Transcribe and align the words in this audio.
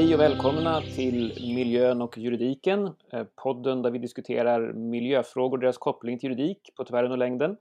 Hej 0.00 0.14
och 0.14 0.20
välkomna 0.20 0.80
till 0.80 1.54
Miljön 1.54 2.02
och 2.02 2.18
juridiken, 2.18 2.90
eh, 3.12 3.24
podden 3.36 3.82
där 3.82 3.90
vi 3.90 3.98
diskuterar 3.98 4.72
miljöfrågor 4.72 5.56
och 5.56 5.60
deras 5.60 5.78
koppling 5.78 6.18
till 6.18 6.30
juridik 6.30 6.70
på 6.76 6.84
tvären 6.84 7.12
och 7.12 7.18
längden. 7.18 7.56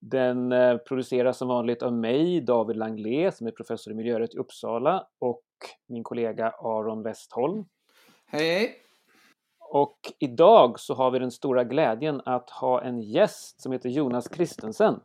Den 0.00 0.52
eh, 0.52 0.76
produceras 0.76 1.38
som 1.38 1.48
vanligt 1.48 1.82
av 1.82 1.92
mig, 1.92 2.40
David 2.40 2.76
Langlé, 2.76 3.32
som 3.32 3.46
är 3.46 3.50
professor 3.50 3.92
i 3.92 3.96
miljörätt 3.96 4.34
i 4.34 4.38
Uppsala 4.38 5.06
och 5.18 5.44
min 5.88 6.02
kollega 6.02 6.50
Aron 6.50 7.02
Westholm. 7.02 7.64
Hej, 8.26 8.54
hej! 8.54 8.76
Och 9.70 9.98
idag 10.18 10.80
så 10.80 10.94
har 10.94 11.10
vi 11.10 11.18
den 11.18 11.30
stora 11.30 11.64
glädjen 11.64 12.20
att 12.24 12.50
ha 12.50 12.82
en 12.82 13.00
gäst 13.02 13.60
som 13.60 13.72
heter 13.72 13.88
Jonas 13.88 14.28
Kristensen. 14.28 15.00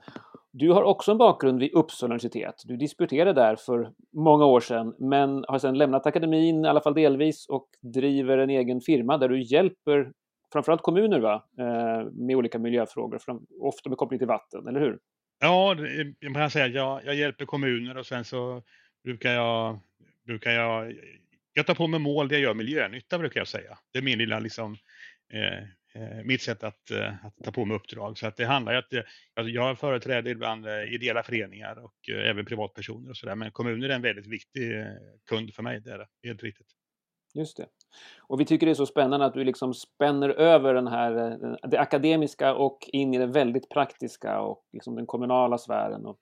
Du 0.52 0.72
har 0.72 0.84
också 0.84 1.12
en 1.12 1.18
bakgrund 1.18 1.60
vid 1.60 1.74
Uppsala 1.74 2.14
universitet. 2.14 2.56
Du 2.66 2.78
disputerade 2.78 3.34
där 3.34 3.56
för 3.56 3.92
många 4.14 4.46
år 4.46 4.60
sedan, 4.60 4.96
men 5.00 5.46
har 5.48 5.60
sedan 5.60 5.78
lämnat 5.78 6.06
akademin, 6.06 6.66
i 6.66 6.68
alla 6.68 6.82
fall 6.82 6.94
delvis, 6.94 7.46
och 7.50 7.68
driver 7.82 8.38
en 8.38 8.50
egen 8.50 8.82
firma 8.82 9.18
där 9.18 9.30
du 9.30 9.42
hjälper 9.42 10.12
framförallt 10.54 10.82
kommuner 10.82 11.20
va? 11.20 11.44
Eh, 11.60 12.12
med 12.12 12.36
olika 12.36 12.60
miljöfrågor, 12.60 13.20
ofta 13.62 13.90
med 13.90 13.98
koppling 13.98 14.20
till 14.20 14.28
vatten, 14.28 14.68
eller 14.68 14.80
hur? 14.80 15.00
Ja, 15.40 15.76
man 16.24 16.34
kan 16.34 16.50
säga 16.50 16.66
att 16.66 16.74
jag, 16.74 17.06
jag 17.06 17.16
hjälper 17.16 17.46
kommuner 17.46 17.98
och 17.98 18.06
sen 18.06 18.26
så 18.26 18.64
brukar 19.04 19.32
jag, 19.32 19.80
brukar 20.26 20.52
jag, 20.52 20.94
jag 21.54 21.66
tar 21.66 21.76
på 21.76 21.88
mig 21.88 22.00
mål 22.00 22.28
där 22.28 22.36
jag 22.36 22.44
gör 22.44 22.54
miljönytta 22.54 23.18
brukar 23.18 23.40
jag 23.40 23.48
säga. 23.48 23.78
Det 23.94 24.00
är 24.00 24.04
min 24.04 24.18
lilla 24.18 24.40
liksom, 24.40 24.78
Eh, 25.34 25.64
Eh, 25.94 26.24
mitt 26.26 26.42
sätt 26.42 26.64
att, 26.64 26.92
eh, 26.92 27.26
att, 27.26 27.34
ta 27.44 27.52
på 27.52 27.66
mig 27.66 27.78
uppdrag. 27.78 28.18
Så 28.18 28.28
att 28.28 28.38
det 28.38 28.46
handlar 28.46 28.74
ju 28.74 28.80
att 28.80 28.92
jag, 28.92 29.04
alltså 29.36 29.52
jag 29.52 29.80
företräder 29.80 30.32
ibland 30.32 30.68
eh, 30.68 30.94
ideella 30.94 31.24
föreningar 31.24 31.84
och 31.84 32.10
även 32.10 32.46
privatpersoner 32.46 33.10
och 33.10 33.18
sådär. 33.18 33.36
Men 33.36 33.52
kommuner 33.52 33.90
är 33.90 33.96
en 33.96 34.02
väldigt 34.02 34.28
viktig 34.28 34.72
kund 35.30 35.54
för 35.54 35.64
mig, 35.64 35.82
det 35.82 35.92
är 35.92 35.98
det, 35.98 36.08
helt 36.24 36.44
riktigt. 36.44 36.68
Just 37.34 37.58
det. 37.58 37.66
Och 38.20 38.40
vi 38.40 38.46
tycker 38.46 38.66
det 38.66 38.72
är 38.72 38.76
så 38.76 38.86
spännande 38.86 39.26
att 39.26 39.34
du 39.34 39.44
liksom 39.44 39.74
spänner 39.74 40.30
över 40.30 40.74
den 40.74 40.88
här, 40.88 41.40
det 41.68 41.80
akademiska 41.80 42.56
och 42.56 42.90
in 42.94 43.14
i 43.14 43.18
det 43.18 43.26
väldigt 43.26 43.70
praktiska 43.70 44.40
och 44.40 44.64
liksom 44.74 44.96
den 44.96 45.06
kommunala 45.06 45.58
sfären. 45.58 46.06
Och 46.06 46.18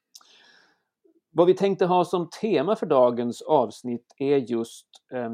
vad 1.32 1.48
vi 1.48 1.54
tänkte 1.54 1.86
ha 1.86 2.06
som 2.06 2.30
tema 2.30 2.76
för 2.76 2.86
dagens 2.86 3.42
avsnitt 3.42 4.14
är 4.18 4.38
just 4.38 4.88
eh, 5.14 5.32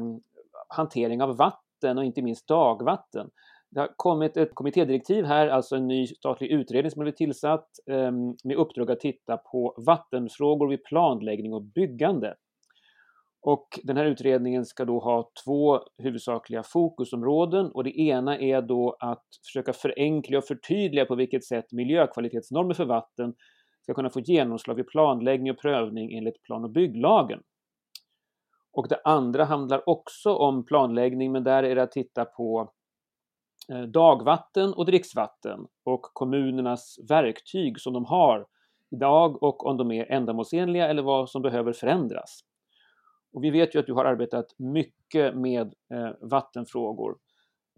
hantering 0.68 1.22
av 1.22 1.36
vatten 1.36 1.98
och 1.98 2.04
inte 2.04 2.22
minst 2.22 2.46
dagvatten. 2.46 3.30
Det 3.74 3.80
har 3.80 3.90
kommit 3.96 4.36
ett 4.36 4.54
kommittédirektiv 4.54 5.24
här, 5.24 5.48
alltså 5.48 5.76
en 5.76 5.88
ny 5.88 6.06
statlig 6.06 6.50
utredning 6.50 6.90
som 6.90 7.00
har 7.00 7.04
blivit 7.04 7.16
tillsatt 7.16 7.68
ehm, 7.90 8.36
med 8.44 8.56
uppdrag 8.56 8.90
att 8.90 9.00
titta 9.00 9.36
på 9.36 9.74
vattenfrågor 9.86 10.68
vid 10.68 10.84
planläggning 10.84 11.54
och 11.54 11.62
byggande. 11.62 12.34
Och 13.40 13.68
den 13.82 13.96
här 13.96 14.04
utredningen 14.04 14.64
ska 14.64 14.84
då 14.84 14.98
ha 14.98 15.30
två 15.44 15.80
huvudsakliga 15.98 16.62
fokusområden 16.62 17.70
och 17.72 17.84
det 17.84 18.00
ena 18.00 18.38
är 18.38 18.62
då 18.62 18.96
att 19.00 19.24
försöka 19.46 19.72
förenkla 19.72 20.38
och 20.38 20.44
förtydliga 20.44 21.04
på 21.04 21.14
vilket 21.14 21.44
sätt 21.44 21.72
miljökvalitetsnormer 21.72 22.74
för 22.74 22.84
vatten 22.84 23.34
ska 23.82 23.94
kunna 23.94 24.10
få 24.10 24.20
genomslag 24.20 24.74
vid 24.74 24.88
planläggning 24.88 25.52
och 25.52 25.58
prövning 25.58 26.16
enligt 26.16 26.42
plan 26.42 26.64
och 26.64 26.70
bygglagen. 26.70 27.40
Och 28.72 28.88
det 28.88 29.00
andra 29.04 29.44
handlar 29.44 29.88
också 29.88 30.34
om 30.34 30.64
planläggning 30.64 31.32
men 31.32 31.44
där 31.44 31.62
är 31.62 31.74
det 31.74 31.82
att 31.82 31.92
titta 31.92 32.24
på 32.24 32.72
Eh, 33.68 33.82
dagvatten 33.82 34.74
och 34.74 34.86
dricksvatten 34.86 35.66
och 35.84 36.02
kommunernas 36.02 36.98
verktyg 37.08 37.80
som 37.80 37.92
de 37.92 38.04
har 38.04 38.46
idag 38.90 39.42
och 39.42 39.66
om 39.66 39.76
de 39.76 39.92
är 39.92 40.12
ändamålsenliga 40.12 40.88
eller 40.88 41.02
vad 41.02 41.30
som 41.30 41.42
behöver 41.42 41.72
förändras. 41.72 42.40
Och 43.32 43.44
vi 43.44 43.50
vet 43.50 43.74
ju 43.74 43.78
att 43.78 43.86
du 43.86 43.92
har 43.92 44.04
arbetat 44.04 44.46
mycket 44.58 45.36
med 45.36 45.74
eh, 45.94 46.10
vattenfrågor. 46.20 47.16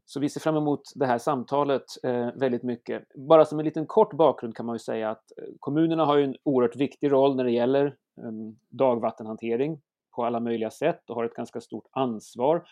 Så 0.04 0.20
vi 0.20 0.28
ser 0.28 0.40
fram 0.40 0.56
emot 0.56 0.82
det 0.94 1.06
här 1.06 1.18
samtalet 1.18 1.84
eh, 2.02 2.28
väldigt 2.34 2.62
mycket. 2.62 3.02
Bara 3.14 3.44
som 3.44 3.58
en 3.58 3.64
liten 3.64 3.86
kort 3.86 4.12
bakgrund 4.12 4.56
kan 4.56 4.66
man 4.66 4.74
ju 4.74 4.78
säga 4.78 5.10
att 5.10 5.32
eh, 5.38 5.44
kommunerna 5.60 6.04
har 6.04 6.16
ju 6.16 6.24
en 6.24 6.36
oerhört 6.42 6.76
viktig 6.76 7.12
roll 7.12 7.36
när 7.36 7.44
det 7.44 7.50
gäller 7.50 7.86
eh, 7.86 8.32
dagvattenhantering 8.68 9.80
på 10.16 10.24
alla 10.24 10.40
möjliga 10.40 10.70
sätt 10.70 11.10
och 11.10 11.16
har 11.16 11.24
ett 11.24 11.34
ganska 11.34 11.60
stort 11.60 11.86
ansvar. 11.90 12.64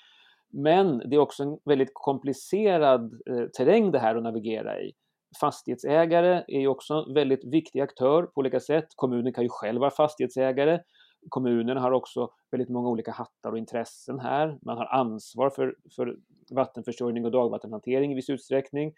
Men 0.55 0.99
det 0.99 1.17
är 1.17 1.21
också 1.21 1.43
en 1.43 1.59
väldigt 1.65 1.91
komplicerad 1.95 3.13
eh, 3.31 3.47
terräng 3.57 3.91
det 3.91 3.99
här 3.99 4.17
att 4.17 4.23
navigera 4.23 4.81
i. 4.81 4.93
Fastighetsägare 5.41 6.45
är 6.47 6.61
ju 6.61 6.69
också 6.69 6.95
en 6.95 7.15
väldigt 7.15 7.45
viktig 7.45 7.81
aktör 7.81 8.23
på 8.23 8.41
olika 8.41 8.61
sätt. 8.61 8.87
Kommunen 8.97 9.33
kan 9.33 9.45
ju 9.45 9.51
själv 9.51 9.81
vara 9.81 9.91
fastighetsägare. 9.91 10.81
Kommunen 11.29 11.77
har 11.77 11.93
också 11.93 12.29
väldigt 12.51 12.69
många 12.69 12.89
olika 12.89 13.13
hattar 13.13 13.53
och 13.53 13.59
intressen 13.59 14.21
här. 14.21 14.59
Man 14.63 14.79
har 14.79 14.87
ansvar 14.87 15.51
för, 15.51 15.75
för 15.97 16.17
vattenförsörjning 16.55 17.25
och 17.25 17.31
dagvattenhantering 17.31 18.13
i 18.13 18.15
viss 18.15 18.31
utsträckning. 18.31 18.93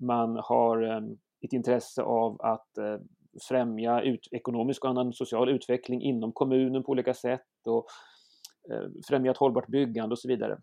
Man 0.00 0.40
har 0.42 0.82
eh, 0.82 1.02
ett 1.44 1.52
intresse 1.52 2.02
av 2.02 2.40
att 2.40 2.78
eh, 2.78 2.96
främja 3.48 4.02
ut, 4.02 4.28
ekonomisk 4.30 4.84
och 4.84 4.90
annan 4.90 5.12
social 5.12 5.48
utveckling 5.48 6.02
inom 6.02 6.32
kommunen 6.32 6.82
på 6.82 6.92
olika 6.92 7.14
sätt 7.14 7.66
och 7.66 7.86
eh, 8.72 8.88
främja 9.08 9.30
ett 9.30 9.36
hållbart 9.36 9.68
byggande 9.68 10.12
och 10.12 10.18
så 10.18 10.28
vidare. 10.28 10.58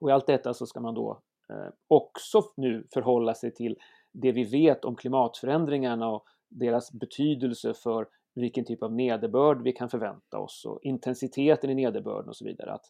Och 0.00 0.10
i 0.10 0.12
allt 0.12 0.26
detta 0.26 0.54
så 0.54 0.66
ska 0.66 0.80
man 0.80 0.94
då 0.94 1.22
eh, 1.50 1.72
också 1.88 2.42
nu 2.56 2.86
förhålla 2.94 3.34
sig 3.34 3.54
till 3.54 3.76
det 4.12 4.32
vi 4.32 4.44
vet 4.44 4.84
om 4.84 4.96
klimatförändringarna 4.96 6.08
och 6.08 6.24
deras 6.48 6.92
betydelse 6.92 7.74
för 7.74 8.08
vilken 8.34 8.64
typ 8.64 8.82
av 8.82 8.92
nederbörd 8.92 9.62
vi 9.62 9.72
kan 9.72 9.88
förvänta 9.88 10.38
oss 10.38 10.64
och 10.66 10.78
intensiteten 10.82 11.70
i 11.70 11.74
nederbörden 11.74 12.28
och 12.28 12.36
så 12.36 12.44
vidare. 12.44 12.72
Att 12.72 12.84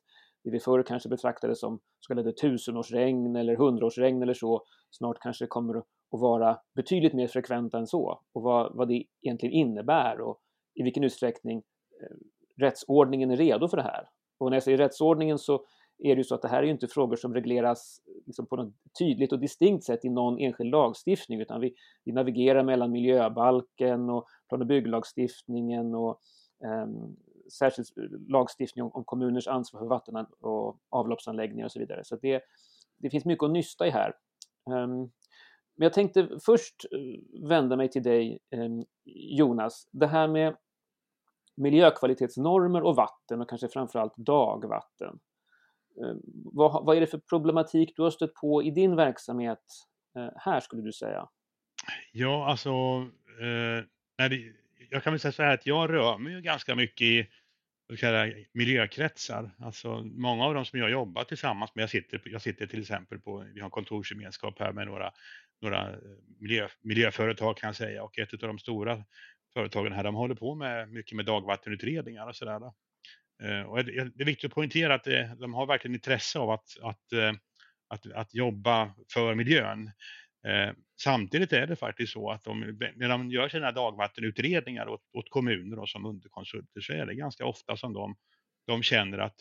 det 0.44 0.50
vi 0.50 0.60
förr 0.60 0.82
kanske 0.82 1.08
betraktade 1.08 1.56
som 1.56 1.80
så 2.00 2.08
kallade 2.08 2.32
tusenårsregn 2.32 3.36
eller 3.36 3.56
hundraårsregn 3.56 4.22
eller 4.22 4.34
så 4.34 4.62
snart 4.90 5.18
kanske 5.20 5.46
kommer 5.46 5.78
att 5.78 5.84
vara 6.10 6.58
betydligt 6.74 7.14
mer 7.14 7.26
frekventa 7.26 7.78
än 7.78 7.86
så 7.86 8.20
och 8.32 8.42
vad, 8.42 8.76
vad 8.76 8.88
det 8.88 9.04
egentligen 9.22 9.54
innebär 9.54 10.20
och 10.20 10.40
i 10.74 10.82
vilken 10.82 11.04
utsträckning 11.04 11.62
eh, 12.02 12.16
rättsordningen 12.60 13.30
är 13.30 13.36
redo 13.36 13.68
för 13.68 13.76
det 13.76 13.82
här. 13.82 14.08
Och 14.38 14.50
när 14.50 14.56
jag 14.56 14.62
säger 14.62 14.78
rättsordningen 14.78 15.38
så 15.38 15.64
är 15.98 16.14
det 16.16 16.20
ju 16.20 16.24
så 16.24 16.34
att 16.34 16.42
det 16.42 16.48
här 16.48 16.58
är 16.58 16.62
ju 16.62 16.70
inte 16.70 16.88
frågor 16.88 17.16
som 17.16 17.34
regleras 17.34 18.00
liksom 18.26 18.46
på 18.46 18.56
något 18.56 18.74
tydligt 18.98 19.32
och 19.32 19.38
distinkt 19.38 19.84
sätt 19.84 20.04
i 20.04 20.08
någon 20.08 20.38
enskild 20.38 20.70
lagstiftning 20.70 21.40
utan 21.40 21.60
vi, 21.60 21.74
vi 22.04 22.12
navigerar 22.12 22.64
mellan 22.64 22.92
miljöbalken 22.92 24.10
och 24.10 24.26
plan 24.48 24.60
och 24.60 24.66
bygglagstiftningen 24.66 25.94
och 25.94 26.20
eh, 26.64 26.86
särskild 27.52 27.88
lagstiftning 28.30 28.84
om, 28.84 28.90
om 28.94 29.04
kommuners 29.04 29.48
ansvar 29.48 29.80
för 29.80 29.86
vatten 29.86 30.26
och 30.40 30.78
avloppsanläggningar 30.88 31.64
och 31.64 31.72
så 31.72 31.78
vidare. 31.78 32.04
Så 32.04 32.16
det, 32.16 32.42
det 32.96 33.10
finns 33.10 33.24
mycket 33.24 33.44
att 33.44 33.50
nysta 33.50 33.86
i 33.86 33.90
här. 33.90 34.12
Um, 34.70 35.10
men 35.76 35.86
jag 35.86 35.92
tänkte 35.92 36.28
först 36.46 36.86
eh, 36.92 37.48
vända 37.48 37.76
mig 37.76 37.90
till 37.90 38.02
dig 38.02 38.38
um, 38.50 38.84
Jonas. 39.38 39.88
Det 39.92 40.06
här 40.06 40.28
med 40.28 40.56
miljökvalitetsnormer 41.56 42.82
och 42.82 42.96
vatten 42.96 43.40
och 43.40 43.48
kanske 43.48 43.68
framförallt 43.68 44.16
dagvatten. 44.16 45.18
Eh, 46.02 46.16
vad, 46.44 46.84
vad 46.84 46.96
är 46.96 47.00
det 47.00 47.06
för 47.06 47.18
problematik 47.18 47.92
du 47.96 48.02
har 48.02 48.10
stött 48.10 48.34
på 48.34 48.62
i 48.62 48.70
din 48.70 48.96
verksamhet 48.96 49.62
eh, 50.16 50.28
här 50.36 50.60
skulle 50.60 50.82
du 50.82 50.92
säga? 50.92 51.28
Ja, 52.12 52.50
alltså, 52.50 52.70
eh, 53.40 53.84
när 54.18 54.28
det, 54.28 54.52
jag 54.90 55.02
kan 55.02 55.12
väl 55.12 55.20
säga 55.20 55.32
så 55.32 55.42
här 55.42 55.54
att 55.54 55.66
jag 55.66 55.92
rör 55.92 56.18
mig 56.18 56.32
ju 56.32 56.40
ganska 56.40 56.74
mycket 56.74 57.02
i 57.02 57.26
säga, 57.98 58.34
miljökretsar. 58.52 59.50
Alltså 59.58 60.02
många 60.04 60.44
av 60.44 60.54
dem 60.54 60.64
som 60.64 60.78
jag 60.78 60.90
jobbar 60.90 61.24
tillsammans 61.24 61.74
med, 61.74 61.82
jag 61.82 61.90
sitter, 61.90 62.22
jag 62.24 62.42
sitter 62.42 62.66
till 62.66 62.80
exempel 62.80 63.20
på, 63.20 63.44
vi 63.54 63.60
har 63.60 63.70
kontorsgemenskap 63.70 64.58
här 64.58 64.72
med 64.72 64.86
några, 64.86 65.12
några 65.60 65.90
eh, 65.90 65.98
miljö, 66.38 66.68
miljöföretag 66.80 67.56
kan 67.56 67.68
jag 67.68 67.76
säga 67.76 68.04
och 68.04 68.18
ett 68.18 68.32
av 68.32 68.48
de 68.48 68.58
stora 68.58 69.04
företagen 69.52 69.92
här, 69.92 70.04
de 70.04 70.14
håller 70.14 70.34
på 70.34 70.54
med 70.54 70.88
mycket 70.88 71.16
med 71.16 71.24
dagvattenutredningar 71.24 72.26
och 72.26 72.36
sådär. 72.36 72.72
Eh, 73.42 73.60
och 73.60 73.84
det 73.84 74.20
är 74.20 74.24
viktigt 74.24 74.50
att 74.50 74.54
poängtera 74.54 74.94
att 74.94 75.06
eh, 75.06 75.34
de 75.38 75.54
har 75.54 75.66
verkligen 75.66 75.94
intresse 75.94 76.38
av 76.38 76.50
att, 76.50 76.68
att, 76.82 77.12
eh, 77.12 77.32
att, 77.88 78.12
att 78.12 78.34
jobba 78.34 78.94
för 79.12 79.34
miljön. 79.34 79.90
Samtidigt 81.02 81.52
är 81.52 81.66
det 81.66 81.76
faktiskt 81.76 82.12
så 82.12 82.30
att 82.30 82.44
de, 82.44 82.60
när 82.96 83.08
de 83.08 83.30
gör 83.30 83.48
sina 83.48 83.72
dagvattenutredningar 83.72 84.88
åt, 84.88 85.00
åt 85.12 85.30
kommuner 85.30 85.78
och 85.78 85.88
som 85.88 86.06
underkonsulter 86.06 86.80
så 86.80 86.92
är 86.92 87.06
det 87.06 87.14
ganska 87.14 87.46
ofta 87.46 87.76
som 87.76 87.92
de, 87.92 88.16
de 88.66 88.82
känner 88.82 89.18
att 89.18 89.34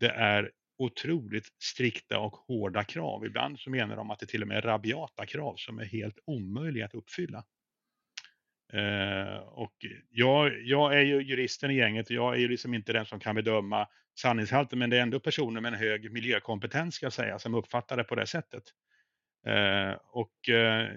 det 0.00 0.08
är 0.08 0.50
otroligt 0.78 1.48
strikta 1.62 2.18
och 2.18 2.32
hårda 2.32 2.84
krav. 2.84 3.26
Ibland 3.26 3.60
så 3.60 3.70
menar 3.70 3.96
de 3.96 4.10
att 4.10 4.18
det 4.18 4.26
till 4.26 4.42
och 4.42 4.48
med 4.48 4.56
är 4.56 4.62
rabiata 4.62 5.26
krav 5.26 5.54
som 5.56 5.78
är 5.78 5.84
helt 5.84 6.18
omöjliga 6.24 6.84
att 6.84 6.94
uppfylla. 6.94 7.44
Eh, 8.74 9.36
och 9.36 9.74
jag, 10.10 10.62
jag 10.62 10.94
är 10.94 11.00
ju 11.00 11.22
juristen 11.22 11.70
i 11.70 11.74
gänget 11.74 12.06
och 12.06 12.16
jag 12.16 12.34
är 12.34 12.38
ju 12.38 12.48
liksom 12.48 12.74
inte 12.74 12.92
den 12.92 13.06
som 13.06 13.20
kan 13.20 13.34
bedöma 13.34 13.88
sanningshalten 14.18 14.78
men 14.78 14.90
det 14.90 14.96
är 14.96 15.02
ändå 15.02 15.20
personer 15.20 15.60
med 15.60 15.72
en 15.72 15.78
hög 15.78 16.12
miljökompetens 16.12 16.94
ska 16.94 17.06
jag 17.06 17.12
säga 17.12 17.38
som 17.38 17.54
uppfattar 17.54 17.96
det 17.96 18.04
på 18.04 18.14
det 18.14 18.26
sättet. 18.26 18.62
Eh, 19.46 19.92
och 20.10 20.48
eh, 20.48 20.88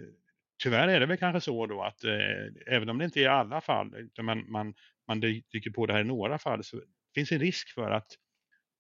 tyvärr 0.63 0.88
är 0.88 1.00
det 1.00 1.06
väl 1.06 1.18
kanske 1.18 1.41
så 1.41 1.65
då 1.65 1.81
att 1.81 2.03
eh, 2.03 2.45
även 2.65 2.89
om 2.89 2.97
det 2.97 3.06
inte 3.06 3.19
är 3.19 3.24
i 3.24 3.27
alla 3.27 3.62
fall 3.62 3.95
utan 3.95 4.25
man, 4.25 4.51
man, 4.51 4.73
man 5.07 5.19
dyker 5.19 5.71
på 5.71 5.85
det 5.85 5.94
här 5.94 6.01
i 6.01 6.03
några 6.03 6.38
fall 6.38 6.63
så 6.63 6.81
finns 7.15 7.31
en 7.31 7.39
risk 7.39 7.73
för 7.73 7.91
att 7.91 8.07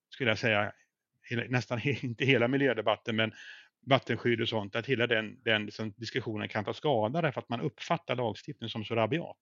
skulle 0.09 0.29
jag 0.29 0.37
säga, 0.37 0.71
hela, 1.29 1.43
nästan 1.49 1.79
inte 1.83 2.25
hela 2.25 2.47
miljödebatten, 2.47 3.15
men 3.15 3.31
vattenskydd 3.89 4.41
och 4.41 4.49
sånt, 4.49 4.75
att 4.75 4.85
hela 4.85 5.07
den, 5.07 5.37
den 5.43 5.65
liksom, 5.65 5.93
diskussionen 5.97 6.49
kan 6.49 6.65
ta 6.65 6.73
skada 6.73 7.21
därför 7.21 7.41
att 7.41 7.49
man 7.49 7.61
uppfattar 7.61 8.15
lagstiftningen 8.15 8.69
som 8.69 8.85
så 8.85 8.95
rabiat. 8.95 9.37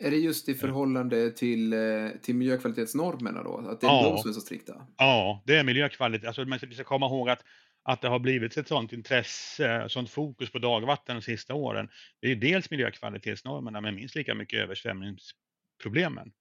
Är 0.00 0.10
det 0.10 0.16
just 0.16 0.48
i 0.48 0.54
förhållande 0.54 1.30
till, 1.30 1.72
eh, 1.72 1.78
till 2.22 2.34
miljökvalitetsnormerna 2.34 3.42
då? 3.42 3.56
Att 3.56 3.80
det 3.80 3.86
är 3.86 3.90
ja. 3.90 4.10
de 4.10 4.18
som 4.18 4.30
är 4.30 4.34
så 4.34 4.40
strikta? 4.40 4.86
Ja, 4.96 5.42
det 5.46 5.56
är 5.56 5.64
miljökvalitet. 5.64 6.26
Alltså, 6.26 6.44
man 6.44 6.58
ska 6.58 6.84
komma 6.84 7.06
ihåg 7.06 7.28
att, 7.28 7.44
att 7.82 8.02
det 8.02 8.08
har 8.08 8.18
blivit 8.18 8.56
ett 8.56 8.68
sådant 8.68 8.92
intresse, 8.92 9.84
sådant 9.88 10.10
fokus 10.10 10.50
på 10.50 10.58
dagvatten 10.58 11.16
de 11.16 11.22
sista 11.22 11.54
åren. 11.54 11.88
Det 12.20 12.30
är 12.30 12.36
dels 12.36 12.70
miljökvalitetsnormerna 12.70 13.80
men 13.80 13.94
minst 13.94 14.14
lika 14.14 14.34
mycket 14.34 14.60
översvämningsproblemen. 14.60 16.32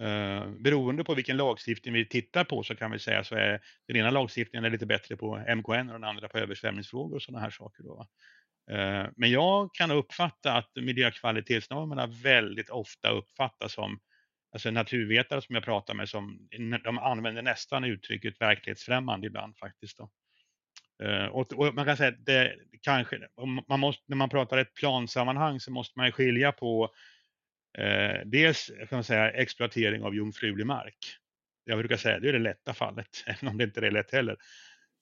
Eh, 0.00 0.50
beroende 0.50 1.04
på 1.04 1.14
vilken 1.14 1.36
lagstiftning 1.36 1.94
vi 1.94 2.08
tittar 2.08 2.44
på 2.44 2.62
så 2.62 2.76
kan 2.76 2.90
vi 2.90 2.98
säga 2.98 3.24
så 3.24 3.34
är 3.34 3.60
den 3.88 3.96
ena 3.96 4.10
lagstiftningen 4.10 4.64
är 4.64 4.70
lite 4.70 4.86
bättre 4.86 5.16
på 5.16 5.36
MKN 5.56 5.88
och 5.88 5.92
den 5.92 6.04
andra 6.04 6.28
på 6.28 6.38
översvämningsfrågor 6.38 7.16
och 7.16 7.22
sådana 7.22 7.44
här 7.44 7.50
saker. 7.50 7.82
Då. 7.82 8.06
eh, 8.70 9.06
men 9.16 9.30
jag 9.30 9.74
kan 9.74 9.90
uppfatta 9.90 10.52
att 10.52 10.70
miljökvalitetsnormerna 10.74 12.06
väldigt 12.06 12.70
ofta 12.70 13.10
uppfattas 13.10 13.72
som 13.72 14.00
alltså 14.52 14.70
naturvetare 14.70 15.42
som 15.42 15.54
jag 15.54 15.64
pratar 15.64 15.94
med 15.94 16.08
som 16.08 16.48
de 16.84 16.98
använder 16.98 17.42
nästan 17.42 17.84
uttrycket 17.84 18.40
verklighetsfrämmande 18.40 19.26
ibland 19.26 19.58
faktiskt. 19.58 19.98
Då. 19.98 20.10
Uh, 21.02 21.26
och, 21.26 21.52
och, 21.52 21.74
man 21.74 21.84
kan 21.84 21.96
säga 21.96 22.08
att 22.08 22.26
det 22.26 22.54
kanske, 22.82 23.18
man 23.68 23.80
måste, 23.80 24.02
när 24.06 24.16
man 24.16 24.28
pratar 24.28 24.58
ett 24.58 24.74
plansammanhang 24.74 25.60
så 25.60 25.72
måste 25.72 25.98
man 25.98 26.12
skilja 26.12 26.52
på 26.52 26.90
Eh, 27.78 28.20
dels 28.24 28.70
kan 28.78 28.88
man 28.90 29.04
säga 29.04 29.30
exploatering 29.30 30.02
av 30.02 30.14
jungfrulig 30.14 30.66
mark. 30.66 30.96
Jag 31.64 31.78
brukar 31.78 31.96
säga 31.96 32.20
det 32.20 32.28
är 32.28 32.32
det 32.32 32.38
lätta 32.38 32.74
fallet, 32.74 33.08
även 33.26 33.48
om 33.48 33.58
det 33.58 33.64
inte 33.64 33.86
är 33.86 33.90
lätt 33.90 34.12
heller. 34.12 34.36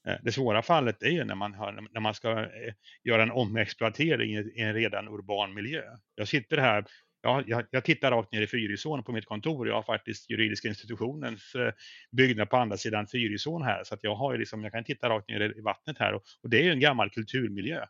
Eh, 0.09 0.17
det 0.23 0.33
svåra 0.33 0.63
fallet 0.63 1.03
är 1.03 1.11
ju 1.11 1.25
när 1.25 1.35
man, 1.35 1.55
har, 1.55 1.73
när 1.93 2.01
man 2.01 2.15
ska 2.15 2.41
eh, 2.41 2.75
göra 3.05 3.23
en 3.23 3.31
omexploatering 3.31 4.31
i 4.35 4.61
en 4.61 4.75
redan 4.75 5.09
urban 5.09 5.55
miljö. 5.55 5.83
Jag 6.15 6.29
sitter 6.29 6.57
här, 6.57 6.85
ja, 7.23 7.43
jag, 7.47 7.65
jag 7.71 7.85
tittar 7.85 8.11
rakt 8.11 8.33
ner 8.33 8.43
i 8.43 8.47
Fyrisån 8.47 9.05
på 9.05 9.13
mitt 9.13 9.27
kontor. 9.27 9.69
Jag 9.69 9.75
har 9.75 9.83
faktiskt 9.83 10.31
juridiska 10.31 10.69
institutionens 10.69 11.55
eh, 11.55 11.73
byggnad 12.17 12.51
på 12.51 12.57
andra 12.57 12.77
sidan 12.77 13.07
Fyrisån 13.07 13.63
här. 13.63 13.85
Så 13.85 13.95
att 13.95 14.05
jag, 14.05 14.15
har 14.15 14.39
liksom, 14.39 14.65
jag 14.65 14.73
kan 14.73 14.85
titta 14.85 15.09
rakt 15.09 15.29
ner 15.29 15.59
i 15.59 15.61
vattnet 15.61 15.99
här 15.99 16.13
och, 16.13 16.23
och 16.43 16.51
det 16.51 16.59
är 16.59 16.63
ju 16.63 16.71
en 16.71 16.81
gammal 16.81 17.11
kulturmiljö. 17.11 17.85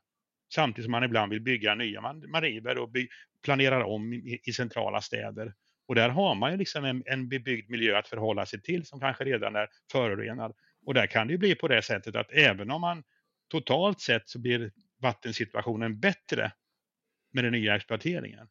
Samtidigt 0.55 0.85
som 0.85 0.93
man 0.93 1.05
ibland 1.05 1.33
vill 1.33 1.41
bygga 1.41 1.75
nya. 1.75 2.01
Man, 2.01 2.31
man 2.31 2.43
river 2.43 2.79
och 2.79 2.91
by, 2.91 3.09
planerar 3.44 3.81
om 3.81 4.12
i, 4.12 4.40
i, 4.44 4.52
centrala 4.52 5.00
städer. 5.00 5.55
Och 5.87 5.94
där 5.94 6.08
har 6.08 6.35
man 6.35 6.50
ju 6.50 6.56
liksom 6.56 6.85
en, 6.85 7.02
en 7.06 7.29
bebyggd 7.29 7.70
miljö 7.70 7.99
att 7.99 8.08
förhålla 8.08 8.46
sig 8.46 8.62
till 8.62 8.87
som 8.87 9.00
kanske 9.00 9.25
redan 9.25 9.56
är 9.56 9.69
förorenad. 9.93 10.55
Och 10.87 10.94
där 10.94 11.06
kan 11.06 11.26
det 11.26 11.32
ju 11.32 11.38
bli 11.38 11.55
på 11.55 11.69
det 11.69 11.82
sättet 11.82 12.17
att 12.17 12.32
även 12.32 12.70
om 12.70 12.81
man 12.81 13.05
totalt 13.49 14.00
sett 14.00 14.29
så 14.29 14.38
blir 14.38 14.73
vattensituationen 14.99 16.00
bättre 16.00 16.52
med 17.32 17.44
den 17.44 17.52
nya 17.52 17.76
exploateringen. 17.76 18.49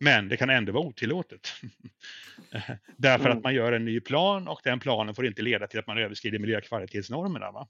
Men 0.00 0.28
det 0.28 0.36
kan 0.36 0.50
ändå 0.50 0.72
vara 0.72 0.84
otillåtet. 0.84 1.48
Därför 2.96 3.26
mm. 3.26 3.38
att 3.38 3.44
man 3.44 3.54
gör 3.54 3.72
en 3.72 3.84
ny 3.84 4.00
plan 4.00 4.48
och 4.48 4.60
den 4.64 4.80
planen 4.80 5.14
får 5.14 5.26
inte 5.26 5.42
leda 5.42 5.66
till 5.66 5.78
att 5.78 5.86
man 5.86 5.98
överskrider 5.98 6.38
miljökvalitetsnormerna. 6.38 7.50
Va? 7.50 7.68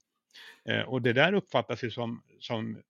Eh, 0.65 0.81
och 0.81 1.03
det 1.03 1.13
där 1.13 1.33
uppfattas 1.33 1.85
ju 1.85 1.91
som, 1.91 2.23
som 2.41 2.83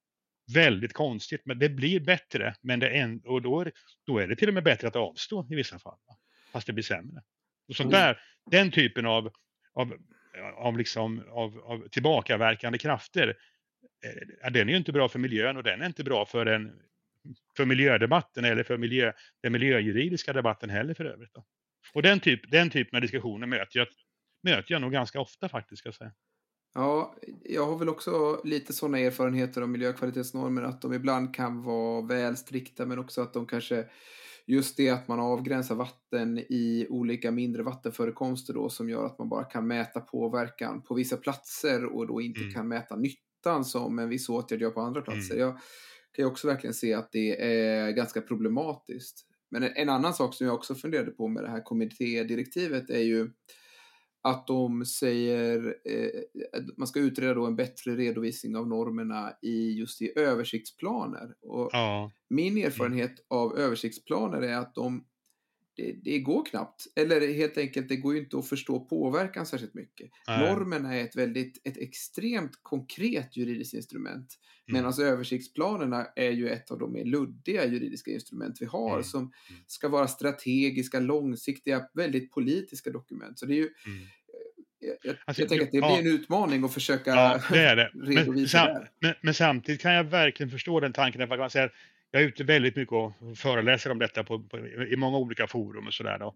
väldigt 0.52 0.92
konstigt, 0.92 1.42
men 1.44 1.58
det 1.58 1.68
blir 1.68 2.00
bättre. 2.00 2.54
Men 2.60 2.80
det 2.80 2.88
är, 2.88 3.20
och 3.26 3.42
då, 3.42 3.64
då 4.06 4.18
är 4.18 4.28
det 4.28 4.36
till 4.36 4.48
och 4.48 4.54
med 4.54 4.64
bättre 4.64 4.88
att 4.88 4.96
avstå 4.96 5.46
i 5.50 5.54
vissa 5.54 5.78
fall. 5.78 5.98
Fast 6.52 6.66
det 6.66 6.72
blir 6.72 6.84
sämre. 6.84 7.22
Och 7.68 7.76
sånt 7.76 7.92
mm. 7.92 8.00
där, 8.00 8.20
den 8.50 8.70
typen 8.70 9.06
av, 9.06 9.32
av, 9.74 9.94
av, 10.56 10.78
liksom, 10.78 11.24
av, 11.28 11.58
av 11.58 11.88
tillbakaverkande 11.88 12.78
krafter, 12.78 13.36
eh, 14.44 14.50
den 14.52 14.68
är 14.68 14.72
ju 14.72 14.78
inte 14.78 14.92
bra 14.92 15.08
för 15.08 15.18
miljön 15.18 15.56
och 15.56 15.62
den 15.62 15.82
är 15.82 15.86
inte 15.86 16.04
bra 16.04 16.26
för, 16.26 16.46
en, 16.46 16.72
för 17.56 17.64
miljödebatten 17.64 18.44
eller 18.44 18.62
för 18.62 18.76
miljö, 18.76 19.12
den 19.42 19.52
miljöjuridiska 19.52 20.32
debatten 20.32 20.70
heller 20.70 20.94
för 20.94 21.04
övrigt. 21.04 21.34
Då. 21.34 21.44
Och 21.94 22.02
den, 22.02 22.20
typ, 22.20 22.50
den 22.50 22.70
typen 22.70 22.96
av 22.96 23.02
diskussioner 23.02 23.46
möter 23.46 23.78
jag, 23.78 23.88
möter 24.42 24.72
jag 24.72 24.80
nog 24.80 24.92
ganska 24.92 25.20
ofta 25.20 25.48
faktiskt. 25.48 25.80
Ska 25.80 25.86
jag 25.86 25.94
säga. 25.94 26.12
Ja, 26.74 27.14
jag 27.44 27.66
har 27.66 27.78
väl 27.78 27.88
också 27.88 28.40
lite 28.44 28.72
sådana 28.72 28.98
erfarenheter 28.98 29.62
av 29.62 29.68
miljökvalitetsnormer 29.68 30.62
att 30.62 30.82
de 30.82 30.92
ibland 30.92 31.34
kan 31.34 31.62
vara 31.62 32.02
väl 32.06 32.36
strikta 32.36 32.86
men 32.86 32.98
också 32.98 33.22
att 33.22 33.34
de 33.34 33.46
kanske 33.46 33.84
just 34.46 34.76
det 34.76 34.90
att 34.90 35.08
man 35.08 35.20
avgränsar 35.20 35.74
vatten 35.74 36.38
i 36.38 36.86
olika 36.90 37.30
mindre 37.30 37.62
vattenförekomster 37.62 38.54
då 38.54 38.68
som 38.68 38.88
gör 38.88 39.06
att 39.06 39.18
man 39.18 39.28
bara 39.28 39.44
kan 39.44 39.66
mäta 39.66 40.00
påverkan 40.00 40.82
på 40.82 40.94
vissa 40.94 41.16
platser 41.16 41.84
och 41.84 42.06
då 42.06 42.20
inte 42.20 42.40
mm. 42.40 42.52
kan 42.52 42.68
mäta 42.68 42.96
nyttan 42.96 43.64
som 43.64 43.98
en 43.98 44.08
viss 44.08 44.28
åtgärd 44.28 44.60
gör 44.60 44.70
på 44.70 44.80
andra 44.80 45.00
platser. 45.00 45.34
Mm. 45.34 45.46
Jag 45.46 45.52
kan 46.12 46.24
ju 46.24 46.26
också 46.26 46.46
verkligen 46.46 46.74
se 46.74 46.94
att 46.94 47.12
det 47.12 47.42
är 47.42 47.90
ganska 47.90 48.20
problematiskt. 48.20 49.26
Men 49.50 49.62
en 49.62 49.88
annan 49.88 50.14
sak 50.14 50.34
som 50.34 50.46
jag 50.46 50.54
också 50.54 50.74
funderade 50.74 51.10
på 51.10 51.28
med 51.28 51.44
det 51.44 51.50
här 51.50 51.62
kommittédirektivet 51.64 52.90
är 52.90 53.02
ju 53.02 53.30
att 54.22 54.46
de 54.46 54.84
säger 54.84 55.76
eh, 55.84 56.22
man 56.76 56.88
ska 56.88 57.00
utreda 57.00 57.34
då 57.34 57.46
en 57.46 57.56
bättre 57.56 57.96
redovisning 57.96 58.56
av 58.56 58.68
normerna 58.68 59.32
i 59.42 59.72
just 59.72 60.02
i 60.02 60.12
översiktsplaner. 60.16 61.34
Och 61.42 61.70
ja. 61.72 62.12
Min 62.30 62.52
mm. 62.52 62.66
erfarenhet 62.66 63.26
av 63.30 63.58
översiktsplaner 63.58 64.42
är 64.42 64.56
att 64.56 64.74
de 64.74 65.04
det, 65.76 65.92
det, 66.04 66.18
går 66.18 66.46
knappt. 66.46 66.86
Eller 66.96 67.34
helt 67.34 67.58
enkelt, 67.58 67.88
det 67.88 67.96
går 67.96 68.14
ju 68.14 68.20
inte 68.20 68.38
att 68.38 68.48
förstå 68.48 68.80
påverkan 68.80 69.46
särskilt 69.46 69.74
mycket. 69.74 70.10
Nej. 70.26 70.50
Normerna 70.50 70.94
är 70.94 71.04
ett 71.04 71.16
väldigt, 71.16 71.60
ett 71.64 71.76
extremt 71.76 72.52
konkret 72.62 73.36
juridiskt 73.36 73.74
instrument. 73.74 74.38
Mm. 74.68 74.82
Medan 74.82 75.06
översiktsplanerna 75.06 76.06
är 76.16 76.30
ju 76.30 76.48
ett 76.48 76.70
av 76.70 76.78
de 76.78 76.92
mer 76.92 77.04
luddiga 77.04 77.66
juridiska 77.66 78.10
instrument 78.10 78.56
vi 78.60 78.66
har. 78.66 78.92
Mm. 78.92 79.04
Som 79.04 79.20
mm. 79.20 79.32
ska 79.66 79.88
vara 79.88 80.08
strategiska, 80.08 81.00
långsiktiga, 81.00 81.88
väldigt 81.94 82.30
politiska 82.30 82.90
dokument. 82.90 83.38
Så 83.38 83.46
det 83.46 83.54
är 83.54 83.56
ju 83.56 83.70
mm. 83.86 84.06
Jag, 84.84 84.96
jag, 85.02 85.16
alltså, 85.24 85.42
jag 85.42 85.48
tänker 85.48 85.64
att 85.66 85.72
det 85.72 85.80
blir 85.80 86.12
en 86.12 86.20
utmaning 86.20 86.64
att 86.64 86.74
försöka 86.74 87.10
ja, 87.10 87.40
det 87.50 87.58
är 87.58 87.76
det. 87.76 87.90
redovisa 87.94 88.64
men, 88.64 88.74
det. 88.74 88.88
Men, 89.00 89.14
men, 89.20 89.34
samtidigt 89.34 89.80
kan 89.80 89.92
jag 89.92 90.04
verkligen 90.04 90.50
förstå 90.50 90.80
den 90.80 90.92
tanken. 90.92 91.28
För 91.28 91.38
man 91.38 91.50
säger, 91.50 91.72
jag 92.14 92.22
är 92.22 92.26
ute 92.26 92.44
väldigt 92.44 92.76
mycket 92.76 92.92
och 92.92 93.12
föreläser 93.36 93.90
om 93.90 93.98
detta 93.98 94.24
på, 94.24 94.42
på, 94.42 94.58
i 94.66 94.96
många 94.96 95.18
olika 95.18 95.46
forum 95.46 95.86
och 95.86 95.94
sådär. 95.94 96.32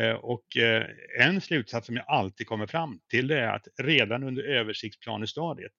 Eh, 0.00 0.12
och 0.12 0.56
eh, 0.56 0.86
en 1.20 1.40
slutsats 1.40 1.86
som 1.86 1.96
jag 1.96 2.04
alltid 2.08 2.46
kommer 2.46 2.66
fram 2.66 3.00
till 3.10 3.26
det 3.26 3.40
är 3.40 3.48
att 3.54 3.68
redan 3.82 4.22
under 4.22 4.42
översiktsplanestadiet 4.42 5.72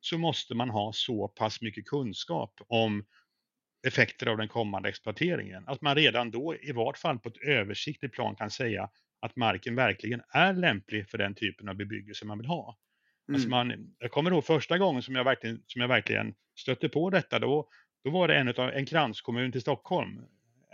så 0.00 0.18
måste 0.18 0.54
man 0.54 0.70
ha 0.70 0.92
så 0.92 1.28
pass 1.28 1.62
mycket 1.62 1.86
kunskap 1.86 2.54
om 2.68 3.04
effekter 3.86 4.26
av 4.26 4.36
den 4.36 4.48
kommande 4.48 4.88
exploateringen. 4.88 5.64
Att 5.66 5.82
man 5.82 5.94
redan 5.94 6.30
då 6.30 6.56
i 6.62 6.72
vart 6.72 6.98
fall 6.98 7.18
på 7.18 7.28
ett 7.28 7.42
översiktligt 7.48 8.14
plan 8.14 8.36
kan 8.36 8.50
säga 8.50 8.90
att 9.20 9.36
marken 9.36 9.74
verkligen 9.74 10.22
är 10.28 10.52
lämplig 10.52 11.08
för 11.08 11.18
den 11.18 11.34
typen 11.34 11.68
av 11.68 11.74
bebyggelse 11.74 12.26
man 12.26 12.38
vill 12.38 12.46
ha. 12.46 12.78
Alltså 13.32 13.46
mm. 13.48 13.58
Alltså 13.58 13.76
man, 13.76 13.94
jag 13.98 14.10
kommer 14.10 14.30
ihåg 14.30 14.44
första 14.44 14.78
gången 14.78 15.02
som 15.02 15.14
jag 15.14 15.24
verkligen, 15.24 15.62
som 15.66 15.80
jag 15.80 15.88
verkligen 15.88 16.34
stötte 16.58 16.88
på 16.88 17.10
detta. 17.10 17.38
Då, 17.38 17.68
då 18.06 18.12
var 18.12 18.28
det 18.28 18.34
en, 18.34 18.48
utav, 18.48 18.70
en 18.70 18.86
kranskommun 18.86 19.52
till 19.52 19.60
Stockholm. 19.60 20.18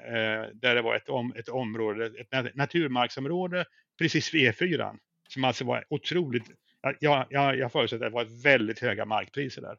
Eh, 0.07 0.51
där 0.55 0.75
det 0.75 0.83
var 0.83 0.97
ett, 0.97 1.09
om, 1.09 1.33
ett 1.37 1.49
område, 1.49 2.07
ett 2.07 2.55
naturmarksområde 2.55 3.65
precis 3.99 4.35
vid 4.35 4.53
E4. 4.53 4.97
Som 5.29 5.45
alltså 5.45 5.65
var 5.65 5.85
otroligt, 5.91 6.51
jag, 7.01 7.27
jag, 7.31 7.59
jag 7.59 7.73
förutsätter 7.73 8.07
att 8.07 8.13
det 8.13 8.15
var 8.15 8.43
väldigt 8.43 8.79
höga 8.79 9.05
markpriser 9.05 9.63
där. 9.63 9.77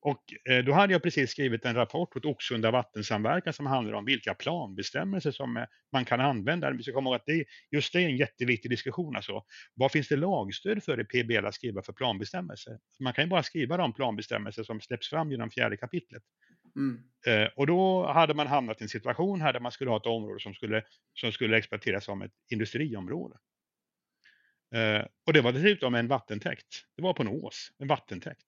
Och 0.00 0.50
eh, 0.50 0.64
då 0.64 0.72
hade 0.72 0.92
jag 0.92 1.02
precis 1.02 1.30
skrivit 1.30 1.64
en 1.64 1.74
rapport 1.74 2.16
åt 2.16 2.24
Oxunda 2.24 2.70
vattensamverkan 2.70 3.52
som 3.52 3.66
handlar 3.66 3.92
om 3.94 4.04
vilka 4.04 4.34
planbestämmelser 4.34 5.30
som 5.30 5.56
eh, 5.56 5.64
man 5.92 6.04
kan 6.04 6.20
använda. 6.20 6.70
Vi 6.70 6.82
ska 6.82 6.92
komma 6.92 7.10
ihåg 7.10 7.16
att 7.16 7.26
det, 7.26 7.44
just 7.70 7.92
det 7.92 8.02
är 8.02 8.06
en 8.08 8.16
jätteviktig 8.16 8.70
diskussion. 8.70 9.16
Alltså. 9.16 9.44
Vad 9.74 9.92
finns 9.92 10.08
det 10.08 10.16
lagstöd 10.16 10.82
för 10.82 11.00
i 11.00 11.04
PBL 11.04 11.46
att 11.46 11.54
skriva 11.54 11.82
för 11.82 11.92
planbestämmelser? 11.92 12.78
Man 13.00 13.12
kan 13.12 13.24
ju 13.24 13.30
bara 13.30 13.42
skriva 13.42 13.76
de 13.76 13.92
planbestämmelser 13.92 14.62
som 14.62 14.80
släpps 14.80 15.10
fram 15.10 15.30
genom 15.30 15.50
fjärde 15.50 15.76
kapitlet. 15.76 16.22
Mm. 16.76 17.02
Eh, 17.26 17.48
och 17.56 17.66
då 17.66 18.06
hade 18.06 18.34
man 18.34 18.46
hamnat 18.46 18.80
i 18.80 18.84
en 18.84 18.88
situation 18.88 19.40
här 19.40 19.52
där 19.52 19.60
man 19.60 19.72
skulle 19.72 19.90
ha 19.90 19.96
ett 19.96 20.06
område 20.06 20.40
som 20.40 20.54
skulle, 20.54 20.84
som 21.14 21.32
skulle 21.32 21.56
exploateras 21.56 22.04
som 22.04 22.22
ett 22.22 22.32
industriområde. 22.50 23.36
Eh, 24.74 25.06
och 25.26 25.32
det 25.32 25.40
var 25.40 25.52
dessutom 25.52 25.94
en 25.94 26.08
vattentäkt. 26.08 26.84
Det 26.96 27.02
var 27.02 27.14
på 27.14 27.22
en 27.22 27.28
ås, 27.28 27.72
en 27.78 27.88
vattentäkt. 27.88 28.46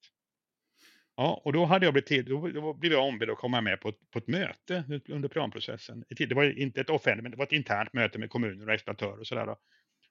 Ja, 1.15 1.41
och 1.45 1.53
då 1.53 1.65
hade 1.65 1.85
jag 1.85 1.93
blivit, 1.93 2.27
då, 2.27 2.47
då 2.47 2.73
blev 2.73 2.91
jag 2.91 3.07
ombedd 3.07 3.29
att 3.29 3.37
komma 3.37 3.61
med 3.61 3.81
på 3.81 3.89
ett, 3.89 4.11
på 4.11 4.19
ett 4.19 4.27
möte 4.27 4.83
under 5.09 5.29
planprocessen. 5.29 6.03
Det 6.09 6.33
var 6.33 6.59
inte 6.59 6.81
ett 6.81 6.89
offentligt, 6.89 7.23
men 7.23 7.31
det 7.31 7.37
var 7.37 7.45
ett 7.45 7.51
internt 7.51 7.93
möte 7.93 8.19
med 8.19 8.29
kommuner 8.29 8.67
och 8.67 8.73
exploatörer 8.73 9.19
och 9.19 9.27
sådär. 9.27 9.55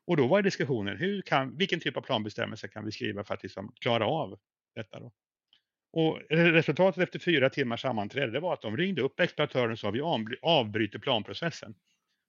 Och 0.07 0.17
då 0.17 0.27
var 0.27 0.43
diskussionen, 0.43 0.97
hur 0.97 1.23
kan, 1.23 1.57
vilken 1.57 1.81
typ 1.81 1.97
av 1.97 2.01
planbestämmelser 2.01 2.69
kan 2.69 2.85
vi 2.85 2.93
skriva 2.93 3.25
för 3.25 3.35
att 3.35 3.43
liksom 3.43 3.73
klara 3.81 4.07
av 4.07 4.39
detta 4.75 5.01
då? 5.01 5.13
Och 5.93 6.21
resultatet 6.31 7.03
efter 7.03 7.19
fyra 7.19 7.51
timmars 7.51 7.83
sammanträde 7.83 8.41
var 8.41 8.53
att 8.53 8.63
de 8.63 8.77
ringde 8.77 9.03
upp 9.03 9.21
exploatören 9.21 9.73
och 9.73 9.79
sa 9.79 9.91
vi 9.91 10.01
avbryter 10.43 10.99
planprocessen. 10.99 11.75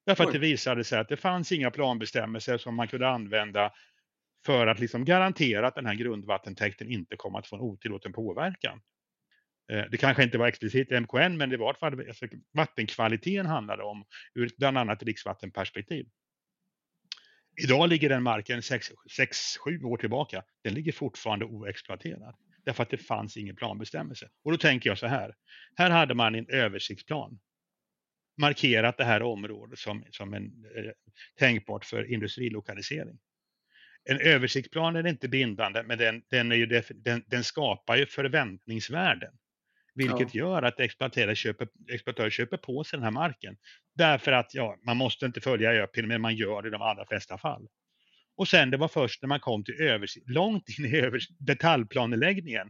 Därför 0.05 0.23
att 0.23 0.31
det 0.31 0.39
visade 0.39 0.83
sig 0.83 0.99
att 0.99 1.09
det 1.09 1.17
fanns 1.17 1.51
inga 1.51 1.71
planbestämmelser 1.71 2.57
som 2.57 2.75
man 2.75 2.87
kunde 2.87 3.09
använda 3.09 3.71
för 4.45 4.67
att 4.67 4.79
liksom 4.79 5.05
garantera 5.05 5.67
att 5.67 5.75
den 5.75 5.85
här 5.85 5.95
grundvattentäkten 5.95 6.91
inte 6.91 7.15
kommer 7.15 7.39
att 7.39 7.47
få 7.47 7.55
en 7.55 7.61
otillåten 7.61 8.13
påverkan. 8.13 8.81
Eh, 9.71 9.83
det 9.91 9.97
kanske 9.97 10.23
inte 10.23 10.37
var 10.37 10.47
explicit 10.47 10.89
MKN, 10.89 11.37
men 11.37 11.49
det 11.49 11.57
var 11.57 11.77
alltså, 11.81 12.25
vattenkvaliteten 12.53 13.45
handlade 13.45 13.83
om 13.83 14.05
ur 14.35 14.49
bland 14.57 14.77
annat 14.77 14.99
dricksvattenperspektiv. 14.99 16.05
Idag 17.63 17.89
ligger 17.89 18.09
den 18.09 18.23
marken 18.23 18.59
6-7 18.59 19.83
år 19.83 19.97
tillbaka. 19.97 20.43
Den 20.63 20.73
ligger 20.73 20.91
fortfarande 20.91 21.45
oexploaterad 21.45 22.35
därför 22.65 22.83
att 22.83 22.89
det 22.89 22.97
fanns 22.97 23.37
ingen 23.37 23.55
planbestämmelse. 23.55 24.29
Och 24.43 24.51
då 24.51 24.57
tänker 24.57 24.89
jag 24.89 24.97
så 24.97 25.07
här. 25.07 25.35
Här 25.75 25.89
hade 25.89 26.13
man 26.13 26.35
en 26.35 26.49
översiktsplan 26.49 27.39
markerat 28.37 28.97
det 28.97 29.03
här 29.03 29.21
området 29.21 29.79
som, 29.79 30.05
som 30.11 30.33
en 30.33 30.43
eh, 30.75 30.91
tänkbart 31.39 31.85
för 31.85 32.13
industrilokalisering. 32.13 33.19
En 34.03 34.21
översiktsplan 34.21 34.95
är 34.95 35.07
inte 35.07 35.27
bindande, 35.27 35.83
men 35.83 35.97
den, 35.97 36.23
den, 36.29 36.51
är 36.51 36.55
ju 36.55 36.65
den, 36.95 37.23
den 37.27 37.43
skapar 37.43 37.97
ju 37.97 38.05
förväntningsvärden. 38.05 39.33
Vilket 39.95 40.35
ja. 40.35 40.39
gör 40.39 40.61
att 40.61 40.79
exploatörer 40.79 41.35
köper, 41.35 41.67
exploatörer 41.93 42.29
köper 42.29 42.57
på 42.57 42.83
sig 42.83 42.97
den 42.97 43.03
här 43.03 43.11
marken. 43.11 43.57
Därför 43.95 44.31
att 44.31 44.53
ja, 44.53 44.77
man 44.85 44.97
måste 44.97 45.25
inte 45.25 45.41
följa 45.41 45.71
ÖPIN, 45.71 46.07
men 46.07 46.21
man 46.21 46.35
gör 46.35 46.61
det 46.61 46.67
i 46.67 46.71
de 46.71 46.81
allra 46.81 47.05
flesta 47.05 47.37
fall. 47.37 47.67
Och 48.38 48.47
sen 48.47 48.71
det 48.71 48.77
var 48.77 48.88
först 48.88 49.21
när 49.21 49.27
man 49.27 49.39
kom 49.39 49.63
till 49.63 49.81
övers 49.81 50.17
långt 50.25 50.69
in 50.79 50.85
i 50.85 50.95
övers 50.97 51.27
detaljplaneläggningen, 51.29 52.69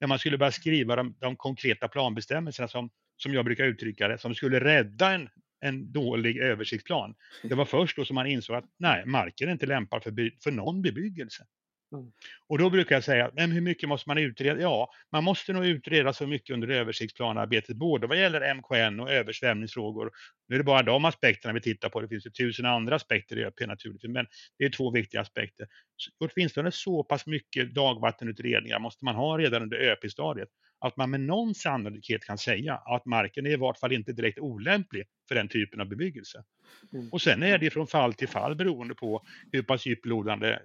när 0.00 0.08
man 0.08 0.18
skulle 0.18 0.38
börja 0.38 0.52
skriva 0.52 0.96
de, 0.96 1.16
de 1.20 1.36
konkreta 1.36 1.88
planbestämmelserna 1.88 2.68
som, 2.68 2.90
som 3.16 3.34
jag 3.34 3.44
brukar 3.44 3.64
uttrycka 3.64 4.08
det, 4.08 4.18
som 4.18 4.34
skulle 4.34 4.60
rädda 4.60 5.12
en, 5.12 5.28
en 5.60 5.92
dålig 5.92 6.38
översiktsplan. 6.38 7.14
Det 7.42 7.54
var 7.54 7.64
först 7.64 7.96
då 7.96 8.04
som 8.04 8.14
man 8.14 8.26
insåg 8.26 8.56
att 8.56 8.64
nej, 8.78 9.06
marken 9.06 9.48
är 9.48 9.52
inte 9.52 9.66
lämpad 9.66 10.02
för, 10.02 10.42
för 10.42 10.50
någon 10.50 10.82
bebyggelse. 10.82 11.46
Mm. 11.92 12.12
Och 12.48 12.58
då 12.58 12.70
brukar 12.70 12.96
jag 12.96 13.04
säga, 13.04 13.30
men 13.34 13.52
hur 13.52 13.60
mycket 13.60 13.88
måste 13.88 14.08
man 14.08 14.18
utreda? 14.18 14.60
Ja, 14.60 14.90
man 15.12 15.24
måste 15.24 15.52
nog 15.52 15.66
utreda 15.66 16.12
så 16.12 16.26
mycket 16.26 16.54
under 16.54 16.68
översiktsplanarbetet, 16.68 17.76
både 17.76 18.06
vad 18.06 18.18
gäller 18.18 18.54
MKN 18.54 19.00
och 19.00 19.10
översvämningsfrågor. 19.10 20.10
Nu 20.48 20.54
är 20.56 20.58
det 20.58 20.64
bara 20.64 20.82
de 20.82 21.04
aspekterna 21.04 21.54
vi 21.54 21.60
tittar 21.60 21.88
på, 21.88 22.00
det 22.00 22.08
finns 22.08 22.26
ju 22.26 22.30
tusen 22.30 22.66
andra 22.66 22.96
aspekter 22.96 23.38
i 23.38 23.44
ÖP 23.44 23.60
naturligtvis, 23.66 24.10
men 24.10 24.26
det 24.58 24.64
är 24.64 24.70
två 24.70 24.90
viktiga 24.90 25.20
aspekter. 25.20 25.66
Så, 25.96 26.10
åtminstone 26.18 26.72
så 26.72 27.04
pass 27.04 27.26
mycket 27.26 27.74
dagvattenutredningar 27.74 28.78
måste 28.78 29.04
man 29.04 29.14
ha 29.14 29.38
redan 29.38 29.62
under 29.62 29.76
ÖP-stadiet, 29.76 30.48
att 30.78 30.96
man 30.96 31.10
med 31.10 31.20
någon 31.20 31.54
sannolikhet 31.54 32.24
kan 32.24 32.38
säga 32.38 32.74
att 32.74 33.06
marken 33.06 33.46
är 33.46 33.50
i 33.50 33.56
vart 33.56 33.78
fall 33.78 33.92
inte 33.92 34.12
direkt 34.12 34.38
olämplig 34.38 35.04
för 35.28 35.34
den 35.34 35.48
typen 35.48 35.80
av 35.80 35.88
bebyggelse. 35.88 36.44
Mm. 36.92 37.08
Och 37.08 37.22
sen 37.22 37.42
är 37.42 37.58
det 37.58 37.70
från 37.70 37.86
fall 37.86 38.14
till 38.14 38.28
fall 38.28 38.56
beroende 38.56 38.94
på 38.94 39.24
hur 39.52 39.62
pass 39.62 39.86
djuplodande 39.86 40.58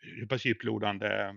hur 0.00 0.26
pass 0.26 0.44
djuplodande 0.44 1.34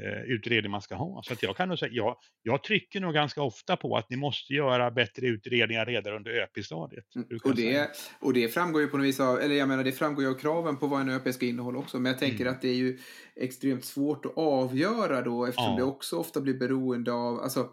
eh, 0.00 0.22
utredning 0.26 0.70
man 0.70 0.82
ska 0.82 0.94
ha. 0.94 1.22
Så 1.22 1.32
att 1.32 1.42
jag 1.42 1.56
kan 1.56 1.68
nog 1.68 1.78
säga, 1.78 1.92
jag, 1.92 2.16
jag 2.42 2.62
trycker 2.62 3.00
nog 3.00 3.14
ganska 3.14 3.42
ofta 3.42 3.76
på 3.76 3.96
att 3.96 4.10
ni 4.10 4.16
måste 4.16 4.52
göra 4.52 4.90
bättre 4.90 5.26
utredningar 5.26 5.86
redan 5.86 6.14
under 6.14 6.30
ÖP-stadiet. 6.30 7.14
Mm. 7.14 7.28
Och 7.44 7.56
det, 7.56 7.90
och 8.20 8.32
det 8.32 8.48
framgår 8.48 8.82
ju 8.82 8.88
på 8.88 8.96
något 8.96 9.06
vis 9.06 9.20
av, 9.20 9.40
eller 9.40 9.54
jag 9.54 9.68
menar 9.68 9.84
det 9.84 9.92
framgår 9.92 10.24
ju 10.24 10.30
av 10.30 10.34
kraven 10.34 10.76
på 10.76 10.86
vad 10.86 11.00
en 11.00 11.08
ÖP 11.08 11.34
ska 11.34 11.46
innehålla 11.46 11.78
också. 11.78 11.98
Men 11.98 12.12
jag 12.12 12.18
tänker 12.18 12.40
mm. 12.40 12.54
att 12.54 12.62
det 12.62 12.68
är 12.68 12.74
ju 12.74 12.98
extremt 13.36 13.84
svårt 13.84 14.26
att 14.26 14.36
avgöra 14.36 15.22
då 15.22 15.46
eftersom 15.46 15.70
ja. 15.70 15.76
det 15.76 15.84
också 15.84 16.16
ofta 16.16 16.40
blir 16.40 16.54
beroende 16.54 17.12
av, 17.12 17.40
alltså 17.40 17.68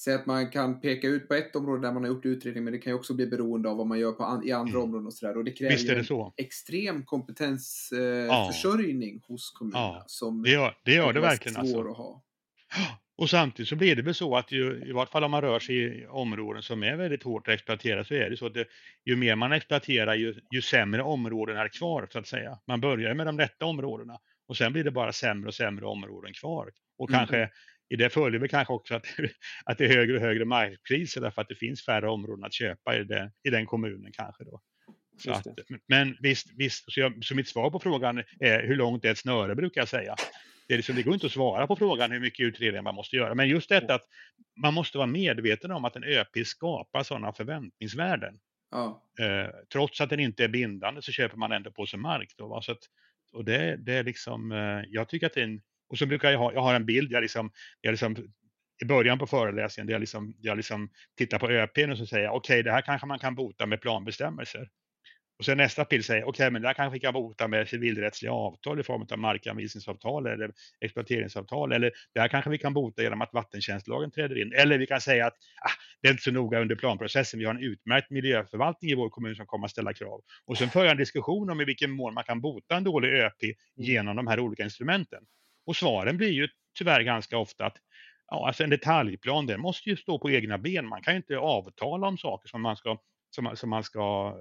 Säg 0.00 0.14
att 0.14 0.26
man 0.26 0.50
kan 0.50 0.80
peka 0.80 1.08
ut 1.08 1.28
på 1.28 1.34
ett 1.34 1.56
område 1.56 1.86
där 1.86 1.92
man 1.92 2.02
har 2.02 2.08
gjort 2.08 2.24
utredning, 2.24 2.64
men 2.64 2.72
det 2.72 2.78
kan 2.78 2.92
ju 2.92 2.98
också 2.98 3.14
bli 3.14 3.26
beroende 3.26 3.68
av 3.68 3.76
vad 3.76 3.86
man 3.86 3.98
gör 3.98 4.12
på 4.12 4.24
an 4.24 4.46
i 4.46 4.52
andra 4.52 4.70
mm. 4.70 4.82
områden 4.82 5.06
och 5.06 5.14
sådär. 5.14 5.36
Och 5.36 5.44
det 5.44 5.52
kräver 5.52 5.94
det 5.94 6.04
så. 6.04 6.34
extrem 6.36 7.04
kompetensförsörjning 7.04 9.10
eh, 9.10 9.14
ja. 9.14 9.20
hos 9.28 9.50
kommunerna. 9.50 9.84
Ja. 9.84 10.04
Som 10.06 10.42
det 10.42 10.50
gör 10.50 10.76
det, 10.82 10.94
gör 10.94 11.12
det 11.12 11.20
verkligen. 11.20 11.56
Alltså. 11.56 11.80
att 11.80 11.96
ha. 11.96 12.22
Och 13.16 13.30
samtidigt 13.30 13.68
så 13.68 13.76
blir 13.76 13.96
det 13.96 14.02
väl 14.02 14.14
så 14.14 14.36
att 14.36 14.52
ju, 14.52 14.84
i 14.86 14.92
vart 14.92 15.10
fall 15.10 15.24
om 15.24 15.30
man 15.30 15.42
rör 15.42 15.58
sig 15.58 15.76
i 15.76 16.06
områden 16.06 16.62
som 16.62 16.82
är 16.82 16.96
väldigt 16.96 17.22
hårt 17.22 17.48
exploaterade 17.48 18.04
så 18.04 18.14
är 18.14 18.30
det 18.30 18.36
så 18.36 18.46
att 18.46 18.54
det, 18.54 18.64
ju 19.04 19.16
mer 19.16 19.36
man 19.36 19.52
exploaterar 19.52 20.14
ju, 20.14 20.34
ju 20.50 20.62
sämre 20.62 21.02
områden 21.02 21.56
är 21.56 21.68
kvar 21.68 22.08
så 22.12 22.18
att 22.18 22.26
säga. 22.26 22.58
Man 22.66 22.80
börjar 22.80 23.14
med 23.14 23.26
de 23.26 23.38
rätta 23.38 23.64
områdena 23.64 24.18
och 24.48 24.56
sen 24.56 24.72
blir 24.72 24.84
det 24.84 24.90
bara 24.90 25.12
sämre 25.12 25.48
och 25.48 25.54
sämre 25.54 25.86
områden 25.86 26.32
kvar. 26.32 26.70
Och 26.98 27.10
mm. 27.10 27.18
kanske 27.18 27.50
i 27.88 27.96
det 27.96 28.10
följer 28.10 28.40
väl 28.40 28.48
kanske 28.48 28.72
också 28.72 28.94
att, 28.94 29.06
att 29.64 29.78
det 29.78 29.84
är 29.84 29.88
högre 29.88 30.16
och 30.16 30.22
högre 30.22 30.44
markpriser 30.44 31.20
därför 31.20 31.42
att 31.42 31.48
det 31.48 31.54
finns 31.54 31.84
färre 31.84 32.08
områden 32.08 32.44
att 32.44 32.54
köpa 32.54 32.96
i, 32.96 33.04
det, 33.04 33.32
i 33.42 33.50
den 33.50 33.66
kommunen 33.66 34.12
kanske 34.12 34.44
då. 34.44 34.60
Så 35.18 35.32
att, 35.32 35.46
men 35.88 36.16
visst, 36.20 36.46
visst 36.56 36.92
så, 36.92 37.00
jag, 37.00 37.24
så, 37.24 37.34
mitt 37.34 37.48
svar 37.48 37.70
på 37.70 37.78
frågan 37.78 38.22
är 38.40 38.66
hur 38.66 38.76
långt 38.76 39.04
är 39.04 39.10
ett 39.10 39.18
snöre 39.18 39.54
brukar 39.54 39.80
jag 39.80 39.88
säga. 39.88 40.14
Det, 40.68 40.74
är 40.74 40.76
liksom, 40.76 40.96
det 40.96 41.02
går 41.02 41.14
inte 41.14 41.26
att 41.26 41.32
svara 41.32 41.66
på 41.66 41.76
frågan 41.76 42.10
hur 42.10 42.20
mycket 42.20 42.44
utredningar 42.44 42.82
man 42.82 42.94
måste 42.94 43.16
göra. 43.16 43.34
Men 43.34 43.48
just 43.48 43.68
detta 43.68 43.94
att 43.94 44.04
man 44.62 44.74
måste 44.74 44.98
vara 44.98 45.06
medveten 45.06 45.70
om 45.70 45.84
att 45.84 45.96
en 45.96 46.04
ÖP 46.04 46.46
skapar 46.46 47.02
sådana 47.02 47.32
förväntningsvärden. 47.32 48.38
Ja. 48.70 49.02
Eh, 49.20 49.50
trots 49.72 50.00
att 50.00 50.10
den 50.10 50.20
inte 50.20 50.44
är 50.44 50.48
bindande 50.48 51.02
så 51.02 51.12
köper 51.12 51.36
man 51.36 51.52
ändå 51.52 51.70
på 51.70 51.86
sig 51.86 51.98
mark. 51.98 52.34
Då, 52.36 52.48
va? 52.48 52.62
Så 52.62 52.72
att, 52.72 52.82
och 53.32 53.44
det, 53.44 53.76
det 53.76 53.92
är 53.92 54.04
liksom, 54.04 54.52
eh, 54.52 54.82
jag 54.88 55.08
tycker 55.08 55.26
att 55.26 55.34
det 55.34 55.40
är 55.40 55.44
en 55.44 55.60
och 55.88 55.98
så 55.98 56.06
brukar 56.06 56.30
jag 56.30 56.38
ha, 56.38 56.52
jag 56.52 56.60
har 56.60 56.74
en 56.74 56.86
bild, 56.86 57.12
jag 57.12 57.20
liksom, 57.20 57.50
jag 57.80 57.90
liksom 57.90 58.16
i 58.82 58.84
början 58.84 59.18
på 59.18 59.26
föreläsningen 59.26 59.86
där 59.86 59.94
jag, 59.94 60.00
liksom, 60.00 60.34
jag 60.40 60.56
liksom 60.56 60.90
tittar 61.18 61.38
på 61.38 61.50
ÖPn 61.50 61.90
och 61.90 61.98
så 61.98 62.06
säger 62.06 62.28
okej, 62.28 62.36
okay, 62.36 62.62
det 62.62 62.72
här 62.72 62.80
kanske 62.80 63.06
man 63.06 63.18
kan 63.18 63.34
bota 63.34 63.66
med 63.66 63.80
planbestämmelser. 63.80 64.68
Och 65.38 65.44
sen 65.44 65.56
nästa 65.56 65.84
bild 65.84 66.04
säger 66.04 66.22
okej, 66.22 66.28
okay, 66.28 66.50
men 66.50 66.62
det 66.62 66.68
här 66.68 66.74
kanske 66.74 66.94
vi 66.94 67.00
kan 67.00 67.12
bota 67.12 67.48
med 67.48 67.68
civilrättsliga 67.68 68.32
avtal 68.32 68.80
i 68.80 68.82
form 68.82 69.06
av 69.10 69.18
markanvisningsavtal 69.18 70.26
eller 70.26 70.52
exploateringsavtal. 70.80 71.72
Eller 71.72 71.92
det 72.14 72.20
här 72.20 72.28
kanske 72.28 72.50
vi 72.50 72.58
kan 72.58 72.74
bota 72.74 73.02
genom 73.02 73.22
att 73.22 73.32
vattentjänstlagen 73.32 74.10
träder 74.10 74.42
in. 74.42 74.52
Eller 74.52 74.78
vi 74.78 74.86
kan 74.86 75.00
säga 75.00 75.26
att 75.26 75.34
ah, 75.62 75.70
det 76.02 76.08
är 76.08 76.12
inte 76.12 76.22
så 76.22 76.30
noga 76.30 76.60
under 76.60 76.76
planprocessen. 76.76 77.40
Vi 77.40 77.46
har 77.46 77.54
en 77.54 77.62
utmärkt 77.62 78.10
miljöförvaltning 78.10 78.90
i 78.90 78.94
vår 78.94 79.08
kommun 79.08 79.36
som 79.36 79.46
kommer 79.46 79.64
att 79.64 79.70
ställa 79.70 79.92
krav. 79.92 80.20
Och 80.44 80.58
sen 80.58 80.70
för 80.70 80.84
jag 80.84 80.90
en 80.90 80.96
diskussion 80.96 81.50
om 81.50 81.60
i 81.60 81.64
vilken 81.64 81.90
mån 81.90 82.14
man 82.14 82.24
kan 82.24 82.40
bota 82.40 82.76
en 82.76 82.84
dålig 82.84 83.08
ÖP 83.08 83.56
genom 83.76 84.16
de 84.16 84.26
här 84.26 84.40
olika 84.40 84.64
instrumenten. 84.64 85.24
Och 85.68 85.76
svaren 85.76 86.16
blir 86.16 86.30
ju 86.30 86.48
tyvärr 86.78 87.00
ganska 87.00 87.38
ofta 87.38 87.66
att 87.66 87.76
ja, 88.28 88.46
alltså 88.46 88.64
en 88.64 88.70
detaljplan 88.70 89.46
den 89.46 89.60
måste 89.60 89.90
ju 89.90 89.96
stå 89.96 90.18
på 90.18 90.30
egna 90.30 90.58
ben. 90.58 90.86
Man 90.86 91.02
kan 91.02 91.14
ju 91.14 91.16
inte 91.16 91.38
avtala 91.38 92.06
om 92.06 92.18
saker 92.18 92.48
som 92.48 92.62
man 92.62 92.76
ska, 92.76 92.98
som, 93.30 93.56
som 93.56 93.70
man 93.70 93.84
ska, 93.84 94.34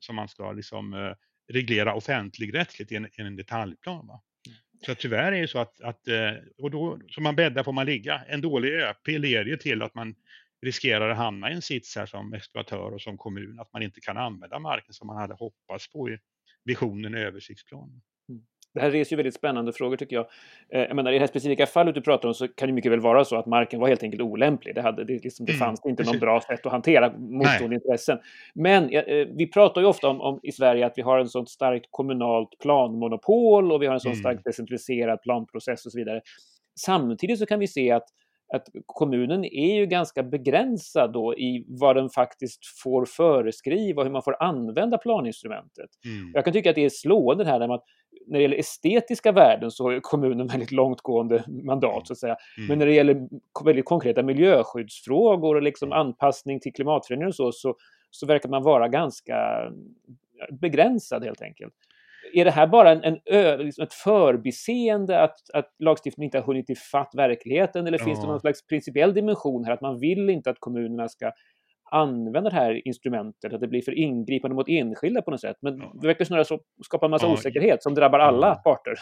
som 0.00 0.16
man 0.16 0.28
ska 0.28 0.52
liksom, 0.52 0.94
eh, 0.94 1.12
reglera 1.52 1.94
offentligrättsligt 1.94 2.92
i 2.92 2.96
en, 2.96 3.06
i 3.06 3.10
en 3.16 3.36
detaljplan. 3.36 4.06
Va? 4.06 4.22
Mm. 4.46 4.58
Så 4.86 4.94
tyvärr 4.94 5.32
är 5.32 5.40
det 5.40 5.48
så 5.48 5.58
att, 5.58 5.80
att 5.80 6.08
eh, 6.08 6.32
och 6.58 6.70
då, 6.70 6.98
som 7.08 7.22
man 7.22 7.36
bäddar 7.36 7.62
får 7.62 7.72
man 7.72 7.86
ligga. 7.86 8.24
En 8.28 8.40
dålig 8.40 8.72
ÖP 8.72 9.06
leder 9.06 9.44
ju 9.44 9.56
till 9.56 9.82
att 9.82 9.94
man 9.94 10.14
riskerar 10.62 11.10
att 11.10 11.16
hamna 11.16 11.50
i 11.50 11.54
en 11.54 11.62
sits 11.62 11.96
här 11.96 12.06
som 12.06 12.32
exploatör 12.34 12.94
och 12.94 13.02
som 13.02 13.18
kommun, 13.18 13.60
att 13.60 13.72
man 13.72 13.82
inte 13.82 14.00
kan 14.00 14.16
använda 14.16 14.58
marken 14.58 14.94
som 14.94 15.06
man 15.06 15.16
hade 15.16 15.34
hoppats 15.34 15.92
på 15.92 16.10
i 16.10 16.18
visionen 16.64 17.14
i 17.14 17.18
översiktsplanen. 17.18 18.00
Det 18.78 18.84
här 18.84 18.90
reser 18.90 19.12
ju 19.12 19.16
väldigt 19.16 19.34
spännande 19.34 19.72
frågor 19.72 19.96
tycker 19.96 20.16
jag. 20.16 20.26
Eh, 20.72 20.80
jag 20.80 20.96
menar, 20.96 21.10
I 21.10 21.14
det 21.14 21.20
här 21.20 21.26
specifika 21.26 21.66
fallet 21.66 21.94
du 21.94 22.00
pratar 22.00 22.28
om 22.28 22.34
så 22.34 22.48
kan 22.48 22.68
det 22.68 22.74
mycket 22.74 22.92
väl 22.92 23.00
vara 23.00 23.24
så 23.24 23.36
att 23.36 23.46
marken 23.46 23.80
var 23.80 23.88
helt 23.88 24.02
enkelt 24.02 24.22
olämplig. 24.22 24.74
Det, 24.74 24.82
hade, 24.82 25.04
det, 25.04 25.24
liksom, 25.24 25.46
det 25.46 25.52
mm, 25.52 25.58
fanns 25.58 25.86
inte 25.86 26.02
någon 26.04 26.18
bra 26.18 26.40
sätt 26.40 26.66
att 26.66 26.72
hantera 26.72 27.12
motstående 27.18 27.74
intressen. 27.74 28.18
Men 28.54 28.90
eh, 28.90 29.26
vi 29.36 29.50
pratar 29.54 29.80
ju 29.80 29.86
ofta 29.86 30.08
om, 30.08 30.20
om, 30.20 30.40
i 30.42 30.52
Sverige 30.52 30.86
att 30.86 30.94
vi 30.96 31.02
har 31.02 31.18
en 31.18 31.28
sånt 31.28 31.48
starkt 31.48 31.86
kommunalt 31.90 32.58
planmonopol 32.62 33.72
och 33.72 33.82
vi 33.82 33.86
har 33.86 33.94
en 33.94 34.00
sån 34.00 34.12
mm. 34.12 34.20
starkt 34.20 34.44
decentraliserad 34.44 35.22
planprocess 35.22 35.86
och 35.86 35.92
så 35.92 35.98
vidare. 35.98 36.20
Samtidigt 36.80 37.38
så 37.38 37.46
kan 37.46 37.60
vi 37.60 37.66
se 37.66 37.90
att 37.90 38.08
att 38.54 38.68
kommunen 38.86 39.44
är 39.44 39.74
ju 39.74 39.86
ganska 39.86 40.22
begränsad 40.22 41.12
då 41.12 41.34
i 41.34 41.64
vad 41.68 41.96
den 41.96 42.10
faktiskt 42.10 42.60
får 42.82 43.04
föreskriva 43.04 44.00
och 44.00 44.06
hur 44.06 44.12
man 44.12 44.22
får 44.22 44.42
använda 44.42 44.98
planinstrumentet. 44.98 45.90
Mm. 46.04 46.30
Jag 46.34 46.44
kan 46.44 46.52
tycka 46.52 46.70
att 46.70 46.76
det 46.76 46.84
är 46.84 46.88
slående 46.88 47.44
här 47.44 47.68
man 47.68 47.80
när 48.28 48.38
det 48.38 48.42
gäller 48.42 48.58
estetiska 48.58 49.32
värden 49.32 49.70
så 49.70 49.84
har 49.84 50.00
kommunen 50.00 50.46
väldigt 50.52 50.72
långtgående 50.72 51.44
mandat 51.48 52.06
så 52.06 52.12
att 52.12 52.18
säga. 52.18 52.36
Mm. 52.56 52.68
Men 52.68 52.78
när 52.78 52.86
det 52.86 52.92
gäller 52.92 53.28
väldigt 53.64 53.84
konkreta 53.84 54.22
miljöskyddsfrågor 54.22 55.56
och 55.56 55.62
liksom 55.62 55.92
anpassning 55.92 56.60
till 56.60 56.72
klimatförändringar 56.72 57.28
och 57.28 57.34
så, 57.34 57.52
så, 57.52 57.74
så 58.10 58.26
verkar 58.26 58.48
man 58.48 58.62
vara 58.62 58.88
ganska 58.88 59.36
begränsad 60.60 61.24
helt 61.24 61.42
enkelt. 61.42 61.74
Är 62.32 62.44
det 62.44 62.50
här 62.50 62.66
bara 62.66 62.90
en, 62.90 63.18
en 63.24 63.58
liksom 63.58 63.84
ett 63.84 63.94
förbiseende 63.94 65.20
att, 65.20 65.50
att 65.54 65.74
lagstiftningen 65.78 66.26
inte 66.26 66.38
har 66.38 66.44
hunnit 66.44 66.70
ifatt 66.70 67.10
verkligheten 67.14 67.86
eller 67.86 67.98
ja. 67.98 68.04
finns 68.04 68.20
det 68.20 68.26
någon 68.26 68.40
slags 68.40 68.66
principiell 68.66 69.14
dimension 69.14 69.64
här 69.64 69.72
att 69.72 69.80
man 69.80 69.98
vill 69.98 70.30
inte 70.30 70.50
att 70.50 70.60
kommunerna 70.60 71.08
ska 71.08 71.32
använda 71.90 72.50
det 72.50 72.56
här 72.56 72.88
instrumentet, 72.88 73.52
att 73.52 73.60
det 73.60 73.68
blir 73.68 73.82
för 73.82 73.98
ingripande 73.98 74.54
mot 74.54 74.68
enskilda 74.68 75.22
på 75.22 75.30
något 75.30 75.40
sätt. 75.40 75.56
Men 75.60 75.78
ja. 75.78 75.92
det 76.00 76.06
verkar 76.06 76.24
snarare 76.24 76.44
så 76.44 76.60
skapa 76.84 77.06
en 77.06 77.10
massa 77.10 77.26
ja. 77.26 77.32
osäkerhet 77.32 77.82
som 77.82 77.94
drabbar 77.94 78.18
alla 78.18 78.54
parter. 78.54 78.94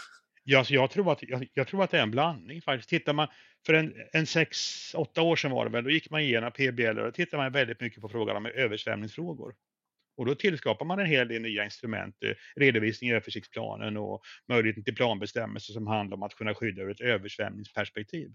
Ja, 0.48 0.64
så 0.64 0.74
jag, 0.74 0.90
tror 0.90 1.12
att, 1.12 1.22
jag, 1.22 1.48
jag, 1.54 1.66
tror 1.66 1.84
att 1.84 1.90
det 1.90 1.98
är 1.98 2.02
en 2.02 2.10
blandning 2.10 2.62
faktiskt. 2.62 2.88
Tittar 2.88 3.12
man, 3.12 3.28
för 3.66 3.74
en, 3.74 3.94
en 4.12 4.26
sex, 4.26 4.58
åtta 4.94 5.22
år 5.22 5.36
sedan 5.36 5.50
var 5.50 5.64
det 5.64 5.70
väl, 5.70 5.84
då 5.84 5.90
gick 5.90 6.10
man 6.10 6.20
igenom 6.20 6.50
PBL 6.52 6.98
och 6.98 7.04
då 7.04 7.10
tittade 7.10 7.42
man 7.42 7.52
väldigt 7.52 7.80
mycket 7.80 8.00
på 8.00 8.08
frågan 8.08 8.36
om 8.36 8.46
översvämningsfrågor. 8.46 9.54
Och 10.16 10.26
då 10.26 10.34
tillskapar 10.34 10.86
man 10.86 10.98
en 10.98 11.06
hel 11.06 11.28
del 11.28 11.42
nya 11.42 11.64
instrument, 11.64 12.16
eh, 12.24 12.30
redovisning 12.56 13.10
i 13.10 13.14
översiktsplanen 13.14 13.96
och 13.96 14.22
möjligheten 14.48 14.84
till 14.84 14.94
planbestämmelser 14.94 15.72
som 15.72 15.86
handlar 15.86 16.16
om 16.16 16.22
att 16.22 16.34
kunna 16.34 16.54
skydda 16.54 16.82
ur 16.82 16.90
ett 16.90 17.00
översvämningsperspektiv. 17.00 18.30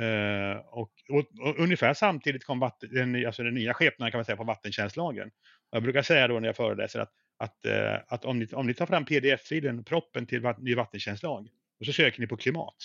Uh, 0.00 0.56
och, 0.56 0.92
och, 1.08 1.24
och, 1.40 1.58
ungefär 1.58 1.94
samtidigt 1.94 2.44
kom 2.44 2.60
vatten, 2.60 2.88
den, 2.92 3.26
alltså 3.26 3.42
den 3.42 3.54
nya 3.54 3.74
skepnaden 3.74 4.12
kan 4.12 4.18
man 4.18 4.24
säga 4.24 4.36
på 4.36 4.44
vattentjänstlagen. 4.44 5.30
Jag 5.70 5.82
brukar 5.82 6.02
säga 6.02 6.28
då 6.28 6.40
när 6.40 6.48
jag 6.48 6.56
föreläser 6.56 7.00
att, 7.00 7.12
att, 7.38 7.56
uh, 7.66 7.98
att 8.08 8.24
om, 8.24 8.38
ni, 8.38 8.46
om 8.52 8.66
ni 8.66 8.74
tar 8.74 8.86
fram 8.86 9.04
pdf-filen, 9.04 9.84
proppen 9.84 10.26
till 10.26 10.40
vatt, 10.40 10.58
ny 10.58 10.74
vattentjänstlag 10.74 11.48
och 11.80 11.86
så 11.86 11.92
söker 11.92 12.20
ni 12.20 12.26
på 12.26 12.36
klimat, 12.36 12.76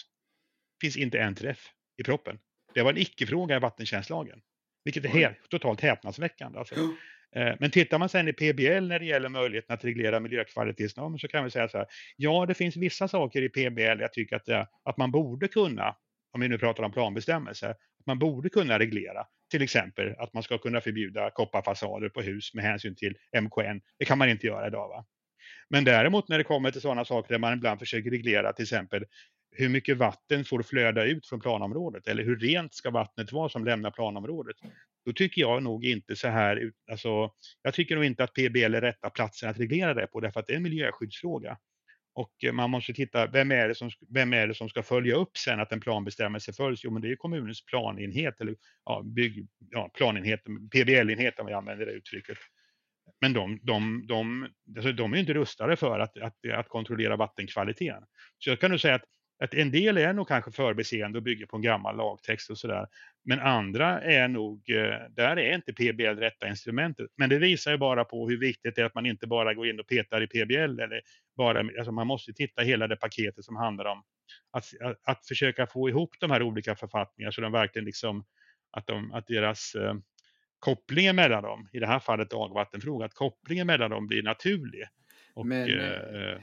finns 0.81 0.97
inte 0.97 1.19
en 1.19 1.35
träff 1.35 1.71
i 1.97 2.03
proppen. 2.03 2.39
Det 2.73 2.81
var 2.81 2.91
en 2.91 2.97
icke-fråga 2.97 3.55
i 3.55 3.59
vattentjänstlagen, 3.59 4.41
vilket 4.83 5.05
är 5.05 5.09
helt, 5.09 5.49
totalt 5.49 5.81
häpnadsväckande. 5.81 6.59
Alltså. 6.59 6.75
Uh, 6.75 7.53
men 7.59 7.71
tittar 7.71 7.99
man 7.99 8.09
sen 8.09 8.27
i 8.27 8.33
PBL 8.33 8.87
när 8.87 8.99
det 8.99 9.05
gäller 9.05 9.29
möjligheten 9.29 9.73
att 9.73 9.85
reglera 9.85 10.19
miljökvalitetsnormer 10.19 11.17
så 11.17 11.27
kan 11.27 11.43
vi 11.43 11.51
säga 11.51 11.67
så 11.67 11.77
här. 11.77 11.87
Ja, 12.17 12.45
det 12.45 12.53
finns 12.53 12.77
vissa 12.77 13.07
saker 13.07 13.41
i 13.41 13.49
PBL 13.49 14.01
jag 14.01 14.13
tycker 14.13 14.35
att, 14.35 14.69
att 14.83 14.97
man 14.97 15.11
borde 15.11 15.47
kunna 15.47 15.95
om 16.31 16.41
vi 16.41 16.47
nu 16.47 16.57
pratar 16.57 16.83
om 16.83 16.91
planbestämmelser, 16.91 17.69
att 17.69 18.05
man 18.05 18.19
borde 18.19 18.49
kunna 18.49 18.79
reglera. 18.79 19.25
Till 19.51 19.61
exempel 19.61 20.15
att 20.17 20.33
man 20.33 20.43
ska 20.43 20.57
kunna 20.57 20.81
förbjuda 20.81 21.29
kopparfasader 21.29 22.09
på 22.09 22.21
hus 22.21 22.53
med 22.53 22.63
hänsyn 22.63 22.95
till 22.95 23.17
MKN. 23.41 23.81
Det 23.99 24.05
kan 24.05 24.17
man 24.17 24.29
inte 24.29 24.47
göra 24.47 24.67
idag. 24.67 24.89
Va? 24.89 25.05
Men 25.69 25.83
däremot 25.83 26.29
när 26.29 26.37
det 26.37 26.43
kommer 26.43 26.71
till 26.71 26.81
sådana 26.81 27.05
saker 27.05 27.33
där 27.33 27.39
man 27.39 27.53
ibland 27.53 27.79
försöker 27.79 28.09
reglera 28.09 28.53
till 28.53 28.63
exempel 28.63 29.05
hur 29.51 29.69
mycket 29.69 29.97
vatten 29.97 30.45
får 30.45 30.61
flöda 30.63 31.03
ut 31.05 31.27
från 31.27 31.39
planområdet 31.39 32.07
eller 32.07 32.23
hur 32.23 32.39
rent 32.39 32.73
ska 32.73 32.89
vattnet 32.89 33.31
vara 33.31 33.49
som 33.49 33.65
lämnar 33.65 33.91
planområdet. 33.91 34.55
Då 35.05 35.13
tycker 35.13 35.41
jag 35.41 35.63
nog 35.63 35.85
inte 35.85 36.15
så 36.15 36.27
här, 36.27 36.71
alltså, 36.91 37.31
jag 37.61 37.73
tycker 37.73 37.95
nog 37.95 38.05
inte 38.05 38.23
att 38.23 38.33
PBL 38.33 38.75
är 38.75 38.81
rätta 38.81 39.09
platsen 39.09 39.49
att 39.49 39.59
reglera 39.59 39.93
det 39.93 40.07
på 40.07 40.19
därför 40.19 40.39
att 40.39 40.47
det 40.47 40.53
är 40.53 40.57
en 40.57 40.63
miljöskyddsfråga. 40.63 41.57
Och 42.13 42.43
eh, 42.43 42.53
man 42.53 42.69
måste 42.69 42.93
titta, 42.93 43.27
vem 43.27 43.51
är, 43.51 43.67
det 43.67 43.75
som, 43.75 43.89
vem 44.13 44.33
är 44.33 44.47
det 44.47 44.55
som 44.55 44.69
ska 44.69 44.83
följa 44.83 45.15
upp 45.15 45.37
sen 45.37 45.59
att 45.59 45.71
en 45.71 45.79
planbestämmelse 45.79 46.53
följs? 46.53 46.83
Jo, 46.83 46.91
men 46.91 47.01
det 47.01 47.11
är 47.11 47.15
kommunens 47.15 47.65
planenhet, 47.65 48.41
eller 48.41 48.55
ja, 48.85 49.01
bygg, 49.05 49.47
ja, 49.69 49.89
planenhet, 49.93 50.43
PBL-enhet 50.71 51.39
om 51.39 51.45
vi 51.45 51.53
använder 51.53 51.85
det 51.85 51.91
uttrycket. 51.91 52.37
Men 53.21 53.33
de, 53.33 53.59
de, 53.63 54.07
de, 54.07 54.47
alltså 54.75 54.91
de 54.91 55.13
är 55.13 55.17
inte 55.17 55.33
rustade 55.33 55.75
för 55.75 55.99
att, 55.99 56.17
att, 56.17 56.35
att 56.53 56.69
kontrollera 56.69 57.15
vattenkvaliteten. 57.15 58.03
Så 58.37 58.49
jag 58.49 58.59
kan 58.59 58.71
nog 58.71 58.79
säga 58.79 58.95
att 58.95 59.05
att 59.43 59.53
en 59.53 59.71
del 59.71 59.97
är 59.97 60.13
nog 60.13 60.27
kanske 60.27 60.51
förbiseende 60.51 61.17
och 61.17 61.23
bygger 61.23 61.45
på 61.45 61.55
en 61.55 61.61
gammal 61.61 61.97
lagtext 61.97 62.49
och 62.49 62.57
sådär. 62.57 62.87
Men 63.25 63.39
andra 63.39 64.01
är 64.01 64.27
nog, 64.27 64.69
eh, 64.69 64.95
där 65.09 65.37
är 65.39 65.55
inte 65.55 65.73
PBL 65.73 66.19
rätta 66.19 66.47
instrumentet. 66.47 67.11
Men 67.17 67.29
det 67.29 67.37
visar 67.39 67.71
ju 67.71 67.77
bara 67.77 68.05
på 68.05 68.29
hur 68.29 68.37
viktigt 68.37 68.75
det 68.75 68.81
är 68.81 68.85
att 68.85 68.95
man 68.95 69.05
inte 69.05 69.27
bara 69.27 69.53
går 69.53 69.67
in 69.67 69.79
och 69.79 69.87
petar 69.87 70.21
i 70.21 70.27
PBL. 70.27 70.79
Eller 70.79 71.01
bara, 71.37 71.59
alltså 71.59 71.91
man 71.91 72.07
måste 72.07 72.33
titta 72.33 72.61
hela 72.61 72.87
det 72.87 72.95
paketet 72.95 73.45
som 73.45 73.55
handlar 73.55 73.85
om 73.85 74.03
att, 74.51 74.65
att, 74.81 74.97
att 75.03 75.27
försöka 75.27 75.67
få 75.67 75.89
ihop 75.89 76.09
de 76.19 76.31
här 76.31 76.43
olika 76.43 76.75
författningarna 76.75 77.31
så 77.31 77.41
de 77.41 77.51
verkligen 77.51 77.85
liksom, 77.85 78.25
att, 78.71 78.87
de, 78.87 79.13
att 79.13 79.27
deras 79.27 79.75
eh, 79.75 79.93
kopplingen 80.59 81.15
mellan 81.15 81.43
dem, 81.43 81.69
i 81.73 81.79
det 81.79 81.87
här 81.87 81.99
fallet 81.99 82.29
dagvattenfråga, 82.29 83.05
att 83.05 83.13
kopplingen 83.13 83.67
mellan 83.67 83.91
dem 83.91 84.07
blir 84.07 84.23
naturlig. 84.23 84.83
Och, 85.33 85.45
Men, 85.45 85.79
eh, 85.79 85.91
eh 85.91 86.41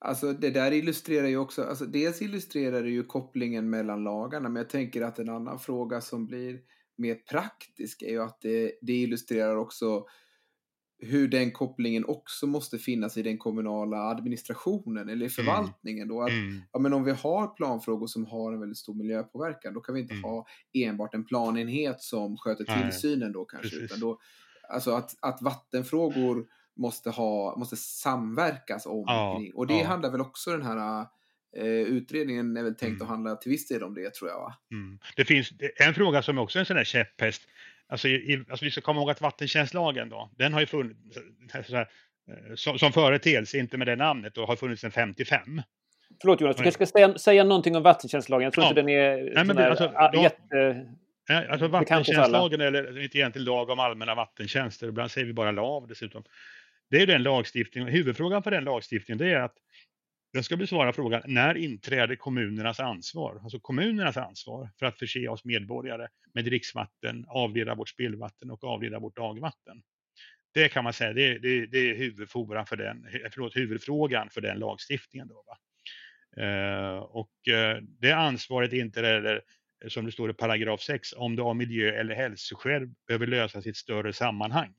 Alltså 0.00 0.32
det 0.32 0.50
där 0.50 0.72
illustrerar 0.72 1.26
ju 1.26 1.36
också, 1.36 1.64
alltså 1.64 1.84
dels 1.86 2.22
illustrerar 2.22 2.82
det 2.82 2.90
ju 2.90 3.04
kopplingen 3.04 3.70
mellan 3.70 4.04
lagarna, 4.04 4.48
men 4.48 4.60
jag 4.60 4.70
tänker 4.70 5.02
att 5.02 5.18
en 5.18 5.28
annan 5.28 5.58
fråga 5.58 6.00
som 6.00 6.26
blir 6.26 6.60
mer 6.96 7.14
praktisk 7.14 8.02
är 8.02 8.10
ju 8.10 8.22
att 8.22 8.40
det, 8.40 8.72
det 8.82 8.92
illustrerar 8.92 9.56
också 9.56 10.04
hur 10.98 11.28
den 11.28 11.50
kopplingen 11.50 12.04
också 12.04 12.46
måste 12.46 12.78
finnas 12.78 13.16
i 13.16 13.22
den 13.22 13.38
kommunala 13.38 13.96
administrationen 13.96 15.08
eller 15.08 15.12
i 15.12 15.14
mm. 15.14 15.30
förvaltningen. 15.30 16.08
Då. 16.08 16.22
Att, 16.22 16.30
mm. 16.30 16.60
ja, 16.72 16.78
men 16.78 16.92
om 16.92 17.04
vi 17.04 17.10
har 17.10 17.46
planfrågor 17.46 18.06
som 18.06 18.26
har 18.26 18.52
en 18.52 18.60
väldigt 18.60 18.78
stor 18.78 18.94
miljöpåverkan, 18.94 19.74
då 19.74 19.80
kan 19.80 19.94
vi 19.94 20.00
inte 20.00 20.14
mm. 20.14 20.24
ha 20.24 20.46
enbart 20.72 21.14
en 21.14 21.24
planenhet 21.24 22.00
som 22.00 22.36
sköter 22.36 22.64
tillsynen 22.64 23.32
då 23.32 23.44
kanske. 23.44 23.76
Utan 23.76 24.00
då, 24.00 24.18
alltså 24.68 24.90
att, 24.90 25.10
att 25.20 25.42
vattenfrågor 25.42 26.46
måste, 26.78 27.10
ha, 27.10 27.56
måste 27.56 27.76
samverkas 27.76 28.86
om. 28.86 29.04
Ja, 29.06 29.42
och 29.54 29.66
det 29.66 29.78
ja. 29.78 29.86
handlar 29.86 30.10
väl 30.10 30.20
också 30.20 30.50
den 30.50 30.62
här 30.62 31.06
eh, 31.56 31.64
utredningen 31.64 32.56
är 32.56 32.62
väl 32.62 32.74
tänkt 32.74 32.90
mm. 32.90 33.02
att 33.02 33.08
handla 33.08 33.36
till 33.36 33.50
viss 33.50 33.68
del 33.68 33.82
om 33.82 33.94
det 33.94 34.14
tror 34.14 34.30
jag. 34.30 34.40
Va? 34.40 34.54
Mm. 34.70 34.98
Det 35.16 35.24
finns 35.24 35.52
en 35.76 35.94
fråga 35.94 36.22
som 36.22 36.38
också 36.38 36.58
är 36.58 36.60
en 36.60 36.66
sån 36.66 36.76
där 36.76 36.84
käpphäst. 36.84 37.42
Alltså, 37.88 38.08
i, 38.08 38.44
alltså 38.50 38.64
vi 38.64 38.70
ska 38.70 38.80
komma 38.80 39.00
ihåg 39.00 39.10
att 39.10 39.20
vattentjänstlagen 39.20 40.08
då, 40.08 40.30
den 40.38 40.52
har 40.52 40.60
ju 40.60 40.66
funnits 40.66 40.98
här, 41.52 41.80
eh, 41.80 42.54
som, 42.54 42.78
som 42.78 42.92
företeelse, 42.92 43.58
inte 43.58 43.76
med 43.76 43.86
det 43.86 43.96
namnet, 43.96 44.38
och 44.38 44.46
har 44.46 44.56
funnits 44.56 44.80
sedan 44.80 44.90
55. 44.90 45.62
Förlåt 46.20 46.40
Jonas, 46.40 46.56
du 46.56 46.62
kanske 46.62 46.86
ska 46.86 46.98
säga, 46.98 47.18
säga 47.18 47.44
någonting 47.44 47.76
om 47.76 47.82
vattentjänstlagen. 47.82 48.44
Jag 48.44 48.52
tror 48.52 48.64
ja. 48.64 48.68
inte 48.68 48.82
den 48.82 48.88
är 48.88 49.34
Nej, 49.34 49.44
men 49.44 49.56
det, 49.56 49.70
alltså, 49.70 49.92
då, 50.12 50.22
jätte... 50.22 50.86
alltså 51.50 51.68
vattentjänstlagen, 51.68 52.60
eller 52.60 53.02
inte 53.02 53.18
egentligen 53.18 53.44
lag 53.44 53.70
om 53.70 53.78
allmänna 53.78 54.14
vattentjänster, 54.14 54.88
ibland 54.88 55.10
säger 55.10 55.26
vi 55.26 55.32
bara 55.32 55.50
LAV 55.50 55.86
dessutom. 55.86 56.24
Det 56.90 57.02
är 57.02 57.06
den 57.06 57.22
lagstiftningen, 57.22 57.88
huvudfrågan 57.88 58.42
för 58.42 58.50
den 58.50 58.64
lagstiftningen 58.64 59.18
det 59.18 59.32
är 59.32 59.40
att 59.40 59.54
den 60.32 60.44
ska 60.44 60.56
besvara 60.56 60.92
frågan 60.92 61.22
när 61.26 61.56
inträder 61.56 62.16
kommunernas 62.16 62.80
ansvar, 62.80 63.40
alltså 63.42 63.60
kommunernas 63.60 64.16
ansvar 64.16 64.70
för 64.78 64.86
att 64.86 64.98
förse 64.98 65.28
oss 65.28 65.44
medborgare 65.44 66.08
med 66.34 66.44
dricksvatten, 66.44 67.24
avleda 67.28 67.74
vårt 67.74 67.88
spillvatten 67.88 68.50
och 68.50 68.64
avleda 68.64 68.98
vårt 68.98 69.16
dagvatten. 69.16 69.82
Det 70.54 70.68
kan 70.68 70.84
man 70.84 70.92
säga, 70.92 71.12
det, 71.12 71.38
det, 71.38 71.66
det 71.66 71.90
är 71.90 71.94
huvudfrågan 71.94 72.66
för 72.66 72.76
den, 72.76 73.06
eh, 73.06 73.30
förlåt, 73.32 73.56
huvudfrågan 73.56 74.30
för 74.30 74.40
den 74.40 74.58
lagstiftningen. 74.58 75.28
Då, 75.28 75.44
va? 75.46 75.58
Eh, 76.36 76.98
och 76.98 77.48
eh, 77.48 77.82
det 78.00 78.12
ansvaret 78.12 78.72
inträder, 78.72 79.42
eh, 79.84 79.88
som 79.88 80.06
det 80.06 80.12
står 80.12 80.30
i 80.30 80.34
paragraf 80.34 80.80
6, 80.80 81.12
om 81.12 81.36
det 81.36 81.42
av 81.42 81.56
miljö 81.56 82.00
eller 82.00 82.14
hälsoskäl 82.14 82.88
behöver 83.06 83.26
lösas 83.26 83.66
i 83.66 83.70
ett 83.70 83.76
större 83.76 84.12
sammanhang. 84.12 84.74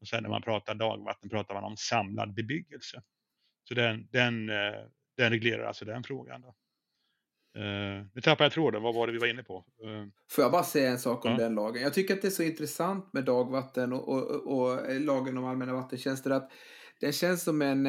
Och 0.00 0.08
sen 0.08 0.22
när 0.22 0.30
man 0.30 0.42
pratar 0.42 0.74
dagvatten 0.74 1.30
pratar 1.30 1.54
man 1.54 1.64
om 1.64 1.76
samlad 1.76 2.34
bebyggelse. 2.34 3.02
Så 3.68 3.74
den, 3.74 4.08
den, 4.10 4.50
eh, 4.50 4.80
den 5.16 5.30
reglerar 5.30 5.64
alltså 5.64 5.84
den 5.84 6.02
frågan. 6.02 6.40
Då. 6.40 6.54
Uh, 7.58 8.06
nu 8.14 8.20
tappade 8.22 8.44
jag 8.44 8.52
tråden, 8.52 8.82
vad 8.82 8.94
var 8.94 9.06
det 9.06 9.12
vi 9.12 9.18
var 9.18 9.26
inne 9.26 9.42
på? 9.42 9.64
Uh, 9.84 10.06
Får 10.30 10.42
jag 10.42 10.52
bara 10.52 10.62
säga 10.62 10.90
en 10.90 10.98
sak 10.98 11.24
om 11.24 11.30
ja. 11.30 11.36
den 11.36 11.54
lagen? 11.54 11.82
Jag 11.82 11.94
tycker 11.94 12.14
att 12.14 12.22
det 12.22 12.28
är 12.28 12.30
så 12.30 12.42
intressant 12.42 13.12
med 13.12 13.24
dagvatten 13.24 13.92
och, 13.92 14.08
och, 14.08 14.30
och, 14.30 14.70
och 14.70 15.00
lagen 15.00 15.38
om 15.38 15.44
allmänna 15.44 15.72
vattentjänster 15.72 16.30
att 16.30 16.50
den 17.00 17.12
känns 17.12 17.42
som 17.42 17.62
en 17.62 17.86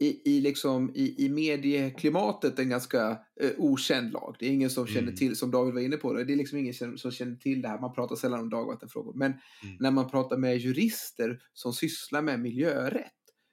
i, 0.00 0.36
i, 0.36 0.40
liksom, 0.40 0.90
i, 0.94 1.24
i 1.24 1.28
medieklimatet 1.28 2.58
en 2.58 2.68
ganska 2.68 3.18
eh, 3.40 3.50
okänd 3.58 4.12
lag. 4.12 4.36
Det 4.38 4.46
är 4.46 4.50
ingen 4.50 4.70
som 4.70 4.86
känner 4.86 5.02
mm. 5.02 5.16
till, 5.16 5.36
som 5.36 5.50
David 5.50 5.74
var 5.74 5.80
inne 5.80 5.96
på, 5.96 6.12
det, 6.12 6.24
det 6.24 6.32
är 6.32 6.36
liksom 6.36 6.58
ingen 6.58 6.74
som, 6.74 6.98
som 6.98 7.10
känner 7.10 7.36
till 7.36 7.62
det 7.62 7.68
här. 7.68 7.80
Man 7.80 7.94
pratar 7.94 8.16
sällan 8.16 8.40
om 8.40 8.50
dagvattenfrågor. 8.50 9.14
Men 9.14 9.32
mm. 9.32 9.76
när 9.80 9.90
man 9.90 10.10
pratar 10.10 10.36
med 10.36 10.58
jurister 10.58 11.40
som 11.52 11.72
sysslar 11.72 12.22
med 12.22 12.40
miljörätt 12.40 13.12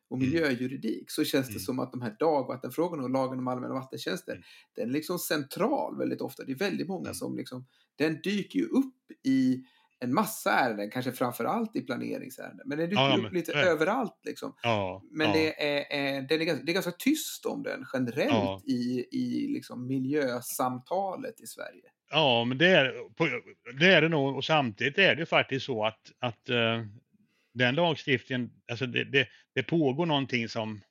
och 0.10 0.18
mm. 0.18 0.30
miljöjuridik 0.30 1.12
så 1.12 1.24
känns 1.24 1.48
det 1.48 1.52
mm. 1.52 1.60
som 1.60 1.80
att 1.80 1.92
de 1.92 2.02
här 2.02 2.16
dagvattenfrågorna 2.20 3.04
och 3.04 3.10
lagen 3.10 3.40
om 3.40 3.48
allmänna 3.48 3.74
vattentjänster, 3.74 4.32
mm. 4.32 4.44
den 4.76 4.90
är 4.90 4.94
liksom 4.94 5.20
central 5.20 5.98
väldigt 5.98 6.22
ofta. 6.22 6.44
Det 6.44 6.52
är 6.52 6.58
väldigt 6.58 6.88
många 6.88 7.14
som 7.14 7.38
liksom, 7.38 7.66
den 7.96 8.22
dyker 8.24 8.60
ju 8.60 8.66
upp 8.66 8.96
i 9.24 9.64
en 10.00 10.14
massa 10.14 10.52
ärenden, 10.52 10.92
kanske 10.92 11.12
framför 11.12 11.46
allt 11.46 11.76
i 11.76 11.82
planeringsärenden. 11.82 12.68
Men 12.68 12.78
den 12.78 12.90
dyker 12.90 13.02
ja, 13.02 13.18
upp 13.18 13.34
lite 13.34 13.52
nej. 13.56 13.66
överallt. 13.66 14.22
Liksom. 14.26 14.56
Ja, 14.62 15.04
men 15.12 15.28
ja. 15.28 15.34
Det, 15.34 15.64
är, 15.64 16.00
är, 16.00 16.22
det, 16.22 16.36
är, 16.36 16.64
det 16.64 16.72
är 16.72 16.74
ganska 16.74 16.92
tyst 16.92 17.46
om 17.46 17.64
den 17.64 17.86
generellt 17.94 18.66
i, 18.66 19.08
i 19.12 19.48
liksom 19.48 19.88
miljösamtalet 19.88 21.42
i 21.42 21.48
Sverige. 21.48 21.92
Ja, 22.12 22.46
men 22.46 22.58
det 22.58 22.68
är, 22.68 22.94
det 23.80 23.94
är 23.94 24.02
det 24.02 24.10
nog. 24.10 24.36
Och 24.36 24.46
samtidigt 24.46 24.98
är 24.98 25.16
det 25.16 25.26
faktiskt 25.26 25.66
så 25.66 25.86
att, 25.86 26.12
att 26.20 26.50
uh, 26.50 26.86
den 27.54 27.76
lagstiftningen, 27.76 28.52
alltså 28.72 28.86
det, 28.86 29.04
det, 29.04 29.28
det 29.56 29.64
pågår 29.64 30.06
någonting 30.06 30.50
som 30.50 30.82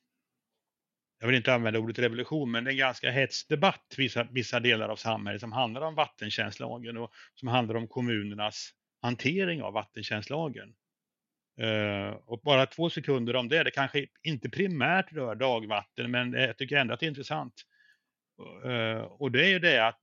jag 1.19 1.27
vill 1.27 1.35
inte 1.35 1.53
använda 1.53 1.79
ordet 1.79 1.99
revolution, 1.99 2.51
men 2.51 2.63
det 2.63 2.69
är 2.69 2.71
en 2.71 2.77
ganska 2.77 3.11
hets 3.11 3.47
debatt 3.47 3.93
vissa, 3.97 4.23
vissa 4.23 4.59
delar 4.59 4.89
av 4.89 4.95
samhället 4.95 5.41
som 5.41 5.51
handlar 5.51 5.81
om 5.81 5.95
vattentjänstlagen 5.95 6.97
och 6.97 7.11
som 7.33 7.47
handlar 7.47 7.75
om 7.75 7.87
kommunernas 7.87 8.71
hantering 9.05 9.63
av 9.63 9.73
vattentjänstlagen. 9.73 10.73
Uh, 11.61 11.67
eh, 11.67 12.13
och 12.25 12.41
bara 12.43 12.65
två 12.65 12.89
sekunder 12.89 13.35
om 13.35 13.49
det. 13.49 13.63
Det 13.63 13.71
kanske 13.71 14.05
inte 14.23 14.49
primärt 14.49 15.13
rör 15.13 15.35
dagvatten, 15.35 16.11
men 16.11 16.33
jag 16.33 16.57
tycker 16.57 16.77
ändå 16.77 16.93
att 16.93 16.99
det 16.99 17.05
är 17.05 17.07
intressant. 17.07 17.53
Uh, 18.65 18.97
och 18.97 19.31
det 19.31 19.45
är 19.45 19.49
ju 19.49 19.59
det 19.59 19.87
att 19.87 19.99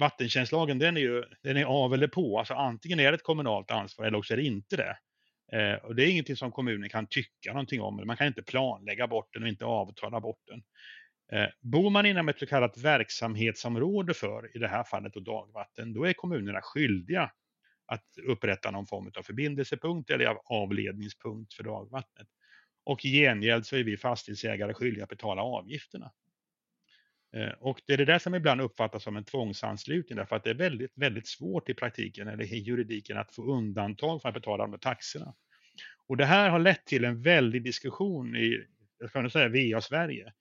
vattentjänstlagen 0.00 0.78
den 0.78 0.96
är 0.96 1.00
ju 1.00 1.24
den 1.42 1.56
är 1.56 1.64
av 1.64 1.94
eller 1.94 2.08
på. 2.08 2.38
Alltså 2.38 2.54
antingen 2.54 3.00
är 3.00 3.12
det 3.12 3.14
ett 3.14 3.22
kommunalt 3.22 3.70
ansvar 3.70 4.06
eller 4.06 4.18
också 4.18 4.32
är 4.32 4.36
det 4.36 4.44
inte 4.44 4.76
det. 4.76 4.98
Uh, 5.56 5.84
och 5.84 5.94
det 5.94 6.04
är 6.04 6.10
ingenting 6.10 6.36
som 6.36 6.52
kommunen 6.52 6.88
kan 6.88 7.06
tycka 7.06 7.52
någonting 7.52 7.80
om. 7.80 8.06
Man 8.06 8.16
kan 8.16 8.26
inte 8.26 8.42
planlägga 8.42 9.06
bort 9.06 9.32
den 9.32 9.42
och 9.42 9.48
inte 9.48 9.64
avtala 9.64 10.20
bort 10.20 10.40
den. 10.46 10.62
Bor 11.60 11.90
man 11.90 12.06
inom 12.06 12.28
ett 12.28 12.38
så 12.38 12.46
kallat 12.46 12.78
verksamhetsområde 12.78 14.14
för, 14.14 14.56
i 14.56 14.58
det 14.58 14.68
här 14.68 14.84
fallet 14.84 15.12
då 15.14 15.20
dagvatten, 15.20 15.92
då 15.92 16.04
är 16.04 16.12
kommunerna 16.12 16.60
skyldiga 16.62 17.30
att 17.88 18.04
upprätta 18.26 18.70
någon 18.70 18.86
form 18.86 19.12
av 19.18 19.22
förbindelsepunkt 19.22 20.10
eller 20.10 20.36
avledningspunkt 20.44 21.54
för 21.54 21.64
dagvattnet. 21.64 22.28
Och 22.84 23.04
i 23.04 23.08
gengäld 23.08 23.66
så 23.66 23.76
är 23.76 23.84
vi 23.84 23.96
fastighetsägare 23.96 24.74
skyldiga 24.74 25.04
att 25.04 25.10
betala 25.10 25.42
avgifterna. 25.42 26.12
Eh, 27.36 27.52
och 27.60 27.80
det 27.86 27.92
är 27.92 27.96
det 27.96 28.04
där 28.04 28.18
som 28.18 28.34
ibland 28.34 28.60
uppfattas 28.60 29.02
som 29.02 29.16
en 29.16 29.24
tvångsanslutning 29.24 30.16
därför 30.16 30.36
att 30.36 30.44
det 30.44 30.50
är 30.50 30.54
väldigt, 30.54 30.92
väldigt 30.94 31.28
svårt 31.28 31.68
i 31.68 31.74
praktiken 31.74 32.28
eller 32.28 32.52
i 32.52 32.58
juridiken 32.58 33.18
att 33.18 33.34
få 33.34 33.42
undantag 33.42 34.22
för 34.22 34.28
att 34.28 34.34
betala 34.34 34.64
de 34.64 34.72
här 34.72 34.78
taxorna. 34.78 35.34
Och 36.06 36.16
det 36.16 36.24
här 36.24 36.50
har 36.50 36.58
lett 36.58 36.86
till 36.86 37.04
en 37.04 37.22
väldig 37.22 37.64
diskussion 37.64 38.36
i, 38.36 38.66
jag 38.98 39.12
kan 39.12 39.30
säga 39.30 39.48
VA 39.74 39.80
Sverige, 39.80 40.32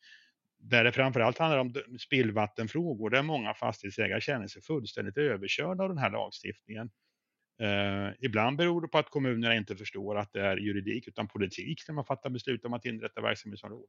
där 0.60 0.84
det 0.84 0.92
framförallt 0.92 1.38
handlar 1.38 1.58
om 1.58 1.74
spillvattenfrågor 2.00 3.10
där 3.10 3.24
många 3.24 3.54
fastighetsägare 3.54 4.22
känner 4.22 4.48
sig 4.48 4.62
fullständigt 4.62 5.18
överkörda 5.18 5.84
av 5.84 5.90
den 5.90 5.98
här 5.98 6.12
lagstiftningen. 6.12 6.90
Eh, 7.60 8.14
ibland 8.20 8.58
beror 8.58 8.82
det 8.82 8.88
på 8.88 8.98
att 8.98 9.10
kommunerna 9.10 9.56
inte 9.56 9.76
förstår 9.76 10.18
att 10.18 10.34
det 10.34 10.42
är 10.42 10.58
juridik 10.58 11.08
utan 11.08 11.28
politik 11.28 11.82
när 11.88 11.96
man 11.96 12.06
fattar 12.06 12.30
beslut 12.30 12.66
om 12.66 12.74
att 12.74 12.86
inrätta 12.86 13.22
verksamhetsområden. 13.22 13.88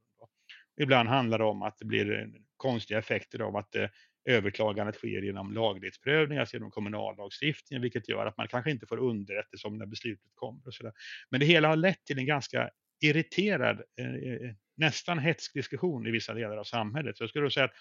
Ibland 0.80 1.08
handlar 1.08 1.38
det 1.38 1.44
om 1.44 1.62
att 1.62 1.78
det 1.78 1.84
blir 1.84 2.20
eh, 2.20 2.26
konstiga 2.56 2.98
effekter 2.98 3.40
av 3.40 3.56
att 3.56 3.76
eh, 3.76 3.88
överklagandet 4.24 4.94
sker 4.94 5.22
genom 5.22 5.52
laglighetsprövning, 5.52 6.38
alltså 6.38 6.56
genom 6.56 6.70
kommunallagstiftningen, 6.70 7.82
vilket 7.82 8.08
gör 8.08 8.26
att 8.26 8.36
man 8.36 8.48
kanske 8.48 8.70
inte 8.70 8.86
får 8.86 8.98
underrättelse 8.98 9.66
om 9.66 9.78
när 9.78 9.86
beslutet 9.86 10.30
kommer. 10.34 10.66
Och 10.66 10.74
så 10.74 10.82
där. 10.82 10.92
Men 11.30 11.40
det 11.40 11.46
hela 11.46 11.68
har 11.68 11.76
lett 11.76 12.04
till 12.04 12.18
en 12.18 12.26
ganska 12.26 12.70
irriterad, 13.00 13.82
eh, 14.00 14.14
eh 14.14 14.54
nästan 14.76 15.18
hetsk 15.18 15.54
diskussion 15.54 16.06
i 16.06 16.10
vissa 16.10 16.34
delar 16.34 16.56
av 16.56 16.64
samhället. 16.64 17.16
Så 17.16 17.22
jag 17.22 17.30
skulle 17.30 17.50
säga 17.50 17.64
att 17.64 17.74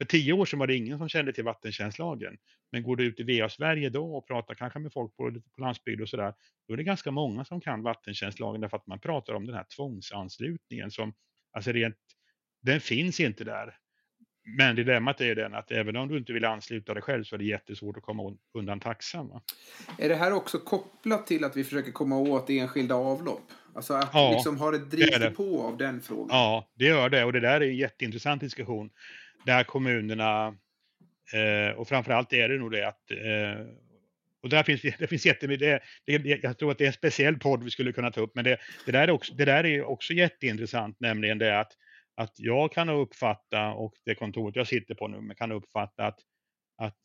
för 0.00 0.04
tio 0.04 0.32
år 0.32 0.44
sedan 0.44 0.58
var 0.58 0.66
det 0.66 0.76
ingen 0.76 0.98
som 0.98 1.08
kände 1.08 1.32
till 1.32 1.44
vattentjänstlagen. 1.44 2.36
Men 2.72 2.82
går 2.82 2.96
du 2.96 3.04
ut 3.04 3.20
i 3.20 3.40
VA 3.40 3.48
Sverige 3.48 3.90
då 3.90 4.16
och 4.16 4.26
pratar 4.26 4.54
kanske 4.54 4.78
med 4.78 4.92
folk 4.92 5.16
på, 5.16 5.32
på 5.54 5.60
landsbygd 5.60 6.00
och 6.00 6.08
sådär, 6.08 6.34
då 6.68 6.74
är 6.74 6.76
det 6.76 6.84
ganska 6.84 7.10
många 7.10 7.44
som 7.44 7.60
kan 7.60 7.82
vattentjänstlagen 7.82 8.60
därför 8.60 8.76
att 8.76 8.86
man 8.86 9.00
pratar 9.00 9.34
om 9.34 9.46
den 9.46 9.54
här 9.54 9.66
tvångsanslutningen 9.76 10.90
som, 10.90 11.14
alltså 11.52 11.72
rent, 11.72 11.96
den 12.62 12.80
finns 12.80 13.20
inte 13.20 13.44
där. 13.44 13.76
Men 14.58 14.76
dilemmat 14.76 15.20
är 15.20 15.34
den 15.34 15.54
att 15.54 15.70
även 15.70 15.96
om 15.96 16.08
du 16.08 16.18
inte 16.18 16.32
vill 16.32 16.44
ansluta 16.44 16.94
dig 16.94 17.02
själv 17.02 17.24
så 17.24 17.34
är 17.34 17.38
det 17.38 17.44
jättesvårt 17.44 17.96
att 17.96 18.02
komma 18.02 18.36
undan 18.54 18.80
taxan. 18.80 19.28
Va? 19.28 19.42
Är 19.98 20.08
det 20.08 20.14
här 20.14 20.32
också 20.32 20.58
kopplat 20.58 21.26
till 21.26 21.44
att 21.44 21.56
vi 21.56 21.64
försöker 21.64 21.92
komma 21.92 22.18
åt 22.18 22.50
enskilda 22.50 22.94
avlopp? 22.94 23.52
Alltså 23.74 23.94
att 23.94 24.10
ja, 24.12 24.32
liksom 24.32 24.58
har 24.58 24.72
det 24.72 24.78
drivit 24.78 25.36
på 25.36 25.62
av 25.62 25.76
den 25.76 26.00
frågan? 26.00 26.28
Ja, 26.30 26.70
det 26.74 26.84
gör 26.84 27.08
det 27.08 27.24
och 27.24 27.32
det 27.32 27.40
där 27.40 27.60
är 27.60 27.68
en 27.68 27.76
jätteintressant 27.76 28.40
diskussion 28.40 28.90
där 29.46 29.64
kommunerna, 29.64 30.56
eh, 31.32 31.76
och 31.76 31.88
framförallt 31.88 32.32
är 32.32 32.48
det 32.48 32.58
nog 32.58 32.72
det 32.72 32.88
att 32.88 33.10
eh, 33.10 33.66
och 34.42 34.48
där 34.48 34.62
finns, 34.62 34.82
det 34.98 35.06
finns 35.06 35.26
jättemycket, 35.26 35.82
det, 36.04 36.18
det, 36.18 36.42
jag 36.42 36.58
tror 36.58 36.70
att 36.70 36.78
det 36.78 36.84
är 36.84 36.86
en 36.86 36.92
speciell 36.92 37.38
podd 37.38 37.64
vi 37.64 37.70
skulle 37.70 37.92
kunna 37.92 38.10
ta 38.10 38.20
upp, 38.20 38.34
men 38.34 38.44
det, 38.44 38.58
det, 38.86 38.92
där, 38.92 39.08
är 39.08 39.10
också, 39.10 39.34
det 39.34 39.44
där 39.44 39.66
är 39.66 39.82
också 39.84 40.12
jätteintressant, 40.12 41.00
nämligen 41.00 41.38
det 41.38 41.60
att, 41.60 41.72
att 42.14 42.34
jag 42.36 42.72
kan 42.72 42.88
uppfatta, 42.88 43.68
och 43.72 43.94
det 44.04 44.14
kontoret 44.14 44.56
jag 44.56 44.66
sitter 44.66 44.94
på 44.94 45.08
nu, 45.08 45.34
kan 45.34 45.52
uppfatta 45.52 46.06
att, 46.06 46.18
att 46.76 46.96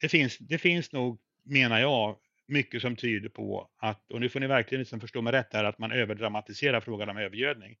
det, 0.00 0.08
finns, 0.08 0.38
det 0.38 0.58
finns 0.58 0.92
nog, 0.92 1.20
menar 1.44 1.80
jag, 1.80 2.16
mycket 2.48 2.82
som 2.82 2.96
tyder 2.96 3.28
på 3.28 3.70
att, 3.76 4.12
och 4.12 4.20
nu 4.20 4.28
får 4.28 4.40
ni 4.40 4.46
verkligen 4.46 4.80
liksom 4.80 5.00
förstå 5.00 5.22
mig 5.22 5.32
rätt 5.32 5.52
här, 5.52 5.64
att 5.64 5.78
man 5.78 5.92
överdramatiserar 5.92 6.80
frågan 6.80 7.08
om 7.08 7.16
övergödning. 7.16 7.76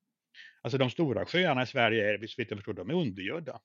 Alltså 0.62 0.78
de 0.78 0.90
stora 0.90 1.26
sjöarna 1.26 1.62
i 1.62 1.66
Sverige 1.66 2.14
är, 2.14 2.18
vitt 2.18 2.50
jag 2.50 2.58
förstår, 2.58 2.72
de 2.72 2.90
är 2.90 2.94
undergödda. 2.94 3.60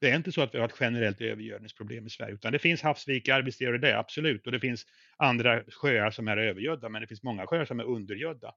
Det 0.00 0.10
är 0.10 0.16
inte 0.16 0.32
så 0.32 0.42
att 0.42 0.54
vi 0.54 0.58
har 0.58 0.68
ett 0.68 0.76
generellt 0.80 1.20
övergödningsproblem 1.20 2.06
i 2.06 2.10
Sverige, 2.10 2.34
utan 2.34 2.52
det 2.52 2.58
finns 2.58 2.82
havsvikar, 2.82 3.42
visst 3.42 3.60
gör 3.60 3.72
det 3.72 3.78
det, 3.78 3.98
absolut. 3.98 4.46
Och 4.46 4.52
det 4.52 4.60
finns 4.60 4.86
andra 5.16 5.62
sjöar 5.82 6.10
som 6.10 6.28
är 6.28 6.36
övergödda, 6.36 6.88
men 6.88 7.00
det 7.00 7.06
finns 7.06 7.22
många 7.22 7.46
sjöar 7.46 7.64
som 7.64 7.80
är 7.80 7.84
undergödda. 7.84 8.54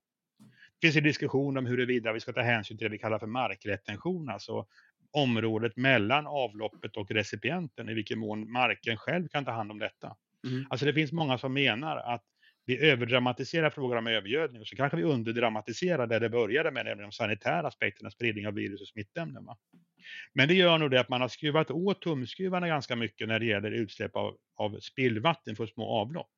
Det 0.80 0.88
finns 0.88 0.96
en 0.96 1.04
diskussion 1.04 1.58
om 1.58 1.66
huruvida 1.66 2.14
vi 2.14 2.20
ska 2.20 2.34
ta 2.34 2.42
hänsyn 2.42 2.78
till 2.78 2.86
det 2.86 2.92
vi 2.92 2.98
kallar 2.98 3.20
för 3.20 3.28
markretention, 3.28 4.30
alltså 4.30 4.66
området 5.12 5.78
mellan 5.78 6.28
avloppet 6.28 6.98
och 6.98 7.12
recipienten, 7.12 7.90
i 7.90 7.94
vilken 7.94 8.20
mån 8.20 8.52
marken 8.52 8.98
själv 8.98 9.28
kan 9.28 9.46
ta 9.46 9.52
hand 9.52 9.72
om 9.72 9.80
detta. 9.80 10.16
Mm. 10.48 10.66
Alltså 10.70 10.86
det 10.86 10.94
finns 10.94 11.12
många 11.12 11.38
som 11.38 11.54
menar 11.54 11.98
att 11.98 12.24
vi 12.66 12.90
överdramatiserar 12.90 13.70
frågan 13.70 13.98
om 13.98 14.08
övergödning 14.08 14.62
och 14.62 14.68
så 14.68 14.76
kanske 14.76 14.98
vi 14.98 15.04
underdramatiserar 15.04 16.08
där 16.08 16.20
det 16.20 16.30
började 16.30 16.72
med, 16.72 16.86
nämligen 16.86 17.10
de 17.10 17.12
sanitära 17.12 17.68
aspekterna, 17.68 18.12
spridning 18.12 18.48
av 18.48 18.54
virus 18.54 18.82
och 18.82 18.88
smittämnen. 18.88 19.46
Va? 19.46 19.58
Men 20.34 20.48
det 20.48 20.54
gör 20.54 20.78
nog 20.78 20.92
det 20.92 21.00
att 21.00 21.10
man 21.10 21.22
har 21.22 21.28
skruvat 21.28 21.72
åt 21.72 22.02
tumskruvarna 22.02 22.68
ganska 22.68 22.96
mycket 22.96 23.28
när 23.28 23.40
det 23.40 23.46
gäller 23.46 23.72
utsläpp 23.72 24.16
av, 24.16 24.38
av 24.56 24.80
spillvatten 24.80 25.56
från 25.56 25.68
små 25.68 25.86
avlopp 25.86 26.32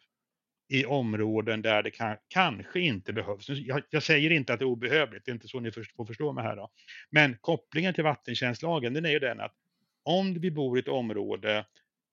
i 0.67 0.85
områden 0.85 1.61
där 1.61 1.83
det 1.83 1.91
kan, 1.91 2.17
kanske 2.27 2.79
inte 2.79 3.13
behövs. 3.13 3.49
Jag, 3.49 3.81
jag, 3.89 4.03
säger 4.03 4.29
inte 4.29 4.53
att 4.53 4.59
det 4.59 4.63
är 4.63 4.67
obehövligt, 4.67 5.25
det 5.25 5.31
är 5.31 5.33
inte 5.33 5.47
så 5.47 5.59
ni 5.59 5.71
får 5.71 6.05
förstå 6.05 6.33
mig 6.33 6.43
här. 6.43 6.55
Då. 6.55 6.69
Men 7.09 7.38
kopplingen 7.41 7.93
till 7.93 8.03
vattentjänstlagen 8.03 8.93
den 8.93 9.05
är 9.05 9.09
ju 9.09 9.19
den 9.19 9.39
att 9.39 9.53
om 10.03 10.33
vi 10.33 10.51
bor 10.51 10.77
i 10.77 10.79
ett 10.79 10.88
område 10.88 11.65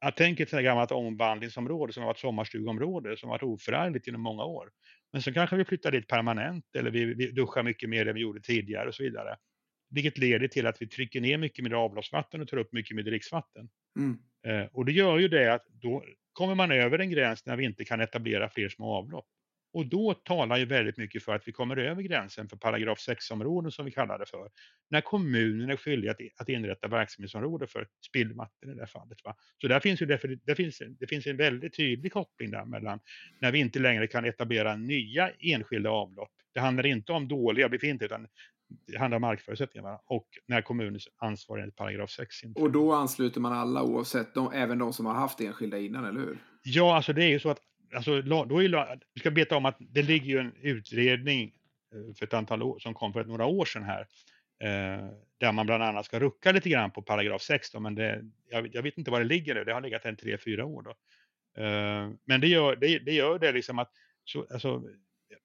jag 0.05 0.17
tänker 0.17 0.45
ett 0.45 0.65
gammalt 0.65 0.93
omvandlingsområde 0.93 1.93
som 1.93 2.03
har 2.03 2.07
varit 2.07 2.19
sommarstugområde 2.19 3.17
som 3.17 3.29
har 3.29 3.35
varit 3.35 3.43
oförargligt 3.43 4.07
inom 4.07 4.21
många 4.21 4.45
år. 4.45 4.71
Men 5.12 5.23
så 5.23 5.33
kanske 5.33 5.57
vi 5.57 5.65
flyttar 5.65 5.91
dit 5.91 6.09
permanent 6.09 6.65
eller 6.77 6.91
vi, 6.91 7.05
vi 7.05 7.31
duschar 7.31 7.62
mycket 7.62 7.88
mer 7.88 8.09
än 8.09 8.15
vi 8.15 8.21
gjorde 8.21 8.41
tidigare 8.41 8.88
och 8.88 8.95
så 8.95 9.03
vidare. 9.03 9.37
Vilket 9.91 10.19
leder 10.19 10.49
till 10.49 10.67
att 10.67 10.83
vi 10.83 10.88
trycker 10.88 11.21
ner 11.21 11.38
mycket 11.38 11.65
mer 11.65 11.73
avloppsvatten 11.73 12.41
och 12.41 12.49
tar 12.49 12.57
upp 12.57 12.73
mycket 12.73 12.97
mer 12.97 13.03
dricksvatten. 13.03 13.69
Mm. 13.99 14.19
Eh, 14.47 14.69
och 14.73 14.85
det 14.85 14.93
gör 14.93 15.19
ju 15.19 15.29
det 15.29 15.55
att 15.55 15.67
då 15.67 16.05
kommer 16.33 16.55
man 16.55 16.73
över 16.73 16.99
en 16.99 17.11
gräns 17.11 17.47
när 17.47 17.57
vi 17.57 17.65
inte 17.65 17.85
kan 17.85 18.01
etablera 18.01 18.49
fler 18.49 18.69
små 18.69 18.95
avlopp. 18.95 19.27
Och 19.73 19.87
då 19.87 20.15
talar 20.15 20.57
ju 20.57 20.65
väldigt 20.65 20.97
mycket 20.97 21.23
för 21.23 21.35
att 21.35 21.49
vi 21.49 21.53
kommer 21.53 21.77
över 21.77 22.03
gränsen 22.03 22.49
för 22.49 22.57
paragraf 22.57 22.99
6-områden 22.99 23.71
som 23.71 23.85
vi 23.85 23.91
kallar 23.91 24.19
det 24.19 24.27
för. 24.27 24.51
När 24.91 25.01
kommunen 25.01 25.71
är 25.71 25.77
skyldig 25.77 26.09
att, 26.09 26.17
att 26.37 26.49
inrätta 26.49 26.89
verksamhetsområde 26.89 27.67
för 27.67 27.89
spillvatten 28.09 28.71
i 28.71 28.75
det 28.75 28.81
här 28.81 28.87
fallet. 28.87 29.19
Va? 29.25 29.37
Så 29.61 29.69
där 29.69 29.81
finns 29.81 30.03
ju 30.03 30.07
det, 30.07 30.55
finns, 30.57 30.83
det 31.01 31.07
finns 31.07 31.27
en 31.27 31.37
väldigt 31.37 31.77
tydlig 31.77 32.13
koppling 32.13 32.51
där 32.51 32.65
mellan 32.65 33.01
när 33.41 33.53
vi 33.53 33.59
inte 33.59 33.79
längre 33.79 34.07
kan 34.07 34.25
etablera 34.25 34.77
nya 34.77 35.31
enskilda 35.39 35.91
avlopp. 35.91 36.33
Det 36.55 36.61
handlar 36.61 36.87
inte 36.87 37.13
om 37.13 37.29
dåliga 37.29 37.69
befintliga 37.69 38.07
utan 38.07 38.29
det 38.87 38.99
handlar 38.99 39.17
om 39.17 39.21
markförutsättningar 39.21 39.99
och 40.07 40.29
när 40.47 40.63
kommunens 40.63 41.09
ansvar 41.17 41.59
enligt 41.59 41.77
paragraf 41.77 42.11
6. 42.11 42.37
Och 42.55 42.73
då 42.73 42.93
ansluter 42.93 43.41
man 43.41 43.53
alla 43.53 43.83
oavsett, 43.83 44.35
de, 44.35 44.53
även 44.53 44.79
de 44.79 44.93
som 44.93 45.07
har 45.07 45.15
haft 45.15 45.41
enskilda 45.41 45.79
innan, 45.79 46.05
eller 46.05 46.21
hur? 46.21 46.39
Ja, 46.63 46.97
alltså 46.97 47.13
det 47.13 47.25
är 47.25 47.29
ju 47.29 47.41
så 47.41 47.51
att 47.51 47.61
alltså, 47.95 48.23
då 48.23 48.63
är, 48.63 49.01
vi 49.15 49.21
ska 49.21 49.31
veta 49.31 49.57
om 49.57 49.67
att 49.67 49.77
det 49.79 50.03
ligger 50.03 50.27
ju 50.27 50.39
en 50.39 50.53
utredning 50.61 51.55
eh, 51.95 52.15
för 52.15 52.27
ett 52.27 52.35
antal 52.35 52.63
år, 52.63 52.79
som 52.79 52.95
kom 52.95 53.13
för 53.13 53.25
några 53.25 53.47
år 53.47 53.65
sedan 53.65 53.83
här. 53.83 54.07
Eh, 54.63 55.09
där 55.39 55.53
man 55.53 55.67
bland 55.67 55.83
annat 55.83 56.07
ska 56.07 56.21
rucka 56.21 56.53
lite 56.53 56.69
grann 56.69 56.91
på 56.91 57.03
paragraf 57.03 57.43
6 57.43 57.71
då, 57.71 57.81
men 57.81 57.95
det, 57.95 58.25
jag, 58.51 58.75
jag, 58.75 58.83
vet 58.83 58.99
inte 58.99 59.11
var 59.11 59.21
det 59.21 59.27
ligger 59.27 59.55
nu, 59.55 59.65
det 59.65 59.73
har 59.73 59.81
legat 59.81 60.05
en 60.05 60.17
tre, 60.17 60.39
fyra 60.39 60.65
år 60.65 60.83
då. 60.83 60.91
Eh, 61.63 62.11
men 62.25 62.41
det 62.41 62.47
gör 62.47 62.77
det, 62.77 62.99
det, 62.99 63.13
gör 63.13 63.39
det 63.39 63.53
liksom 63.53 63.79
att 63.79 63.91
så, 64.25 64.47
alltså, 64.51 64.83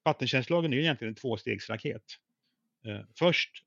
vattentjänstlagen 0.06 0.74
är 0.74 0.78
ju 0.78 0.84
egentligen 0.84 1.12
en 1.12 1.16
tvåstegsraket. 1.16 2.04
Eh, 2.86 3.02
först 3.20 3.64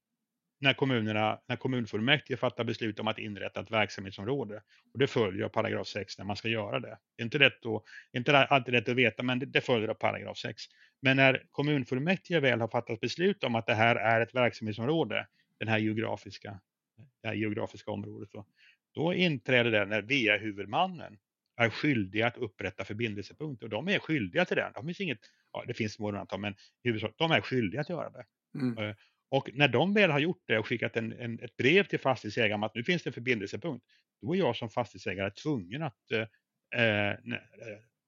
när 0.61 0.75
kommunerna, 0.75 1.41
när 1.47 1.57
kommunfullmäktige 1.57 2.37
fattar 2.37 2.65
beslut 2.65 3.01
om 3.01 3.09
att 3.09 3.19
inrätta 3.19 3.61
ett 3.61 3.71
verksamhetsområde. 3.71 4.63
Och 4.93 4.99
det 4.99 5.07
följer 5.07 5.45
av 5.45 5.49
paragraf 5.49 5.87
6 5.87 6.19
när 6.19 6.25
man 6.25 6.37
ska 6.37 6.49
göra 6.49 6.81
det. 6.81 6.99
Det 7.17 7.23
är 7.23 7.25
inte, 7.25 7.39
rätt 7.39 7.67
att, 7.67 7.83
inte 8.13 8.39
alltid 8.39 8.75
rätt 8.75 8.89
att 8.89 8.97
veta, 8.97 9.23
men 9.23 9.39
det, 9.39 9.47
det 9.47 9.61
följer 9.61 9.89
av 9.89 9.95
paragraf 9.95 10.39
6. 10.39 10.63
Men 11.03 11.17
när 11.17 11.43
kommunfullmäktige 11.51 12.41
väl 12.41 12.61
har 12.61 12.69
fattat 12.69 13.01
beslut 13.01 13.45
om 13.45 13.55
att 13.55 13.67
det 13.67 13.75
här 13.75 13.97
är 13.97 14.21
ett 14.21 14.35
verksamhetsområde, 14.35 15.27
den 15.59 15.69
här 15.69 15.79
geografiska, 15.79 16.61
det 17.23 17.29
här 17.29 17.35
geografiska 17.35 17.91
området, 17.91 18.29
då, 18.33 18.47
då 18.95 19.15
inträder 19.15 19.71
det 19.71 19.87
när 19.87 20.03
VA-huvudmannen 20.03 21.19
är 21.57 21.71
skyldiga 21.71 22.27
att 22.27 22.37
upprätta 22.37 22.85
förbindelsepunkter. 22.85 23.67
Och 23.67 23.71
de 23.71 23.89
är 23.89 23.99
skyldiga 23.99 24.45
till 24.45 24.57
det. 24.57 24.73
De 24.75 24.87
finns 24.87 25.01
inget, 25.01 25.21
ja, 25.53 25.65
det 25.67 25.75
finns 25.75 25.93
små 25.93 26.09
undantag, 26.09 26.41
men 26.41 26.55
huvudsak, 26.83 27.15
de 27.17 27.31
är 27.31 27.41
skyldiga 27.41 27.81
att 27.81 27.89
göra 27.89 28.11
det. 28.11 28.25
Mm. 28.55 28.95
Eh, 29.33 29.39
och 29.39 29.51
när 29.55 29.69
de 29.69 29.95
väl 29.95 30.11
har 30.11 30.19
gjort 30.19 30.43
det 30.47 30.59
och 30.59 30.67
skickat 30.67 30.97
en, 30.97 31.13
en, 31.13 31.41
ett 31.43 31.57
brev 31.57 31.85
till 31.85 32.01
fastighetsägaren 32.01 32.55
om 32.55 32.63
att 32.63 32.75
nu 32.75 32.85
finns 32.85 33.03
det 33.03 33.11
en 33.11 33.15
förbindelsepunkt, 33.15 33.85
då 34.23 34.35
är 34.35 34.39
jag 34.39 34.57
som 34.57 34.71
fastighetsägare 34.71 35.31
tvungen 35.31 35.83
att 35.83 36.13
eh, 36.13 37.11
eh, 37.11 37.17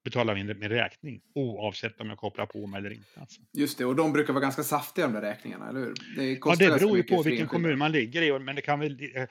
betala 0.05 0.35
min, 0.35 0.47
min 0.47 0.69
räkning 0.69 1.23
oavsett 1.35 2.01
om 2.01 2.09
jag 2.09 2.19
kopplar 2.19 2.47
på 2.47 2.67
mig 2.67 2.79
eller 2.79 2.91
inte. 2.91 3.21
Alltså. 3.21 3.41
Just 3.53 3.79
det, 3.79 3.85
och 3.85 3.97
de 3.97 4.13
brukar 4.13 4.33
vara 4.33 4.43
ganska 4.43 4.63
saftiga 4.63 5.07
de 5.07 5.13
där 5.13 5.21
räkningarna, 5.21 5.69
eller 5.69 5.81
hur? 5.81 5.95
Det 6.17 6.39
ja, 6.45 6.55
det 6.59 6.69
beror 6.69 6.97
ju 6.97 7.03
på 7.03 7.23
vilken 7.23 7.47
kommun 7.47 7.79
man 7.79 7.93
ligger 7.93 8.23
i, 8.23 8.39
men 8.39 8.57
det 8.57 8.63
kan 8.63 8.81
väl, 8.81 9.11
eh, 9.15 9.29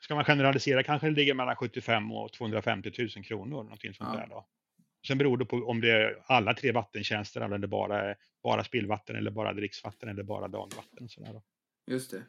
ska 0.00 0.14
man 0.14 0.24
generalisera 0.24 0.82
kanske 0.82 1.06
det 1.06 1.14
ligger 1.14 1.34
mellan 1.34 1.56
75 1.56 2.12
och 2.12 2.32
250 2.32 2.92
000 2.98 3.24
kronor, 3.24 3.62
någonting 3.62 3.94
sånt 3.94 4.10
ja. 4.12 4.20
där 4.20 4.26
då. 4.26 4.46
Sen 5.06 5.18
beror 5.18 5.36
det 5.36 5.44
på 5.44 5.56
om 5.56 5.80
det 5.80 5.90
är 5.90 6.18
alla 6.26 6.54
tre 6.54 6.72
vattentjänster 6.72 7.40
eller 7.40 7.58
det 7.58 7.66
bara 7.66 8.00
är 8.00 8.16
bara 8.42 8.64
spillvatten 8.64 9.16
eller 9.16 9.30
bara 9.30 9.52
dricksvatten 9.52 10.08
eller 10.08 10.22
bara 10.22 10.48
dagvatten. 10.48 11.08
Sådär 11.08 11.32
då. 11.32 11.42
Just 11.86 12.10
det. 12.10 12.22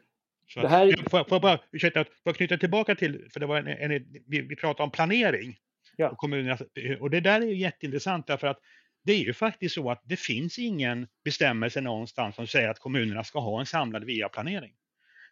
Så 0.48 0.60
det 0.60 0.68
här... 0.68 0.96
får, 0.96 1.08
får 1.08 1.28
jag 1.30 1.42
bara 1.42 1.60
ursäkta, 1.72 2.04
får 2.04 2.12
jag 2.24 2.36
knyta 2.36 2.56
tillbaka 2.56 2.94
till, 2.94 3.28
för 3.30 3.40
det 3.40 3.46
var 3.46 3.58
en, 3.58 3.68
en, 3.68 4.06
vi, 4.26 4.40
vi 4.40 4.56
pratade 4.56 4.82
om 4.82 4.90
planering. 4.90 5.58
Ja. 5.96 6.10
Och, 6.10 6.18
kommunerna, 6.18 6.58
och 7.00 7.10
det 7.10 7.20
där 7.20 7.40
är 7.40 7.46
ju 7.46 7.56
jätteintressant 7.56 8.26
därför 8.26 8.46
att 8.46 8.60
det 9.04 9.12
är 9.12 9.18
ju 9.18 9.32
faktiskt 9.32 9.74
så 9.74 9.90
att 9.90 10.02
det 10.04 10.16
finns 10.16 10.58
ingen 10.58 11.06
bestämmelse 11.24 11.80
någonstans 11.80 12.36
som 12.36 12.46
säger 12.46 12.68
att 12.68 12.78
kommunerna 12.78 13.24
ska 13.24 13.40
ha 13.40 13.60
en 13.60 13.66
samlad 13.66 14.04
VA-planering. 14.04 14.74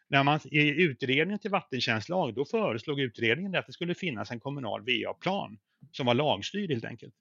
När 0.09 0.22
man 0.22 0.40
i 0.44 0.83
utredningen 0.83 1.38
till 1.38 1.50
vattentjänstlag, 1.50 2.35
då 2.35 2.44
föreslog 2.44 3.00
utredningen 3.00 3.55
att 3.55 3.66
det 3.66 3.72
skulle 3.72 3.94
finnas 3.94 4.31
en 4.31 4.40
kommunal 4.40 4.81
VA-plan 4.81 5.59
som 5.92 6.07
var 6.07 6.14
lagstyrd 6.14 6.70
helt 6.70 6.85
enkelt. 6.85 7.14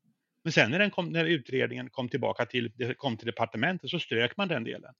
Men 0.43 0.53
sen 0.53 0.71
när, 0.71 0.79
den 0.79 0.91
kom, 0.91 1.09
när 1.09 1.25
utredningen 1.25 1.89
kom 1.89 2.09
tillbaka 2.09 2.45
till, 2.45 2.95
kom 2.97 3.17
till 3.17 3.25
departementet 3.25 3.89
så 3.89 3.99
strök 3.99 4.37
man 4.37 4.47
den 4.47 4.63
delen. 4.63 4.93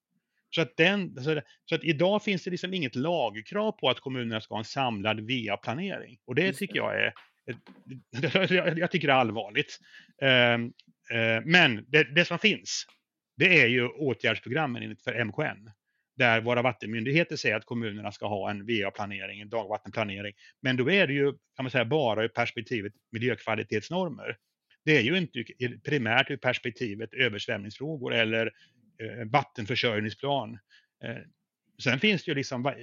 Så 0.50 0.62
att, 0.62 0.78
den, 0.78 1.24
så 1.66 1.76
att 1.76 1.84
idag 1.84 2.24
finns 2.24 2.44
det 2.44 2.52
liksom 2.52 2.74
inget 2.74 2.96
lagkrav 2.96 3.72
på 3.72 3.90
att 3.90 4.00
kommunerna 4.00 4.42
ska 4.42 4.54
ha 4.54 4.60
en 4.60 4.66
samlad 4.66 5.20
VA-planering. 5.20 6.18
Och 6.26 6.36
det 6.36 6.54
tycker 6.54 6.76
jag 6.76 7.02
är 7.02 7.14
jag 8.80 8.92
tycker 8.92 9.08
det 9.08 9.14
är 9.14 9.18
allvarligt. 9.18 9.80
Ehm, 10.22 10.74
eh, 11.12 11.46
men 11.46 11.86
det, 11.88 12.04
det 12.04 12.26
som 12.26 12.40
finns, 12.40 12.86
det 13.38 13.62
är 13.62 13.68
ju 13.68 13.88
åtgärdsprogrammen 13.88 14.96
för 15.04 15.26
MKN 15.26 15.72
där 16.18 16.42
våra 16.42 16.62
vattenmyndigheter 16.62 17.36
säger 17.36 17.56
att 17.56 17.66
kommunerna 17.66 18.12
ska 18.12 18.28
ha 18.28 18.50
en 18.50 18.66
VA-planering, 18.66 19.42
en 19.42 19.50
dagvattenplanering. 19.50 20.34
Men 20.62 20.78
då 20.78 20.92
är 20.92 21.08
det 21.08 21.14
ju 21.14 21.32
kan 21.32 21.64
man 21.64 21.72
säga, 21.72 21.86
bara 21.86 22.24
ur 22.24 22.28
perspektivet 22.28 22.94
miljökvalitetsnormer. 23.12 24.38
Det 24.86 24.98
är 24.98 25.02
ju 25.02 25.18
inte 25.18 25.44
primärt 25.84 26.32
ur 26.32 26.38
perspektivet 26.38 27.14
översvämningsfrågor 27.14 28.14
eller 28.14 28.46
eh, 29.02 29.26
vattenförsörjningsplan. 29.32 30.60
Eh, 31.04 31.18
sen 31.84 32.00
finns 32.00 32.24
det 32.24 32.32
ju 32.32 32.36
liksom 32.36 32.66
eh, 32.66 32.74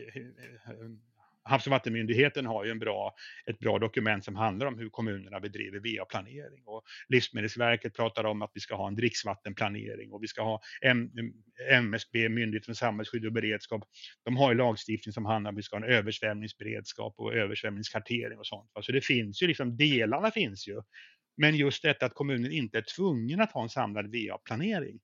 Havs 1.49 1.67
och 1.67 1.71
vattenmyndigheten 1.71 2.47
har 2.47 2.65
ju 2.65 2.71
en 2.71 2.79
bra, 2.79 3.15
ett 3.47 3.59
bra 3.59 3.79
dokument 3.79 4.25
som 4.25 4.37
handlar 4.37 4.67
om 4.67 4.79
hur 4.79 4.89
kommunerna 4.89 5.41
bedriver 5.41 5.79
VA-planering. 5.79 6.63
Och 6.65 6.83
Livsmedelsverket 7.09 7.95
pratar 7.95 8.25
om 8.25 8.43
att 8.43 8.51
vi 8.55 8.61
ska 8.61 8.75
ha 8.77 8.89
en 8.89 8.97
dricksvattenplanering 8.97 10.13
och 10.13 10.23
vi 10.23 10.27
ska 10.27 10.43
ha 10.43 10.61
M 10.83 11.11
MSB, 11.71 12.29
Myndigheten 12.29 12.75
för 12.75 12.79
samhällsskydd 12.79 13.27
och 13.27 13.33
beredskap. 13.33 13.85
De 14.25 14.37
har 14.37 14.53
ju 14.53 14.59
lagstiftning 14.59 15.13
som 15.13 15.27
handlar 15.27 15.51
om 15.51 15.55
att 15.55 15.59
vi 15.59 15.63
ska 15.63 15.77
ha 15.77 15.85
en 15.85 15.93
översvämningsberedskap 15.93 17.15
och 17.17 17.35
översvämningskartering 17.35 18.39
och 18.39 18.47
sånt. 18.47 18.71
Så 18.81 18.93
det 18.93 19.01
finns 19.01 19.43
ju 19.43 19.47
liksom, 19.47 19.77
delarna 19.77 20.31
finns 20.31 20.69
ju. 20.69 20.83
Men 21.38 21.57
just 21.57 21.83
detta 21.83 22.07
att 22.07 22.14
kommunen 22.14 22.53
inte 22.53 22.79
är 22.79 22.85
tvungen 22.96 23.40
att 23.40 23.53
ha 23.53 23.62
en 23.62 23.68
samlad 23.68 24.07
VA-planering. 24.07 25.01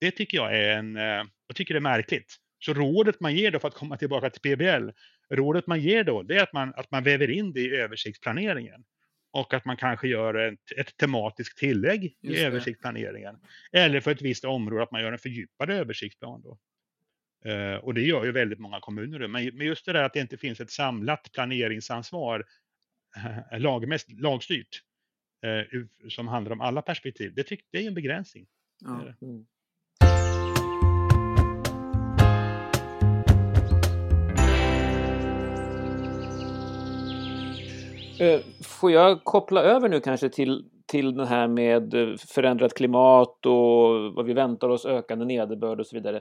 Det 0.00 0.10
tycker 0.10 0.38
jag 0.38 0.58
är 0.58 0.78
en, 0.78 0.96
eh, 0.96 1.24
jag 1.46 1.56
tycker 1.56 1.74
det 1.74 1.78
är 1.78 1.80
märkligt. 1.80 2.36
Så 2.58 2.74
rådet 2.74 3.20
man 3.20 3.34
ger 3.34 3.50
då 3.50 3.58
för 3.58 3.68
att 3.68 3.74
komma 3.74 3.96
tillbaka 3.96 4.30
till 4.30 4.40
PBL, 4.40 4.90
rådet 5.30 5.66
man 5.66 5.80
ger 5.80 6.04
då, 6.04 6.22
det 6.22 6.36
är 6.36 6.42
att 6.42 6.52
man, 6.52 6.74
att 6.76 6.90
man 6.90 7.04
väver 7.04 7.30
in 7.30 7.52
det 7.52 7.60
i 7.60 7.76
översiktsplaneringen. 7.76 8.84
Och 9.32 9.54
att 9.54 9.64
man 9.64 9.76
kanske 9.76 10.08
gör 10.08 10.34
ett, 10.34 10.72
ett 10.76 10.96
tematiskt 10.96 11.58
tillägg 11.58 12.16
i 12.22 12.38
översiktsplaneringen. 12.44 13.36
Eller 13.72 14.00
för 14.00 14.10
ett 14.10 14.22
visst 14.22 14.44
område 14.44 14.82
att 14.82 14.90
man 14.90 15.00
gör 15.00 15.12
en 15.12 15.18
fördjupad 15.18 15.70
översiktsplan. 15.70 16.42
Då. 16.42 16.58
Uh, 17.46 17.74
och 17.74 17.94
det 17.94 18.00
gör 18.00 18.24
ju 18.24 18.32
väldigt 18.32 18.58
många 18.58 18.80
kommuner. 18.80 19.28
Men, 19.28 19.66
just 19.66 19.86
det 19.86 19.92
där 19.92 20.02
att 20.02 20.12
det 20.12 20.20
inte 20.20 20.36
finns 20.36 20.60
ett 20.60 20.70
samlat 20.70 21.32
planeringsansvar 21.32 22.44
uh, 23.16 23.58
lagmäst, 23.60 24.10
lagstyrt 24.10 24.82
uh, 25.44 25.84
som 26.08 26.28
handlar 26.28 26.52
om 26.52 26.60
alla 26.60 26.82
perspektiv, 26.82 27.32
det, 27.34 27.42
tyck, 27.42 27.60
det 27.72 27.78
är 27.78 27.88
en 27.88 27.94
begränsning. 27.94 28.46
Ja. 28.80 29.00
Mm. 29.22 29.46
Eh, 38.20 38.40
får 38.62 38.92
jag 38.92 39.24
koppla 39.24 39.62
över 39.62 39.88
nu 39.88 40.00
kanske 40.00 40.28
till, 40.28 40.70
till 40.86 41.14
det 41.14 41.26
här 41.26 41.48
med 41.48 41.94
eh, 41.94 42.16
förändrat 42.16 42.74
klimat 42.74 43.46
och 43.46 44.14
vad 44.14 44.26
vi 44.26 44.32
väntar 44.32 44.68
oss, 44.68 44.86
ökande 44.86 45.24
nederbörd 45.24 45.80
och 45.80 45.86
så 45.86 45.96
vidare. 45.96 46.20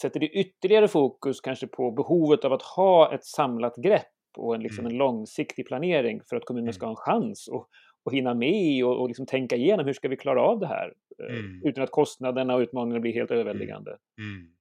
Sätter 0.00 0.20
det 0.20 0.28
ytterligare 0.28 0.88
fokus 0.88 1.40
kanske 1.40 1.66
på 1.66 1.90
behovet 1.90 2.44
av 2.44 2.52
att 2.52 2.62
ha 2.62 3.14
ett 3.14 3.24
samlat 3.24 3.76
grepp 3.76 4.17
och 4.38 4.54
en, 4.54 4.62
liksom, 4.62 4.80
mm. 4.80 4.92
en 4.92 4.98
långsiktig 4.98 5.66
planering 5.66 6.20
för 6.28 6.36
att 6.36 6.44
kommunerna 6.44 6.72
ska 6.72 6.86
ha 6.86 6.90
en 6.90 6.96
chans 6.96 7.48
och, 7.48 7.68
och 8.04 8.12
hinna 8.12 8.34
med 8.34 8.84
och, 8.84 9.00
och 9.00 9.08
liksom 9.08 9.26
tänka 9.26 9.56
igenom 9.56 9.86
hur 9.86 9.92
ska 9.92 10.08
vi 10.08 10.16
klara 10.16 10.42
av 10.42 10.60
det 10.60 10.66
här 10.66 10.92
eh, 11.28 11.38
mm. 11.38 11.62
utan 11.64 11.84
att 11.84 11.90
kostnaderna 11.90 12.54
och 12.54 12.60
utmaningarna 12.60 13.00
blir 13.00 13.12
helt 13.12 13.30
överväldigande. 13.30 13.96
Mm. 14.18 14.36
mm. 14.36 14.52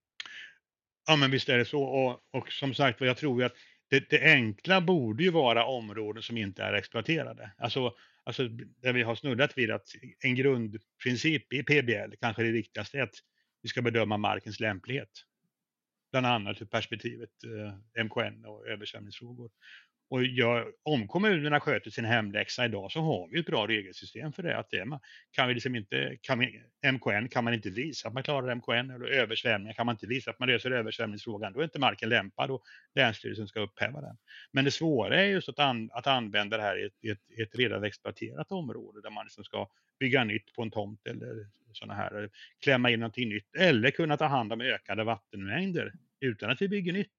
Ja 1.09 1.15
men 1.15 1.31
visst 1.31 1.49
är 1.49 1.57
det 1.57 1.65
så 1.65 1.83
och, 1.83 2.19
och 2.31 2.51
som 2.51 2.73
sagt 2.73 3.01
jag 3.01 3.17
tror 3.17 3.39
ju 3.39 3.45
att 3.45 3.53
det, 3.89 4.09
det, 4.09 4.21
enkla 4.21 4.81
borde 4.81 5.23
ju 5.23 5.31
vara 5.31 5.65
områden 5.65 6.23
som 6.23 6.37
inte 6.37 6.63
är 6.63 6.73
exploaterade. 6.73 7.51
Alltså, 7.57 7.93
alltså 8.23 8.47
där 8.81 8.93
vi 8.93 9.03
har 9.03 9.15
snuddat 9.15 9.57
vid 9.57 9.71
att 9.71 9.87
en 10.19 10.35
grundprincip 10.35 11.53
i 11.53 11.63
PBL, 11.63 12.15
kanske 12.21 12.43
det 12.43 12.51
viktigaste, 12.51 12.97
är 12.97 13.03
att 13.03 13.15
vi 13.61 13.69
ska 13.69 13.81
bedöma 13.81 14.17
markens 14.17 14.59
lämplighet. 14.59 15.09
Bland 16.11 16.25
annat 16.25 16.61
ur 16.61 16.65
perspektivet 16.65 17.29
eh, 17.43 18.03
MKN 18.03 18.45
och 18.45 18.67
översvämningsfrågor. 18.67 19.49
Och 20.09 20.23
jag, 20.23 20.65
om 20.83 21.07
kommunerna 21.07 21.59
sköter 21.59 21.91
sin 21.91 22.05
hemläxa 22.05 22.65
idag 22.65 22.91
så 22.91 23.01
har 23.01 23.27
vi 23.31 23.39
ett 23.39 23.45
bra 23.45 23.67
regelsystem 23.67 24.33
för 24.33 24.43
det. 24.43 24.57
Att 24.57 24.69
det 24.69 24.99
kan 25.31 25.47
vi 25.47 25.53
liksom 25.53 25.75
inte, 25.75 26.17
kan 26.21 26.39
vi, 26.39 26.61
MKN 26.91 27.27
kan 27.27 27.43
man 27.43 27.53
inte 27.53 27.69
visa 27.69 28.07
att 28.07 28.13
man 28.13 28.23
klarar 28.23 28.55
MKN 28.55 28.91
eller 28.91 29.07
översvämningar 29.07 29.73
kan 29.73 29.85
man 29.85 29.95
inte 29.95 30.07
visa 30.07 30.31
att 30.31 30.39
man 30.39 30.49
löser 30.49 30.71
översvämningsfrågan. 30.71 31.53
Då 31.53 31.59
är 31.59 31.63
inte 31.63 31.79
marken 31.79 32.09
lämpad 32.09 32.51
och 32.51 32.63
Länsstyrelsen 32.95 33.47
ska 33.47 33.59
upphäva 33.59 34.01
den. 34.01 34.17
Men 34.51 34.65
det 34.65 34.71
svåra 34.71 35.21
är 35.21 35.25
just 35.25 35.49
att, 35.49 35.59
an, 35.59 35.89
att 35.93 36.07
använda 36.07 36.57
det 36.57 36.63
här 36.63 36.83
i 36.83 36.85
ett, 36.85 36.93
i, 37.01 37.09
ett, 37.09 37.31
i 37.37 37.41
ett, 37.41 37.55
redan 37.55 37.83
exploaterat 37.83 38.51
område 38.51 39.01
där 39.01 39.09
man 39.09 39.25
liksom 39.25 39.43
ska 39.43 39.69
bygga 39.99 40.23
nytt 40.23 40.53
på 40.53 40.61
en 40.61 40.71
tomt 40.71 41.07
eller 41.07 41.47
sådana 41.77 41.93
här, 41.93 42.29
klämma 42.63 42.89
in 42.89 42.99
någonting 42.99 43.29
nytt 43.29 43.55
eller 43.55 43.91
kunna 43.91 44.17
ta 44.17 44.25
hand 44.25 44.53
om 44.53 44.61
ökade 44.61 45.03
vattenmängder 45.03 45.93
utan 46.19 46.49
att 46.49 46.61
vi 46.61 46.69
bygger 46.69 46.93
nytt. 46.93 47.11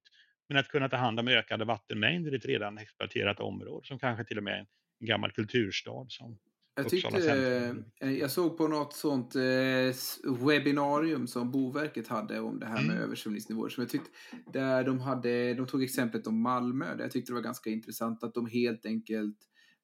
Men 0.48 0.58
att 0.58 0.68
kunna 0.68 0.88
ta 0.88 0.96
hand 0.96 1.20
om 1.20 1.28
ökade 1.28 1.64
vattenmängder 1.64 2.32
i 2.32 2.36
ett 2.36 2.46
redan 2.46 2.78
exploaterat 2.78 3.40
område 3.40 3.86
som 3.86 3.98
kanske 3.98 4.24
till 4.24 4.38
och 4.38 4.44
med 4.44 4.54
är 4.54 4.58
en 4.58 4.66
gammal 5.06 5.32
kulturstad 5.32 6.06
som 6.08 6.38
jag, 6.78 6.88
tyckte, 6.88 7.74
eh, 8.00 8.12
jag 8.12 8.30
såg 8.30 8.56
på 8.56 8.68
något 8.68 8.92
sånt 8.92 9.34
eh, 9.34 10.42
webbinarium 10.46 11.26
som 11.26 11.50
Boverket 11.50 12.08
hade 12.08 12.40
om 12.40 12.60
det 12.60 12.66
här 12.66 12.82
med 12.82 12.90
mm. 12.90 13.02
översvämningsnivåer. 13.02 13.68
Som 13.68 13.82
jag 13.82 13.90
tyckte, 13.90 14.10
där 14.52 14.84
de, 14.84 15.00
hade, 15.00 15.54
de 15.54 15.66
tog 15.66 15.82
exemplet 15.82 16.26
om 16.26 16.42
Malmö. 16.42 16.94
Där 16.96 17.04
jag 17.04 17.10
tyckte 17.10 17.32
det 17.32 17.34
var 17.34 17.42
ganska 17.42 17.70
intressant 17.70 18.24
att 18.24 18.34
de 18.34 18.46
helt 18.46 18.86
enkelt, 18.86 19.36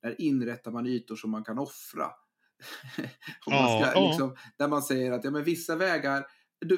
där 0.02 0.20
inrättar 0.20 0.70
man 0.70 0.86
ytor 0.86 1.16
som 1.16 1.30
man 1.30 1.44
kan 1.44 1.58
offra. 1.58 2.06
man 3.46 3.82
ska, 3.82 3.92
ja, 3.94 4.08
liksom, 4.08 4.36
Där 4.58 4.68
man 4.68 4.82
säger 4.82 5.12
att 5.12 5.24
ja, 5.24 5.30
men 5.30 5.44
vissa 5.44 5.76
vägar 5.76 6.24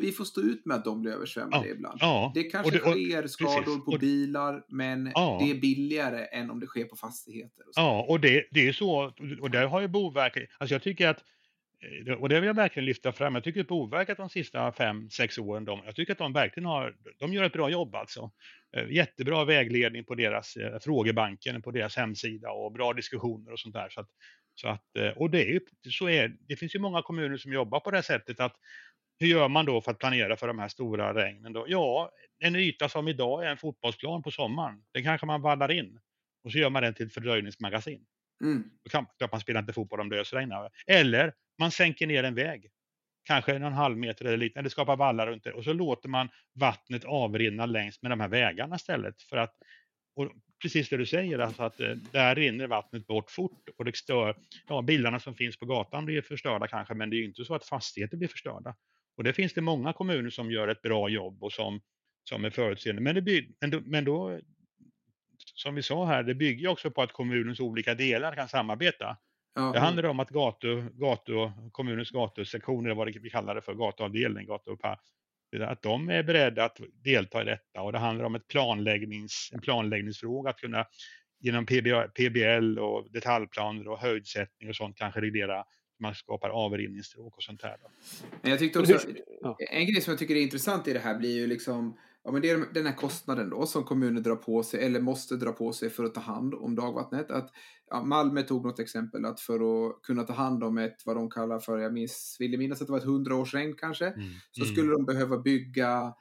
vi 0.00 0.12
får 0.12 0.24
stå 0.24 0.40
ut 0.40 0.66
med 0.66 0.76
att 0.76 0.84
de 0.84 1.02
blir 1.02 1.12
översvämmade 1.12 1.66
ja, 1.68 1.74
ibland. 1.74 1.98
Ja, 2.00 2.32
det 2.34 2.42
kanske 2.42 2.70
det, 2.70 2.82
och, 2.82 2.92
sker 2.92 3.26
skador 3.26 3.62
precis, 3.62 3.84
på 3.84 3.98
bilar, 4.00 4.64
men 4.68 5.12
ja, 5.14 5.38
det 5.40 5.50
är 5.50 5.54
billigare 5.60 6.24
än 6.24 6.50
om 6.50 6.60
det 6.60 6.66
sker 6.66 6.84
på 6.84 6.96
fastigheter. 6.96 7.62
Och 7.66 7.72
ja, 7.74 8.06
och 8.08 8.20
det, 8.20 8.46
det 8.50 8.68
är 8.68 8.72
så. 8.72 9.12
Och 9.40 9.50
där 9.50 9.66
har 9.66 9.80
ju 9.80 9.88
Boverket, 9.88 10.48
alltså 10.58 10.74
jag 10.74 10.82
tycker 10.82 11.08
att 11.08 11.24
eh, 12.06 12.14
och 12.14 12.28
det 12.28 12.40
vill 12.40 12.46
jag 12.46 12.54
verkligen 12.54 12.86
lyfta 12.86 13.12
fram. 13.12 13.34
Jag 13.34 13.44
tycker 13.44 13.60
att 13.60 13.68
Boverket 13.68 14.16
de 14.16 14.28
sista 14.28 14.72
fem, 14.72 15.10
sex 15.10 15.38
åren, 15.38 15.64
de, 15.64 15.80
jag 15.84 15.96
tycker 15.96 16.12
att 16.12 16.18
de 16.18 16.32
verkligen 16.32 16.66
har, 16.66 16.96
de 17.18 17.32
gör 17.32 17.44
ett 17.44 17.52
bra 17.52 17.70
jobb 17.70 17.94
alltså. 17.94 18.30
Eh, 18.76 18.90
jättebra 18.90 19.44
vägledning 19.44 20.04
på 20.04 20.14
deras 20.14 20.56
eh, 20.56 20.78
frågebanken, 20.78 21.62
på 21.62 21.70
deras 21.70 21.96
hemsida 21.96 22.50
och 22.50 22.72
bra 22.72 22.92
diskussioner 22.92 23.52
och 23.52 23.60
sånt 23.60 23.74
där. 23.74 23.88
Så 23.88 24.00
att, 24.00 24.08
så 24.60 24.68
att, 24.68 24.84
och 25.16 25.30
det, 25.30 25.42
är 25.42 25.46
ju, 25.46 25.60
så 25.90 26.08
är, 26.08 26.36
det 26.48 26.56
finns 26.56 26.74
ju 26.74 26.78
många 26.78 27.02
kommuner 27.02 27.36
som 27.36 27.52
jobbar 27.52 27.80
på 27.80 27.90
det 27.90 28.02
sättet 28.02 28.40
att 28.40 28.56
hur 29.18 29.26
gör 29.26 29.48
man 29.48 29.66
då 29.66 29.80
för 29.80 29.90
att 29.90 29.98
planera 29.98 30.36
för 30.36 30.46
de 30.46 30.58
här 30.58 30.68
stora 30.68 31.14
regnen? 31.14 31.52
Då? 31.52 31.64
Ja, 31.68 32.10
en 32.38 32.56
yta 32.56 32.88
som 32.88 33.08
idag 33.08 33.44
är 33.44 33.50
en 33.50 33.56
fotbollsplan 33.56 34.22
på 34.22 34.30
sommaren, 34.30 34.82
den 34.92 35.02
kanske 35.02 35.26
man 35.26 35.42
vallar 35.42 35.70
in 35.70 36.00
och 36.44 36.52
så 36.52 36.58
gör 36.58 36.70
man 36.70 36.82
den 36.82 36.94
till 36.94 37.06
ett 37.06 37.14
fördröjningsmagasin. 37.14 38.06
Mm. 38.44 38.70
Då 38.84 38.90
kan 38.90 39.06
man 39.30 39.40
spela 39.40 39.60
inte 39.60 39.72
fotboll 39.72 40.00
om 40.00 40.08
det 40.08 40.20
ösregnar. 40.20 40.70
Eller 40.86 41.32
man 41.58 41.70
sänker 41.70 42.06
ner 42.06 42.24
en 42.24 42.34
väg, 42.34 42.70
kanske 43.24 43.54
en 43.54 43.62
halv 43.62 43.96
meter 43.96 44.24
eller 44.24 44.36
lite, 44.36 44.58
eller 44.58 44.68
skapar 44.68 44.96
vallar 44.96 45.26
runt 45.26 45.44
det 45.44 45.52
och 45.52 45.64
så 45.64 45.72
låter 45.72 46.08
man 46.08 46.28
vattnet 46.54 47.04
avrinna 47.04 47.66
längs 47.66 48.02
med 48.02 48.12
de 48.12 48.20
här 48.20 48.28
vägarna 48.28 48.76
istället 48.76 49.22
för 49.22 49.36
att 49.36 49.54
och 50.16 50.32
precis 50.66 50.88
det 50.88 50.96
du 50.96 51.06
säger, 51.06 51.38
alltså 51.38 51.62
att 51.62 51.80
eh, 51.80 51.90
där 52.12 52.34
rinner 52.34 52.66
vattnet 52.66 53.06
bort 53.06 53.30
fort 53.30 53.68
och 53.76 53.84
det 53.84 53.96
stör, 53.96 54.36
ja 54.68 54.82
bilarna 54.82 55.20
som 55.20 55.34
finns 55.34 55.56
på 55.56 55.66
gatan 55.66 56.04
blir 56.04 56.22
förstörda 56.22 56.66
kanske 56.66 56.94
men 56.94 57.10
det 57.10 57.16
är 57.16 57.18
ju 57.18 57.24
inte 57.24 57.44
så 57.44 57.54
att 57.54 57.64
fastigheter 57.64 58.16
blir 58.16 58.28
förstörda. 58.28 58.74
Och 59.16 59.24
det 59.24 59.32
finns 59.32 59.54
det 59.54 59.60
många 59.60 59.92
kommuner 59.92 60.30
som 60.30 60.50
gör 60.50 60.68
ett 60.68 60.82
bra 60.82 61.08
jobb 61.08 61.44
och 61.44 61.52
som, 61.52 61.80
som 62.28 62.44
är 62.44 62.50
förutseende. 62.50 63.02
Men, 63.02 63.14
det 63.14 63.22
bygg, 63.22 63.56
men, 63.60 63.70
då, 63.70 63.80
men 63.84 64.04
då, 64.04 64.40
som 65.38 65.74
vi 65.74 65.82
sa 65.82 66.06
här, 66.06 66.22
det 66.22 66.34
bygger 66.34 66.68
också 66.68 66.90
på 66.90 67.02
att 67.02 67.12
kommunens 67.12 67.60
olika 67.60 67.94
delar 67.94 68.34
kan 68.34 68.48
samarbeta. 68.48 69.16
Ja. 69.54 69.72
Det 69.72 69.78
handlar 69.78 70.04
om 70.04 70.20
att 70.20 70.30
gatu, 70.30 70.82
gatu, 70.94 71.50
kommunens 71.72 72.10
gatusektioner, 72.10 72.94
vad 72.94 73.20
vi 73.20 73.30
kallar 73.30 73.54
det 73.54 73.62
för, 73.62 73.74
gatuavdelning, 73.74 74.46
gatu, 74.46 74.76
att 75.60 75.82
de 75.82 76.08
är 76.08 76.22
beredda 76.22 76.64
att 76.64 76.80
delta 77.04 77.42
i 77.42 77.44
detta 77.44 77.82
och 77.82 77.92
det 77.92 77.98
handlar 77.98 78.24
om 78.24 78.34
ett 78.34 78.48
planläggnings, 78.48 79.50
en 79.52 79.60
planläggningsfråga 79.60 80.50
att 80.50 80.60
kunna 80.60 80.86
genom 81.40 81.66
PBL 82.14 82.78
och 82.78 83.12
detaljplaner 83.12 83.88
och 83.88 83.98
höjdsättning 83.98 84.68
och 84.68 84.76
sånt 84.76 84.96
kanske 84.96 85.20
reglera 85.20 85.64
man 85.98 86.14
skapar 86.14 86.48
avrinningsstråk 86.48 87.36
och 87.36 87.42
sånt 87.42 87.62
här. 87.62 87.76
Då. 87.82 87.90
Jag 88.50 88.58
tyckte 88.58 88.78
också, 88.78 88.98
en 89.58 89.86
grej 89.86 90.00
som 90.00 90.10
jag 90.10 90.18
tycker 90.18 90.34
är 90.34 90.42
intressant 90.42 90.88
i 90.88 90.92
det 90.92 90.98
här 90.98 91.18
blir 91.18 91.36
ju 91.36 91.46
liksom 91.46 91.98
Ja, 92.26 92.32
men 92.32 92.42
det 92.42 92.50
är 92.50 92.64
den 92.72 92.86
här 92.86 92.96
kostnaden 92.96 93.50
då 93.50 93.66
som 93.66 93.84
kommunen 93.84 94.22
drar 94.22 94.36
på 94.36 94.62
sig 94.62 94.84
eller 94.84 95.00
måste 95.00 95.36
dra 95.36 95.52
på 95.52 95.72
sig 95.72 95.90
för 95.90 96.04
att 96.04 96.14
ta 96.14 96.20
hand 96.20 96.54
om 96.54 96.74
dagvattnet. 96.74 97.30
Att, 97.30 97.50
ja, 97.90 98.02
Malmö 98.02 98.42
tog 98.42 98.64
något 98.64 98.78
exempel 98.78 99.24
att 99.24 99.40
för 99.40 99.86
att 99.86 100.02
kunna 100.02 100.22
ta 100.22 100.32
hand 100.32 100.64
om 100.64 100.78
ett, 100.78 100.96
vad 101.04 101.16
de 101.16 101.30
kallar 101.30 101.58
för, 101.58 101.78
jag 101.78 101.92
minns, 101.92 102.36
vill 102.38 102.58
minnas 102.58 102.80
att 102.80 102.86
det 102.86 102.90
var 102.90 102.98
ett 102.98 103.04
hundraårsregn 103.04 103.74
kanske, 103.78 104.06
mm. 104.06 104.28
så 104.50 104.62
mm. 104.62 104.74
skulle 104.74 104.92
de 104.92 105.04
behöva 105.04 105.38
bygga 105.38 106.14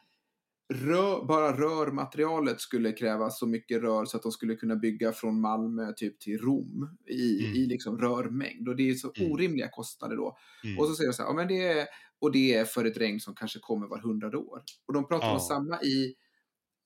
Rör, 0.73 1.25
bara 1.25 1.57
rörmaterialet 1.57 2.61
skulle 2.61 2.91
kräva 2.91 3.29
så 3.29 3.47
mycket 3.47 3.81
rör 3.81 4.05
så 4.05 4.17
att 4.17 4.23
de 4.23 4.31
skulle 4.31 4.55
kunna 4.55 4.75
bygga 4.75 5.11
från 5.11 5.41
Malmö 5.41 5.93
typ 5.93 6.19
till 6.19 6.37
Rom 6.37 6.97
i, 7.09 7.45
mm. 7.45 7.55
i 7.55 7.65
liksom 7.65 7.97
rörmängd. 7.97 8.67
Och 8.67 8.75
det 8.75 8.89
är 8.89 8.93
så 8.93 9.11
mm. 9.15 9.31
orimliga 9.31 9.69
kostnader 9.71 10.15
då. 10.15 10.37
Mm. 10.63 10.79
Och 10.79 10.87
så 10.87 10.95
säger 10.95 11.09
de 11.09 11.13
så 11.13 11.23
här, 11.23 11.29
ja, 11.29 11.33
men 11.33 11.47
det 11.47 11.67
är, 11.67 11.87
och 12.19 12.31
det 12.31 12.53
är 12.53 12.65
för 12.65 12.85
ett 12.85 12.97
regn 12.97 13.19
som 13.19 13.35
kanske 13.35 13.59
kommer 13.59 13.87
var 13.87 13.99
hundrade 13.99 14.37
år. 14.37 14.61
Och 14.87 14.93
de 14.93 15.07
pratar 15.07 15.27
ja. 15.27 15.33
om 15.33 15.39
samma 15.39 15.81
i 15.81 16.15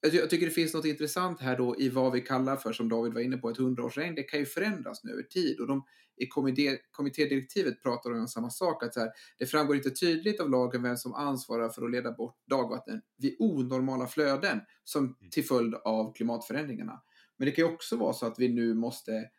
jag 0.01 0.29
tycker 0.29 0.45
det 0.45 0.51
finns 0.51 0.73
något 0.73 0.85
intressant 0.85 1.41
här 1.41 1.57
då 1.57 1.79
i 1.79 1.89
vad 1.89 2.12
vi 2.12 2.21
kallar 2.21 2.55
för, 2.55 2.73
som 2.73 2.89
David 2.89 3.13
var 3.13 3.21
inne 3.21 3.38
på, 3.38 3.49
ett 3.49 3.57
hundraårsregn. 3.57 4.15
Det 4.15 4.23
kan 4.23 4.39
ju 4.39 4.45
förändras 4.45 5.03
nu 5.03 5.12
över 5.12 5.23
tid. 5.23 5.59
Och 5.59 5.67
de, 5.67 5.85
i 6.17 6.27
kommitté, 6.27 6.77
kommittédirektivet 6.91 7.83
pratar 7.83 8.09
de 8.09 8.19
om 8.19 8.27
samma 8.27 8.49
sak. 8.49 8.83
Att 8.83 8.93
så 8.93 8.99
här, 8.99 9.09
det 9.38 9.45
framgår 9.45 9.75
inte 9.75 9.89
tydligt 9.89 10.39
av 10.39 10.49
lagen 10.49 10.83
vem 10.83 10.97
som 10.97 11.13
ansvarar 11.13 11.69
för 11.69 11.85
att 11.85 11.91
leda 11.91 12.12
bort 12.12 12.38
dagvatten 12.49 13.01
vid 13.17 13.35
onormala 13.39 14.07
flöden 14.07 14.62
som 14.83 15.03
mm. 15.03 15.15
till 15.31 15.45
följd 15.45 15.75
av 15.75 16.13
klimatförändringarna. 16.13 17.01
Men 17.38 17.45
det 17.45 17.51
kan 17.51 17.65
ju 17.65 17.71
också 17.71 17.97
vara 17.97 18.13
så 18.13 18.25
att 18.25 18.39
vi 18.39 18.47
nu 18.47 18.73
måste 18.73 19.29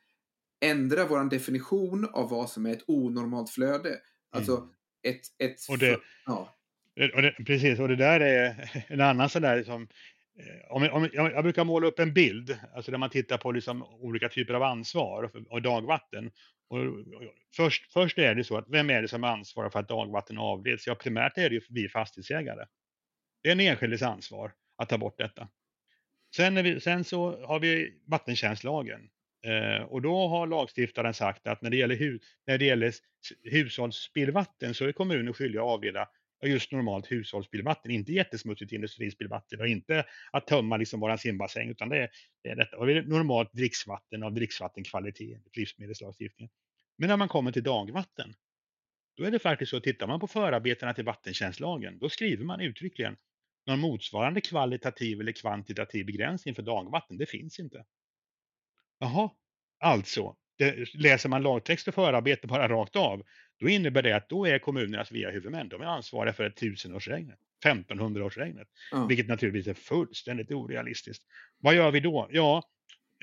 ändra 0.61 1.07
vår 1.07 1.31
definition 1.31 2.09
av 2.13 2.31
vad 2.31 2.51
som 2.51 2.67
är 2.67 2.73
ett 2.73 2.85
onormalt 2.87 3.51
flöde. 3.51 3.97
Alltså 4.31 4.57
mm. 4.57 4.69
ett... 5.03 5.21
ett 5.39 5.57
och 5.71 5.79
det, 5.79 6.01
ja. 6.27 6.57
och 7.15 7.23
det, 7.23 7.35
precis, 7.47 7.79
och 7.79 7.89
det 7.89 7.97
där 7.97 8.21
är 8.21 8.71
en 8.89 9.01
annan 9.01 9.29
sån 9.29 9.43
där 9.43 9.63
som 9.63 9.83
Eh, 9.83 9.89
Eh, 10.41 10.73
om, 10.73 10.89
om, 10.93 11.09
jag 11.13 11.43
brukar 11.43 11.65
måla 11.65 11.87
upp 11.87 11.99
en 11.99 12.13
bild, 12.13 12.59
alltså 12.75 12.91
där 12.91 12.99
man 12.99 13.11
tittar 13.11 13.39
på 13.39 13.53
liksom 13.53 13.83
olika 13.83 14.29
typer 14.29 14.55
av 14.55 14.63
ansvar 14.63 15.31
och 15.51 15.63
dagvatten. 15.63 16.31
Och 16.69 16.79
först, 17.57 17.93
först 17.93 18.19
är 18.19 18.35
det 18.35 18.45
så 18.45 18.57
att 18.57 18.69
vem 18.69 18.91
är 18.91 19.03
det 19.03 19.09
som 19.09 19.25
ansvarar 19.25 19.71
för 19.71 19.79
att 19.79 19.89
dagvatten 19.89 20.39
avleds? 20.39 20.87
Ja, 20.87 20.95
primärt 20.95 21.39
är 21.39 21.49
det 21.49 21.55
ju 21.55 21.61
vi 21.69 21.89
fastighetsägare. 21.89 22.67
Det 23.43 23.49
är 23.49 23.53
en 23.53 23.61
enskildes 23.61 24.03
ansvar 24.03 24.53
att 24.77 24.89
ta 24.89 24.99
bort 24.99 25.19
detta. 25.19 25.49
Sen, 26.37 26.55
vi, 26.55 26.81
sen 26.81 27.05
så 27.05 27.47
har 27.47 27.61
vi 27.61 28.01
vattentjänstlagen 28.07 29.01
eh, 29.47 29.83
och 29.83 30.03
då 30.03 30.29
har 30.29 30.47
lagstiftaren 30.47 31.15
sagt 31.15 31.47
att 31.47 31.63
när 31.63 31.71
det 31.71 31.77
gäller, 31.77 31.97
hu, 31.97 32.19
när 32.47 32.59
det 32.59 32.65
gäller 32.65 32.93
hushållsspillvatten 33.45 34.75
så 34.75 34.85
är 34.85 34.93
kommunen 34.93 35.35
skyldig 35.35 35.59
att 35.59 35.65
avleda 35.65 36.09
just 36.49 36.73
normalt 36.73 37.13
hushållsspillvatten, 37.13 37.91
inte 37.91 38.13
jättesmutsigt 38.13 38.73
industrispillvatten 38.73 39.61
och 39.61 39.69
inte 39.69 40.07
att 40.33 40.47
tömma 40.47 40.77
liksom 40.77 41.01
våran 41.01 41.19
simbassäng 41.19 41.69
utan 41.69 41.89
det 41.89 41.97
är, 41.97 42.11
det 42.43 42.49
är 42.49 42.57
detta. 42.57 42.77
Och 42.77 42.87
det 42.87 42.93
är 42.93 43.03
normalt 43.03 43.53
dricksvatten 43.53 44.23
av 44.23 44.35
dricksvattenkvalitet, 44.35 45.43
livsmedelslagstiftningen. 45.57 46.51
Men 46.99 47.09
när 47.09 47.17
man 47.17 47.29
kommer 47.29 47.53
till 47.53 47.63
dagvatten, 47.63 48.35
då 49.17 49.25
är 49.25 49.31
det 49.31 49.39
faktiskt 49.39 49.71
så, 49.71 49.77
att 49.77 49.83
tittar 49.83 50.07
man 50.07 50.21
på 50.21 50.27
förarbetena 50.27 50.95
till 50.95 51.05
vattentjänstlagen, 51.05 51.99
då 51.99 52.09
skriver 52.09 52.45
man 52.45 52.61
uttryckligen 52.61 53.17
någon 53.67 53.81
motsvarande 53.81 54.41
kvalitativ 54.41 55.21
eller 55.21 55.33
kvantitativ 55.33 56.07
begränsning 56.07 56.55
för 56.55 56.63
dagvatten, 56.63 57.19
det 57.19 57.27
finns 57.27 57.59
inte. 57.61 57.85
Jaha, 58.99 59.31
alltså, 59.79 60.37
det, 60.59 60.95
läser 60.95 61.29
man 61.29 61.43
lagtext 61.43 61.89
och 61.89 61.95
förarbete 61.95 62.47
bara 62.47 62.69
rakt 62.69 62.97
av, 62.97 63.23
då 63.61 63.69
innebär 63.69 64.03
det 64.03 64.17
att 64.17 64.29
då 64.29 64.47
är 64.47 64.59
kommunernas 64.59 65.13
VA-huvudmän, 65.13 65.69
de 65.69 65.83
är 65.83 65.87
ansvariga 65.87 66.33
för 66.33 66.45
ett 66.45 66.57
tusenårsregnet, 66.57 67.39
1500-årsregnet, 67.65 68.67
mm. 68.93 69.09
vilket 69.09 69.29
naturligtvis 69.29 69.67
är 69.67 69.75
fullständigt 69.75 70.53
orealistiskt. 70.53 71.25
Vad 71.59 71.75
gör 71.75 71.91
vi 71.91 72.01
då? 72.01 72.29
Ja, 72.31 72.63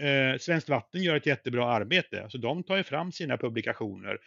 eh, 0.01 0.37
Svenskt 0.39 0.69
Vatten 0.69 1.03
gör 1.03 1.15
ett 1.15 1.25
jättebra 1.25 1.65
arbete, 1.65 2.23
alltså 2.23 2.37
de 2.37 2.63
tar 2.63 2.77
ju 2.77 2.83
fram 2.83 3.11
sina 3.11 3.37
publikationer, 3.37 4.17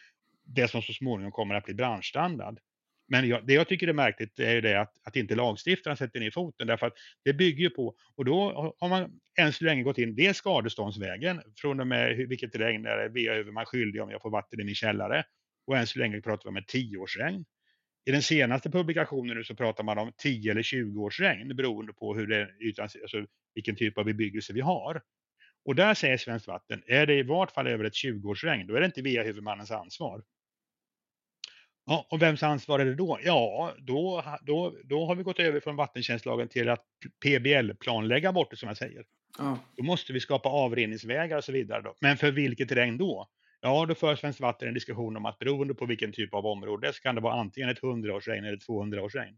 det 0.44 0.68
som 0.68 0.82
så 0.82 0.92
småningom 0.92 1.32
kommer 1.32 1.54
att 1.54 1.64
bli 1.64 1.74
branschstandard. 1.74 2.58
Men 3.08 3.28
jag, 3.28 3.46
det 3.46 3.52
jag 3.52 3.68
tycker 3.68 3.88
är 3.88 3.92
märkligt 3.92 4.38
är 4.38 4.52
ju 4.52 4.60
det 4.60 4.80
att, 4.80 4.92
att 5.04 5.16
inte 5.16 5.34
lagstiftaren 5.34 5.96
sätter 5.96 6.20
ner 6.20 6.30
foten 6.30 6.66
därför 6.66 6.86
att 6.86 6.92
det 7.24 7.32
bygger 7.32 7.62
ju 7.62 7.70
på, 7.70 7.94
och 8.16 8.24
då 8.24 8.74
har 8.80 8.88
man 8.88 9.20
än 9.38 9.52
så 9.52 9.64
länge 9.64 9.82
gått 9.82 9.98
in 9.98 10.14
dels 10.14 10.36
skadeståndsvägen, 10.36 11.40
från 11.56 11.80
och 11.80 11.86
med 11.86 12.16
vilket 12.16 12.56
regn 12.56 12.86
är 12.86 13.08
VA-huvudman 13.08 13.64
skyldig 13.64 14.02
om 14.02 14.10
jag 14.10 14.22
får 14.22 14.30
vatten 14.30 14.60
i 14.60 14.64
min 14.64 14.74
källare 14.74 15.24
och 15.66 15.76
än 15.76 15.86
så 15.86 15.98
länge 15.98 16.20
pratar 16.20 16.44
vi 16.44 16.48
om 16.48 16.56
ett 16.56 16.68
tioårsregn. 16.68 17.44
I 18.04 18.10
den 18.10 18.22
senaste 18.22 18.70
publikationen 18.70 19.36
nu 19.36 19.44
så 19.44 19.54
pratar 19.54 19.84
man 19.84 19.98
om 19.98 20.12
10 20.18 20.50
eller 20.50 20.62
20 20.62 21.02
års 21.02 21.20
regn 21.20 21.56
beroende 21.56 21.92
på 21.92 22.14
hur 22.14 22.26
det, 22.26 22.82
alltså 22.82 23.26
vilken 23.54 23.76
typ 23.76 23.98
av 23.98 24.04
bebyggelse 24.04 24.52
vi 24.52 24.60
har. 24.60 25.02
Och 25.64 25.74
där 25.74 25.94
säger 25.94 26.16
Svenskt 26.16 26.46
Vatten, 26.46 26.82
är 26.86 27.06
det 27.06 27.14
i 27.14 27.22
vart 27.22 27.50
fall 27.50 27.66
över 27.66 27.84
ett 27.84 27.92
20-årsregn, 27.92 28.66
då 28.66 28.74
är 28.74 28.80
det 28.80 28.86
inte 28.86 29.02
VA-huvudmannens 29.02 29.70
ansvar. 29.70 30.22
Ja, 31.86 32.06
och 32.10 32.22
vems 32.22 32.42
ansvar 32.42 32.78
är 32.78 32.84
det 32.84 32.94
då? 32.94 33.18
Ja, 33.22 33.74
då, 33.78 34.24
då, 34.42 34.76
då 34.84 35.06
har 35.06 35.14
vi 35.14 35.22
gått 35.22 35.38
över 35.38 35.60
från 35.60 35.76
vattentjänstlagen 35.76 36.48
till 36.48 36.68
att 36.68 36.84
PBL-planlägga 37.24 38.32
bort 38.32 38.50
det 38.50 38.56
som 38.56 38.66
jag 38.66 38.76
säger. 38.76 39.04
Ja. 39.38 39.58
Då 39.76 39.82
måste 39.82 40.12
vi 40.12 40.20
skapa 40.20 40.48
avrinningsvägar 40.48 41.36
och 41.36 41.44
så 41.44 41.52
vidare. 41.52 41.82
Då. 41.82 41.94
Men 42.00 42.16
för 42.16 42.30
vilket 42.30 42.72
regn 42.72 42.98
då? 42.98 43.28
Ja, 43.60 43.86
då 43.86 43.94
för 43.94 44.16
Svenskt 44.16 44.40
Vatten 44.40 44.68
en 44.68 44.74
diskussion 44.74 45.16
om 45.16 45.26
att 45.26 45.38
beroende 45.38 45.74
på 45.74 45.86
vilken 45.86 46.12
typ 46.12 46.34
av 46.34 46.46
område 46.46 46.92
så 46.92 47.00
kan 47.02 47.14
det 47.14 47.20
vara 47.20 47.40
antingen 47.40 47.68
ett 47.70 47.80
100-årsregn 47.80 48.38
eller 48.38 48.56
ett 48.56 48.66
200-årsregn. 48.68 49.36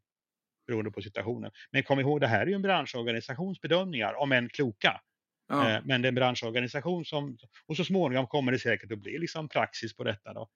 Beroende 0.66 0.90
på 0.90 1.02
situationen. 1.02 1.50
Men 1.70 1.82
kom 1.82 2.00
ihåg, 2.00 2.20
det 2.20 2.26
här 2.26 2.42
är 2.42 2.46
ju 2.46 2.54
en 2.54 2.62
branschorganisations 2.62 3.60
bedömningar, 3.60 4.14
om 4.14 4.32
än 4.32 4.48
kloka. 4.48 5.00
Ja. 5.48 5.70
Eh, 5.70 5.80
men 5.84 6.02
det 6.02 6.06
är 6.06 6.10
en 6.10 6.14
branschorganisation 6.14 7.04
som, 7.04 7.38
och 7.66 7.76
så 7.76 7.84
småningom 7.84 8.26
kommer 8.26 8.52
det 8.52 8.58
säkert 8.58 8.92
att 8.92 8.98
bli 8.98 9.18
liksom 9.18 9.48
praxis 9.48 9.96
på 9.96 10.04
detta 10.04 10.32
då. 10.32 10.48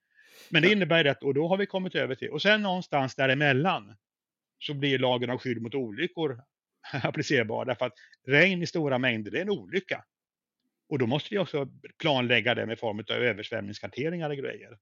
Men 0.49 0.61
det 0.61 0.71
innebär 0.71 1.03
det, 1.03 1.17
och 1.21 1.33
då 1.33 1.47
har 1.47 1.57
vi 1.57 1.65
kommit 1.65 1.95
över 1.95 2.15
till, 2.15 2.29
och 2.29 2.41
sen 2.41 2.61
någonstans 2.61 3.15
däremellan 3.15 3.95
så 4.59 4.73
blir 4.73 4.99
lagen 4.99 5.29
av 5.29 5.37
skydd 5.37 5.61
mot 5.61 5.75
olyckor 5.75 6.41
applicerbar. 7.03 7.65
Därför 7.65 7.85
att 7.85 7.93
regn 8.27 8.61
i 8.61 8.67
stora 8.67 8.97
mängder, 8.97 9.31
det 9.31 9.37
är 9.37 9.41
en 9.41 9.49
olycka. 9.49 10.03
Och 10.89 10.99
då 10.99 11.07
måste 11.07 11.27
vi 11.31 11.37
också 11.37 11.67
planlägga 12.01 12.55
det 12.55 12.65
med 12.65 12.79
form 12.79 12.99
av 12.99 13.15
översvämningskarteringar 13.15 14.29
och 14.29 14.37
grejer. 14.37 14.77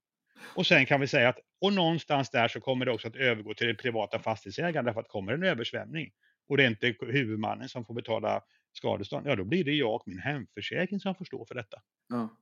Och 0.55 0.65
sen 0.65 0.85
kan 0.85 1.01
vi 1.01 1.07
säga 1.07 1.29
att, 1.29 1.39
och 1.61 1.73
någonstans 1.73 2.29
där 2.29 2.47
så 2.47 2.59
kommer 2.59 2.85
det 2.85 2.91
också 2.91 3.07
att 3.07 3.15
övergå 3.15 3.53
till 3.53 3.67
det 3.67 3.75
privata 3.75 4.19
fastighetsägaren 4.19 4.85
därför 4.85 4.99
att 4.99 5.07
kommer 5.07 5.33
en 5.33 5.43
översvämning 5.43 6.11
och 6.49 6.57
det 6.57 6.63
är 6.63 6.67
inte 6.67 6.95
huvudmannen 6.99 7.69
som 7.69 7.85
får 7.85 7.93
betala 7.93 8.41
skadestånd, 8.73 9.27
ja 9.27 9.35
då 9.35 9.43
blir 9.43 9.63
det 9.63 9.71
jag 9.71 9.95
och 9.95 10.03
min 10.05 10.19
hemförsäkring 10.19 10.99
som 10.99 11.15
får 11.15 11.25
stå 11.25 11.45
för 11.45 11.55
detta. 11.55 11.77
Ja. 12.07 12.37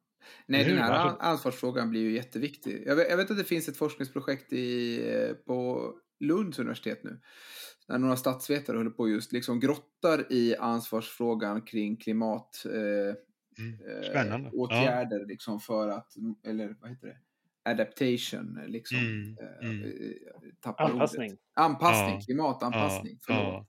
Nej, 0.45 0.63
den 0.63 0.77
här 0.77 0.91
alltså... 0.91 1.17
ansvarsfrågan 1.19 1.89
blir 1.89 2.01
ju 2.01 2.15
jätteviktig. 2.15 2.83
Jag 2.85 2.95
vet, 2.95 3.09
jag 3.09 3.17
vet, 3.17 3.31
att 3.31 3.37
det 3.37 3.43
finns 3.43 3.69
ett 3.69 3.77
forskningsprojekt 3.77 4.53
i, 4.53 4.99
på 5.45 5.89
Lunds 6.19 6.59
universitet 6.59 7.03
nu. 7.03 7.19
Där 7.87 7.97
några 7.97 8.15
statsvetare 8.15 8.77
håller 8.77 8.89
på 8.89 9.09
just 9.09 9.31
liksom 9.31 9.59
grottar 9.59 10.33
i 10.33 10.55
ansvarsfrågan 10.55 11.61
kring 11.61 11.97
klimat, 11.97 12.65
eh, 12.65 13.15
Mm. 13.57 14.03
Spännande. 14.03 14.47
Eh, 14.47 14.53
åtgärder 14.53 15.19
ja. 15.19 15.25
liksom 15.25 15.59
för 15.59 15.89
att, 15.89 16.07
eller 16.45 16.75
vad 16.81 16.89
heter 16.89 17.07
det? 17.07 17.17
Adaptation, 17.65 18.59
liksom. 18.67 18.97
Mm. 18.97 19.37
Eh, 19.61 19.69
mm. 19.69 19.93
Anpassning. 20.77 21.31
Ordet. 21.31 21.39
Anpassning, 21.53 22.15
ja. 22.15 22.21
klimatanpassning. 22.25 23.19
Ja. 23.27 23.65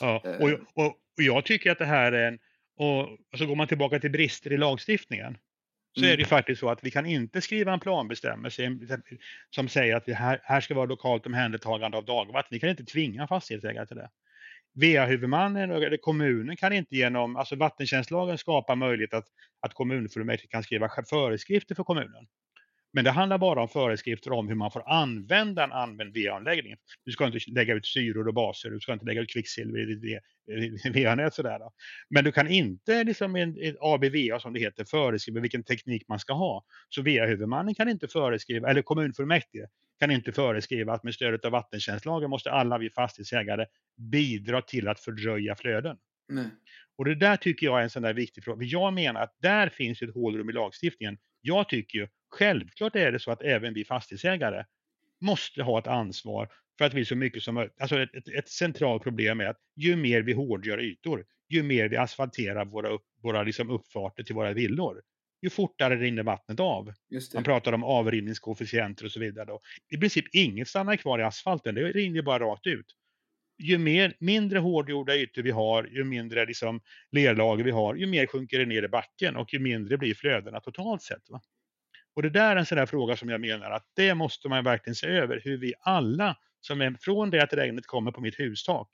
ja. 0.00 0.22
Eh. 0.24 0.36
Och, 0.36 0.50
och, 0.50 0.86
och 0.86 1.22
jag 1.22 1.44
tycker 1.44 1.70
att 1.70 1.78
det 1.78 1.84
här 1.84 2.12
är 2.12 2.28
en, 2.28 2.38
och 2.76 3.38
så 3.38 3.46
går 3.46 3.56
man 3.56 3.68
tillbaka 3.68 4.00
till 4.00 4.10
brister 4.10 4.52
i 4.52 4.56
lagstiftningen 4.56 5.38
så 5.94 6.00
mm. 6.00 6.12
är 6.12 6.16
det 6.16 6.22
mm. 6.22 6.28
faktiskt 6.28 6.60
så 6.60 6.68
att 6.70 6.84
vi 6.84 6.90
kan 6.90 7.06
inte 7.06 7.40
skriva 7.40 7.72
en 7.72 7.80
planbestämmelse 7.80 8.78
som 9.50 9.68
säger 9.68 9.96
att 9.96 10.08
vi 10.08 10.12
här, 10.12 10.40
här 10.42 10.60
ska 10.60 10.74
vara 10.74 10.86
lokalt 10.86 11.26
omhändertagande 11.26 11.96
av 11.96 12.04
dagvatten. 12.04 12.48
Vi 12.50 12.60
kan 12.60 12.70
inte 12.70 12.84
tvinga 12.84 13.26
fastighetsägare 13.26 13.86
till 13.86 13.96
det. 13.96 14.10
VA-huvudmannen 14.74 15.70
eller 15.70 15.96
kommunen 15.96 16.56
kan 16.56 16.72
inte 16.72 16.96
genom, 16.96 17.36
alltså 17.36 17.56
vattentjänstlagen 17.56 18.38
skapa 18.38 18.74
möjlighet 18.74 19.14
att, 19.14 19.26
att 19.60 19.74
kommunfullmäktige 19.74 20.50
kan 20.50 20.62
skriva 20.62 20.88
föreskrifter 21.08 21.74
för 21.74 21.84
kommunen. 21.84 22.26
Men 22.94 23.04
det 23.04 23.10
handlar 23.10 23.38
bara 23.38 23.62
om 23.62 23.68
föreskrifter 23.68 24.32
om 24.32 24.48
hur 24.48 24.54
man 24.54 24.70
får 24.70 24.90
använda 24.90 25.64
en 25.64 25.72
använd 25.72 26.16
VA-anläggning. 26.16 26.76
Du 27.04 27.12
ska 27.12 27.26
inte 27.26 27.38
lägga 27.46 27.74
ut 27.74 27.86
syror 27.86 28.28
och 28.28 28.34
baser, 28.34 28.70
du 28.70 28.80
ska 28.80 28.92
inte 28.92 29.04
lägga 29.04 29.20
ut 29.20 29.32
kvicksilver 29.32 29.90
i 29.90 29.94
ditt 29.94 30.96
VA-nät 30.96 31.34
sådär. 31.34 31.58
Då. 31.58 31.72
Men 32.10 32.24
du 32.24 32.32
kan 32.32 32.48
inte 32.48 33.04
liksom 33.04 33.36
i 33.36 33.68
ett 33.68 33.76
ABVA 33.80 34.40
som 34.40 34.52
det 34.52 34.60
heter 34.60 34.84
föreskriva 34.84 35.40
vilken 35.40 35.64
teknik 35.64 36.08
man 36.08 36.18
ska 36.18 36.32
ha. 36.32 36.64
Så 36.88 37.02
VA-huvudmannen 37.02 37.74
kan 37.74 37.88
inte 37.88 38.08
föreskriva, 38.08 38.70
eller 38.70 38.82
kommunfullmäktige 38.82 39.66
kan 40.04 40.10
inte 40.10 40.32
föreskriva 40.32 40.92
att 40.92 41.04
med 41.04 41.14
stödet 41.14 41.44
av 41.44 41.52
vattentjänstlagen 41.52 42.30
måste 42.30 42.50
alla 42.50 42.78
vi 42.78 42.90
fastighetsägare 42.90 43.66
bidra 43.96 44.62
till 44.62 44.88
att 44.88 45.00
fördröja 45.00 45.56
flöden. 45.56 45.96
Nej. 46.28 46.46
Och 46.96 47.04
det 47.04 47.14
där 47.14 47.36
tycker 47.36 47.66
jag 47.66 47.78
är 47.78 47.82
en 47.82 47.90
sån 47.90 48.02
där 48.02 48.14
viktig 48.14 48.44
fråga. 48.44 48.66
Jag 48.66 48.92
menar 48.92 49.22
att 49.22 49.36
där 49.40 49.68
finns 49.68 50.02
ett 50.02 50.14
hålrum 50.14 50.50
i 50.50 50.52
lagstiftningen. 50.52 51.18
Jag 51.40 51.68
tycker 51.68 51.98
ju, 51.98 52.08
självklart 52.30 52.96
är 52.96 53.12
det 53.12 53.18
så 53.18 53.30
att 53.30 53.42
även 53.42 53.74
vi 53.74 53.84
fastighetsägare 53.84 54.64
måste 55.20 55.62
ha 55.62 55.78
ett 55.78 55.86
ansvar 55.86 56.48
för 56.78 56.84
att 56.84 56.94
vi 56.94 57.04
så 57.04 57.16
mycket 57.16 57.42
som 57.42 57.54
möjligt, 57.54 57.74
alltså 57.80 57.98
ett, 58.00 58.14
ett, 58.14 58.28
ett 58.28 58.48
centralt 58.48 59.02
problem 59.02 59.40
är 59.40 59.46
att 59.46 59.58
ju 59.76 59.96
mer 59.96 60.22
vi 60.22 60.32
hårdgör 60.32 60.80
ytor, 60.80 61.24
ju 61.48 61.62
mer 61.62 61.88
vi 61.88 61.96
asfalterar 61.96 62.64
våra, 62.64 62.88
upp, 62.88 63.04
våra 63.22 63.42
liksom 63.42 63.70
uppfarter 63.70 64.22
till 64.22 64.34
våra 64.34 64.52
villor, 64.52 65.02
ju 65.44 65.50
fortare 65.50 65.96
rinner 65.96 66.22
vattnet 66.22 66.60
av. 66.60 66.92
Man 67.34 67.44
pratar 67.44 67.72
om 67.72 67.84
avrinningskoefficienter 67.84 69.04
och 69.04 69.12
så 69.12 69.20
vidare. 69.20 69.44
Då. 69.44 69.60
I 69.94 69.96
princip 69.96 70.24
inget 70.34 70.68
stannar 70.68 70.96
kvar 70.96 71.18
i 71.18 71.22
asfalten, 71.22 71.74
det 71.74 71.82
rinner 71.82 72.22
bara 72.22 72.44
rakt 72.44 72.66
ut. 72.66 72.86
Ju 73.58 73.78
mer, 73.78 74.16
mindre 74.18 74.58
hårdgjorda 74.58 75.16
ytor 75.16 75.42
vi 75.42 75.50
har, 75.50 75.84
ju 75.84 76.04
mindre 76.04 76.46
liksom 76.46 76.80
lerlager 77.12 77.64
vi 77.64 77.70
har, 77.70 77.94
ju 77.94 78.06
mer 78.06 78.26
sjunker 78.26 78.58
det 78.58 78.66
ner 78.66 78.82
i 78.82 78.88
backen 78.88 79.36
och 79.36 79.54
ju 79.54 79.58
mindre 79.58 79.98
blir 79.98 80.14
flödena 80.14 80.60
totalt 80.60 81.02
sett. 81.02 81.30
Va? 81.30 81.40
Och 82.14 82.22
det 82.22 82.30
där 82.30 82.50
är 82.50 82.56
en 82.56 82.66
sån 82.66 82.78
där 82.78 82.86
fråga 82.86 83.16
som 83.16 83.28
jag 83.28 83.40
menar 83.40 83.70
att 83.70 83.86
det 83.96 84.14
måste 84.14 84.48
man 84.48 84.64
verkligen 84.64 84.94
se 84.94 85.06
över, 85.06 85.40
hur 85.44 85.56
vi 85.56 85.74
alla 85.80 86.36
som 86.60 86.80
är 86.80 86.96
från 87.00 87.30
det 87.30 87.42
att 87.42 87.52
regnet 87.52 87.86
kommer 87.86 88.12
på 88.12 88.20
mitt 88.20 88.40
hustak 88.40 88.88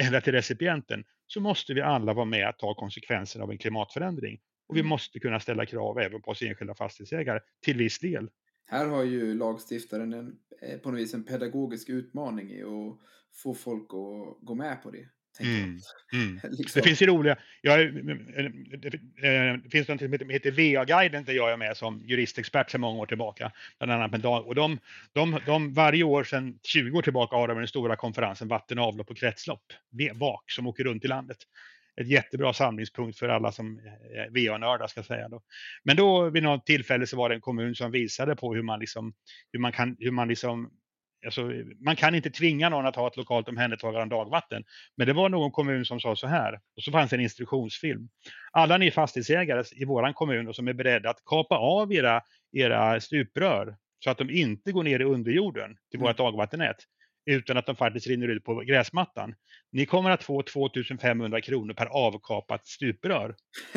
eller 0.00 0.20
till 0.20 0.32
recipienten, 0.32 1.04
så 1.26 1.40
måste 1.40 1.74
vi 1.74 1.80
alla 1.80 2.12
vara 2.12 2.24
med 2.24 2.48
att 2.48 2.58
ta 2.58 2.74
konsekvenserna 2.74 3.44
av 3.44 3.50
en 3.50 3.58
klimatförändring. 3.58 4.40
Och 4.68 4.76
vi 4.76 4.80
mm. 4.80 4.88
måste 4.88 5.18
kunna 5.18 5.40
ställa 5.40 5.66
krav 5.66 5.98
även 5.98 6.22
på 6.22 6.30
oss 6.30 6.42
enskilda 6.42 6.74
fastighetsägare 6.74 7.40
till 7.64 7.76
viss 7.76 7.98
del. 7.98 8.28
Här 8.66 8.86
har 8.86 9.04
ju 9.04 9.34
lagstiftaren 9.34 10.12
en, 10.12 10.36
eh, 10.62 10.78
på 10.78 10.90
något 10.90 11.00
vis 11.00 11.14
en 11.14 11.24
pedagogisk 11.24 11.88
utmaning 11.88 12.50
i 12.50 12.62
att 12.62 12.98
få 13.42 13.54
folk 13.54 13.84
att 13.84 14.46
gå 14.46 14.54
med 14.54 14.82
på 14.82 14.90
det. 14.90 15.08
Mm, 15.40 15.78
mm. 16.12 16.40
liksom. 16.50 16.80
Det 16.80 16.88
finns 16.88 17.02
ju 17.02 17.06
roliga, 17.06 17.36
jag, 17.60 17.94
det 19.62 19.70
finns 19.70 19.88
något 19.88 20.00
som 20.00 20.30
heter 20.30 20.50
VA-guiden 20.50 21.24
där 21.24 21.32
jag 21.32 21.52
är 21.52 21.56
med 21.56 21.76
som 21.76 22.02
juristexpert 22.06 22.70
sedan 22.70 22.80
många 22.80 22.98
år 22.98 23.06
tillbaka. 23.06 23.52
Bland 23.78 23.92
annat 23.92 24.10
med 24.10 24.20
dag, 24.20 24.46
och 24.46 24.54
de, 24.54 24.78
de, 25.12 25.40
de, 25.46 25.74
varje 25.74 26.04
år 26.04 26.24
sedan 26.24 26.58
20 26.62 26.98
år 26.98 27.02
tillbaka 27.02 27.36
har 27.36 27.48
de 27.48 27.58
den 27.58 27.68
stora 27.68 27.96
konferensen 27.96 28.48
Vatten, 28.48 28.78
avlopp 28.78 29.10
och 29.10 29.16
kretslopp, 29.16 29.72
VAK, 30.14 30.50
som 30.50 30.66
åker 30.66 30.84
runt 30.84 31.04
i 31.04 31.08
landet. 31.08 31.38
Ett 32.00 32.08
jättebra 32.08 32.52
samlingspunkt 32.52 33.18
för 33.18 33.28
alla 33.28 33.52
som 33.52 33.78
är 34.14 34.48
VA-nördar 34.48 34.86
ska 34.86 35.02
säga. 35.02 35.28
Då. 35.28 35.42
Men 35.84 35.96
då 35.96 36.30
vid 36.30 36.42
något 36.42 36.66
tillfälle 36.66 37.06
så 37.06 37.16
var 37.16 37.28
det 37.28 37.34
en 37.34 37.40
kommun 37.40 37.74
som 37.74 37.90
visade 37.90 38.36
på 38.36 38.54
hur 38.54 38.62
man, 38.62 38.80
liksom, 38.80 39.12
hur 39.52 39.60
man, 39.60 39.72
kan, 39.72 39.96
hur 39.98 40.10
man 40.10 40.28
liksom 40.28 40.70
Alltså, 41.24 41.52
man 41.80 41.96
kan 41.96 42.14
inte 42.14 42.30
tvinga 42.30 42.68
någon 42.68 42.86
att 42.86 42.96
ha 42.96 43.06
ett 43.06 43.16
lokalt 43.16 43.48
omhändertagande 43.48 44.00
av 44.00 44.08
dagvatten. 44.08 44.64
Men 44.96 45.06
det 45.06 45.12
var 45.12 45.28
någon 45.28 45.50
kommun 45.50 45.84
som 45.84 46.00
sa 46.00 46.16
så 46.16 46.26
här, 46.26 46.60
och 46.76 46.82
så 46.82 46.92
fanns 46.92 47.12
en 47.12 47.20
instruktionsfilm. 47.20 48.08
Alla 48.52 48.78
ni 48.78 48.90
fastighetsägare 48.90 49.64
i 49.72 49.84
våran 49.84 50.14
kommun 50.14 50.48
och 50.48 50.56
som 50.56 50.68
är 50.68 50.72
beredda 50.72 51.10
att 51.10 51.24
kapa 51.24 51.56
av 51.56 51.92
era, 51.92 52.22
era 52.52 53.00
stuprör 53.00 53.76
så 54.04 54.10
att 54.10 54.18
de 54.18 54.30
inte 54.30 54.72
går 54.72 54.82
ner 54.82 55.00
i 55.00 55.04
underjorden 55.04 55.76
till 55.90 56.00
mm. 56.00 56.08
vårt 56.08 56.16
dagvattennät 56.16 56.76
utan 57.28 57.56
att 57.56 57.66
de 57.66 57.76
faktiskt 57.76 58.06
rinner 58.06 58.28
ut 58.28 58.44
på 58.44 58.54
gräsmattan. 58.54 59.34
Ni 59.72 59.86
kommer 59.86 60.10
att 60.10 60.22
få 60.22 60.42
2500 60.42 61.40
kronor 61.40 61.74
per 61.74 61.86
avkapat 61.86 62.66
stuprör. 62.66 63.36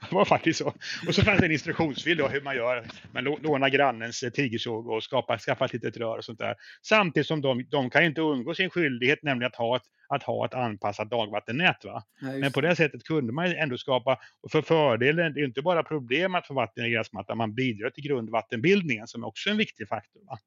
det 0.00 0.12
var 0.12 0.24
faktiskt 0.24 0.58
så. 0.58 0.74
Och 1.06 1.14
så 1.14 1.22
fanns 1.22 1.40
det 1.40 1.46
en 1.46 1.52
instruktionsfilm 1.52 2.26
hur 2.30 2.40
man 2.40 2.56
gör. 2.56 2.86
Man 3.12 3.24
lånar 3.24 3.68
grannens 3.68 4.24
tigersåg 4.34 4.88
och 4.88 5.02
skapar, 5.02 5.38
skaffar 5.38 5.64
ett 5.64 5.72
litet 5.72 5.96
rör 5.96 6.18
och 6.18 6.24
sånt 6.24 6.38
där. 6.38 6.54
Samtidigt 6.82 7.26
som 7.26 7.40
de, 7.40 7.64
de 7.70 7.90
kan 7.90 8.04
inte 8.04 8.20
undgå 8.20 8.54
sin 8.54 8.70
skyldighet, 8.70 9.22
nämligen 9.22 9.46
att 9.46 9.56
ha 9.56 9.76
ett, 9.76 9.82
att 10.08 10.22
ha 10.22 10.46
ett 10.46 10.54
anpassat 10.54 11.10
dagvattennät. 11.10 11.84
Va? 11.84 12.02
Ja, 12.20 12.26
Men 12.26 12.52
på 12.52 12.60
det 12.60 12.76
sättet 12.76 13.04
kunde 13.04 13.32
man 13.32 13.46
ändå 13.46 13.78
skapa, 13.78 14.18
och 14.42 14.50
för 14.50 14.62
fördelen, 14.62 15.34
det 15.34 15.40
är 15.40 15.44
inte 15.44 15.62
bara 15.62 15.82
problem 15.82 16.34
att 16.34 16.46
få 16.46 16.54
vatten 16.54 16.84
i 16.84 16.90
gräsmattan, 16.90 17.38
man 17.38 17.54
bidrar 17.54 17.90
till 17.90 18.04
grundvattenbildningen 18.04 19.06
som 19.06 19.22
är 19.22 19.26
också 19.26 19.50
en 19.50 19.56
viktig 19.56 19.88
faktor. 19.88 20.20
Va? 20.26 20.38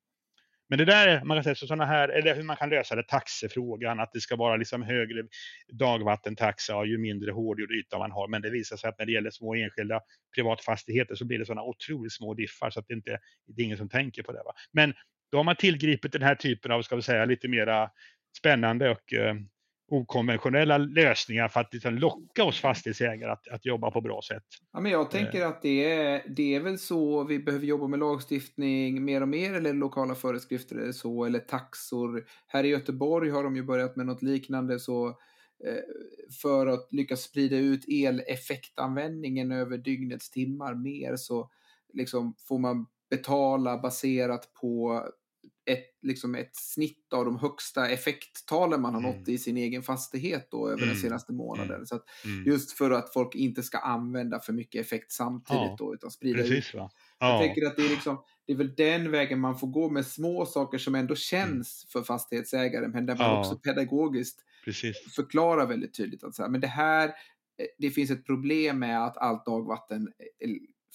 Men 0.74 0.78
det 0.78 0.86
där, 0.86 1.24
man 1.24 1.38
kan 1.38 1.44
säga 1.44 1.56
så 1.56 1.68
sådana 1.68 1.86
här, 1.86 2.10
eller 2.10 2.36
hur 2.36 2.44
man 2.44 2.56
kan 2.56 2.70
lösa 2.70 2.96
det, 2.96 3.04
taxefrågan, 3.04 4.00
att 4.00 4.12
det 4.14 4.22
ska 4.22 4.36
vara 4.36 4.56
liksom 4.56 4.84
högre 4.84 5.24
dagvattentaxa 5.72 6.86
ju 6.86 6.98
mindre 6.98 7.32
hårdgjord 7.32 7.72
yta 7.72 7.98
man 7.98 8.12
har. 8.12 8.28
Men 8.28 8.42
det 8.42 8.50
visar 8.50 8.78
sig 8.78 8.90
att 8.90 9.00
när 9.00 9.06
det 9.06 9.12
gäller 9.12 9.32
små 9.32 9.56
enskilda 9.56 10.02
privatfastigheter 10.36 11.16
så 11.16 11.26
blir 11.26 11.40
det 11.40 11.46
sådana 11.46 11.64
otroligt 11.64 12.14
små 12.14 12.34
diffar 12.34 12.70
så 12.70 12.80
att 12.80 12.88
det 12.88 12.94
inte 12.94 13.20
det 13.48 13.62
är 13.62 13.66
ingen 13.66 13.78
som 13.78 13.90
tänker 13.90 14.24
på 14.24 14.32
det. 14.32 14.44
Va? 14.46 14.54
Men 14.72 14.94
då 15.32 15.38
har 15.38 15.44
man 15.44 15.56
tillgripit 15.56 16.12
den 16.12 16.22
här 16.22 16.36
typen 16.36 16.72
av, 16.72 16.82
ska 16.82 16.96
vi 16.96 17.02
säga, 17.02 17.26
lite 17.26 17.48
mera 17.48 17.90
spännande 18.38 18.90
och 18.90 19.14
eh, 19.14 19.36
okonventionella 19.94 20.78
lösningar 20.78 21.48
för 21.48 21.60
att 21.60 21.74
liksom 21.74 21.94
locka 21.96 22.44
oss 22.44 22.60
fastighetsägare 22.60 23.32
att, 23.32 23.48
att 23.48 23.66
jobba 23.66 23.92
på 23.92 24.02
bra 24.02 24.22
sätt. 24.28 24.44
Ja, 24.74 24.80
men 24.80 24.92
jag 24.92 25.12
tänker 25.12 25.42
eh. 25.42 25.48
att 25.48 25.62
det 25.62 25.92
är, 25.92 26.24
det 26.28 26.56
är 26.56 26.60
väl 26.60 26.80
så 26.80 27.24
vi 27.24 27.40
behöver 27.40 27.66
jobba 27.66 27.88
med 27.88 28.00
lagstiftning 28.00 29.06
mer 29.06 29.22
och 29.22 29.28
mer 29.28 29.54
eller 29.54 29.74
lokala 29.74 30.16
föreskrifter 30.16 30.76
eller 30.76 30.92
så 30.92 31.26
eller 31.26 31.40
taxor. 31.40 32.26
Här 32.48 32.64
i 32.64 32.68
Göteborg 32.68 33.30
har 33.30 33.44
de 33.44 33.56
ju 33.56 33.64
börjat 33.64 33.96
med 33.96 34.06
något 34.06 34.22
liknande 34.22 34.80
så 34.80 35.08
eh, 35.66 35.84
för 36.42 36.68
att 36.68 36.88
lyckas 36.92 37.22
sprida 37.22 37.58
ut 37.58 37.86
eleffektanvändningen 37.88 39.52
över 39.52 39.78
dygnets 39.78 40.30
timmar 40.30 40.76
mer 40.76 41.16
så 41.16 41.50
liksom 41.94 42.36
får 42.48 42.60
man 42.60 42.86
betala 43.10 43.78
baserat 43.78 44.54
på 44.62 45.04
ett, 45.66 45.86
liksom 46.02 46.36
ett 46.36 46.56
snitt 46.56 47.14
av 47.14 47.26
de 47.26 47.40
högsta 47.40 47.90
effekttalen 47.90 48.82
man 48.82 48.94
har 48.94 49.02
mm. 49.02 49.18
nått 49.18 49.28
i 49.28 49.38
sin 49.38 49.58
egen 49.58 49.84
fastighet 49.84 50.48
då 50.52 50.68
över 50.68 50.78
mm. 50.78 50.90
den 50.90 50.98
senaste 50.98 51.34
månaden. 51.34 51.76
Mm. 51.76 51.86
Så 51.86 52.00
mm. 52.26 52.46
Just 52.46 52.72
för 52.72 52.92
att 52.92 53.14
folk 53.14 53.36
inte 53.36 53.64
ska 53.64 53.78
använda 53.78 54.40
för 54.40 54.54
mycket 54.54 54.86
effekt 54.86 55.12
samtidigt 55.12 55.62
ja. 55.62 55.76
då, 55.80 55.94
utan 55.94 56.12
sprida 56.12 56.38
Precis, 56.38 56.70
ut. 56.70 56.74
Va? 56.76 56.90
Ja. 57.20 57.30
Jag 57.30 57.42
tänker 57.42 57.68
att 57.68 57.76
det 57.76 57.86
är, 57.86 57.90
liksom, 57.90 58.24
det 58.46 58.54
är 58.54 58.58
väl 58.58 58.76
den 58.76 59.12
vägen 59.12 59.40
man 59.40 59.60
får 59.60 59.68
gå 59.68 59.90
med 59.90 60.06
små 60.06 60.46
saker 60.46 60.78
som 60.78 60.96
ändå 60.96 61.16
känns 61.16 61.88
för 61.90 62.04
fastighetsägare, 62.04 62.88
men 62.88 63.06
där 63.06 63.16
man 63.16 63.26
ja. 63.26 63.40
också 63.40 63.56
pedagogiskt 63.56 64.40
Precis. 64.66 65.16
förklarar 65.16 65.68
väldigt 65.68 65.94
tydligt 65.94 66.24
att 66.24 66.36
så 66.36 66.42
här, 66.42 66.50
men 66.50 66.62
det 66.62 66.68
här 66.68 67.08
eh, 67.08 67.66
det 67.78 67.90
finns 67.90 68.12
ett 68.12 68.26
problem 68.26 68.80
med 68.80 69.06
att 69.06 69.18
allt 69.18 69.46
dagvatten 69.46 70.08
eh, 70.40 70.50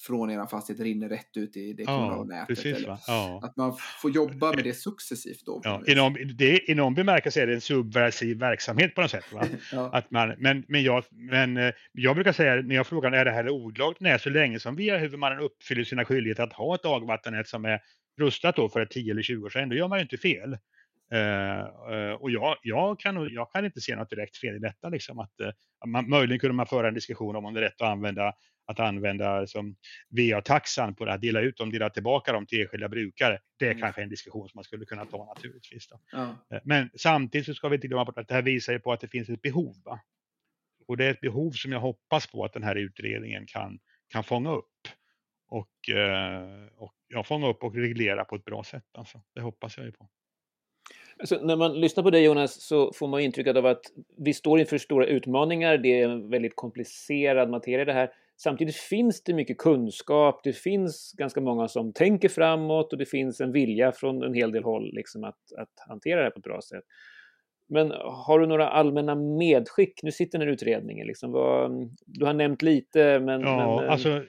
från 0.07 0.31
er 0.31 0.47
fastighet 0.47 0.83
rinner 0.83 1.09
rätt 1.09 1.37
ut 1.37 1.57
i 1.57 1.73
det 1.73 1.85
kommunala 1.85 2.17
ja, 2.17 2.25
nätet. 2.25 2.49
Precis, 2.49 2.87
ja. 3.07 3.41
Att 3.43 3.57
man 3.57 3.77
får 4.03 4.11
jobba 4.11 4.53
med 4.53 4.65
det 4.65 4.75
successivt. 4.75 5.47
Då, 5.47 5.61
ja, 5.65 5.83
i, 5.87 5.95
någon, 5.95 6.15
det, 6.37 6.71
I 6.71 6.75
någon 6.75 6.95
bemärkelse 6.95 7.43
är 7.43 7.47
det 7.47 7.55
en 7.55 7.61
subversiv 7.61 8.39
verksamhet 8.39 8.95
på 8.95 9.01
något 9.01 9.11
sätt. 9.11 9.25
ja. 9.73 9.91
att 9.93 10.11
man, 10.11 10.35
men, 10.39 10.65
men, 10.69 10.83
jag, 10.83 11.05
men 11.11 11.57
eh, 11.57 11.73
jag 11.93 12.15
brukar 12.15 12.33
säga 12.33 12.63
när 12.63 12.75
jag 12.75 12.87
frågar 12.87 13.13
är 13.13 13.25
det 13.25 13.31
här 13.31 13.49
olagligt? 13.51 14.01
Nej, 14.01 14.19
så 14.19 14.31
länge 14.31 14.61
som 14.61 14.77
vi 14.77 14.99
huvudmannen 14.99 15.39
uppfyller 15.39 15.85
sina 15.85 16.05
skyldigheter 16.05 16.43
att 16.43 16.53
ha 16.53 16.75
ett 16.75 16.83
dagvattennät 16.83 17.49
som 17.49 17.65
är 17.65 17.81
rustat 18.19 18.57
då 18.57 18.69
för 18.69 18.87
10 18.87 19.13
eller 19.13 19.23
20 19.23 19.47
år 19.47 19.51
sedan, 19.51 19.69
då 19.69 19.77
gör 19.77 19.89
man 19.89 19.99
ju 19.99 20.03
inte 20.03 20.17
fel. 20.17 20.59
Uh, 21.13 21.95
uh, 21.95 22.13
och 22.13 22.31
jag, 22.31 22.57
jag, 22.63 23.01
kan, 23.01 23.29
jag 23.31 23.53
kan 23.53 23.65
inte 23.65 23.81
se 23.81 23.97
något 23.97 24.11
direkt 24.11 24.37
fel 24.37 24.57
i 24.57 24.59
detta. 24.59 24.89
Liksom, 24.89 25.19
att, 25.19 25.33
uh, 25.43 25.49
man, 25.87 26.09
möjligen 26.11 26.41
kunde 26.41 26.55
man 26.55 26.67
föra 26.67 26.89
en 26.89 26.95
diskussion 26.95 27.37
om 27.37 27.45
om 27.45 27.55
det 27.55 27.61
är 27.61 27.65
rätt 27.65 27.81
att 27.83 27.89
använda 27.89 28.33
att 28.69 28.81
använda 28.81 29.47
som 29.47 29.77
VA-taxan 30.09 30.95
på 30.95 31.05
det 31.05 31.13
att 31.13 31.21
dela 31.21 31.41
ut 31.41 31.57
dem, 31.57 31.71
dela 31.71 31.91
tillbaka 31.91 32.33
dem 32.33 32.47
till 32.47 32.61
enskilda 32.61 32.89
brukare. 32.89 33.39
Det 33.59 33.67
är 33.67 33.71
mm. 33.71 33.83
kanske 33.83 34.03
en 34.03 34.09
diskussion 34.09 34.49
som 34.49 34.59
man 34.59 34.65
skulle 34.65 34.85
kunna 34.85 35.05
ta 35.05 35.25
naturligtvis. 35.25 35.89
Ja. 36.13 36.37
Eh, 36.53 36.61
men 36.65 36.91
samtidigt 36.95 37.47
så 37.47 37.55
ska 37.55 37.69
vi 37.69 37.75
inte 37.75 37.89
glömma 37.89 38.05
bort 38.05 38.19
att 38.19 38.29
det 38.29 38.35
här 38.35 38.43
visar 38.43 38.73
ju 38.73 38.79
på 38.79 38.93
att 38.93 39.01
det 39.01 39.09
finns 39.09 39.29
ett 39.29 39.43
behov. 39.43 39.75
Va? 39.85 40.01
Och 40.87 40.97
det 40.97 41.05
är 41.05 41.11
ett 41.11 41.21
behov 41.21 41.51
som 41.51 41.73
jag 41.73 41.81
hoppas 41.81 42.27
på 42.27 42.45
att 42.45 42.53
den 42.53 42.63
här 42.63 42.75
utredningen 42.75 43.47
kan, 43.47 43.79
kan 44.09 44.25
fånga 44.25 44.53
upp. 44.53 44.89
Och, 45.49 45.91
eh, 45.91 46.67
och 46.77 46.95
ja, 47.09 47.25
fånga 47.25 47.49
upp 47.49 47.63
och 47.63 47.75
reglera 47.75 48.25
på 48.25 48.37
ett 48.37 48.45
bra 48.45 48.65
sätt. 48.65 48.87
Alltså. 48.93 49.23
Det 49.35 49.41
hoppas 49.41 49.77
jag 49.77 49.87
ju 49.87 49.93
på. 49.93 50.09
Alltså, 51.19 51.41
när 51.43 51.57
man 51.57 51.81
lyssnar 51.81 52.05
på 52.05 52.11
dig 52.11 52.25
Jonas 52.25 52.63
så 52.63 52.93
får 52.93 53.09
man 53.09 53.21
intrycket 53.21 53.57
av 53.57 53.67
att 53.67 53.83
vi 54.17 54.35
står 54.35 54.61
inför 54.61 54.79
stora 54.79 55.07
utmaningar. 55.07 55.79
Det 55.79 56.01
är 56.01 56.09
en 56.09 56.31
väldigt 56.31 56.57
komplicerad 56.57 57.51
materia 57.51 57.85
det 57.85 57.93
här. 57.93 58.11
Samtidigt 58.43 58.77
finns 58.77 59.23
det 59.23 59.35
mycket 59.35 59.59
kunskap, 59.59 60.41
det 60.45 60.53
finns 60.53 61.13
ganska 61.19 61.41
många 61.41 61.69
som 61.69 61.93
tänker 61.93 62.29
framåt 62.29 62.93
och 62.93 62.99
det 62.99 63.07
finns 63.07 63.41
en 63.41 63.53
vilja 63.53 63.93
från 63.93 64.23
en 64.23 64.35
hel 64.35 64.53
del 64.53 64.65
håll 64.65 64.95
liksom 64.95 65.25
att, 65.25 65.53
att 65.59 65.89
hantera 65.89 66.17
det 66.17 66.25
här 66.25 66.31
på 66.31 66.39
ett 66.39 66.45
bra 66.45 66.61
sätt. 66.61 66.85
Men 67.69 67.91
har 68.05 68.39
du 68.39 68.47
några 68.47 68.69
allmänna 68.69 69.15
medskick? 69.15 70.03
Nu 70.03 70.13
sitter 70.13 70.39
den 70.39 70.49
här 70.49 70.53
utredningen. 70.55 71.07
Liksom. 71.07 71.33
Du 72.07 72.25
har 72.25 72.33
nämnt 72.33 72.63
lite, 72.63 73.21
men... 73.21 73.41
Ja, 73.41 73.77
men, 73.77 73.85
eh, 73.85 73.93
alltså, 73.93 74.23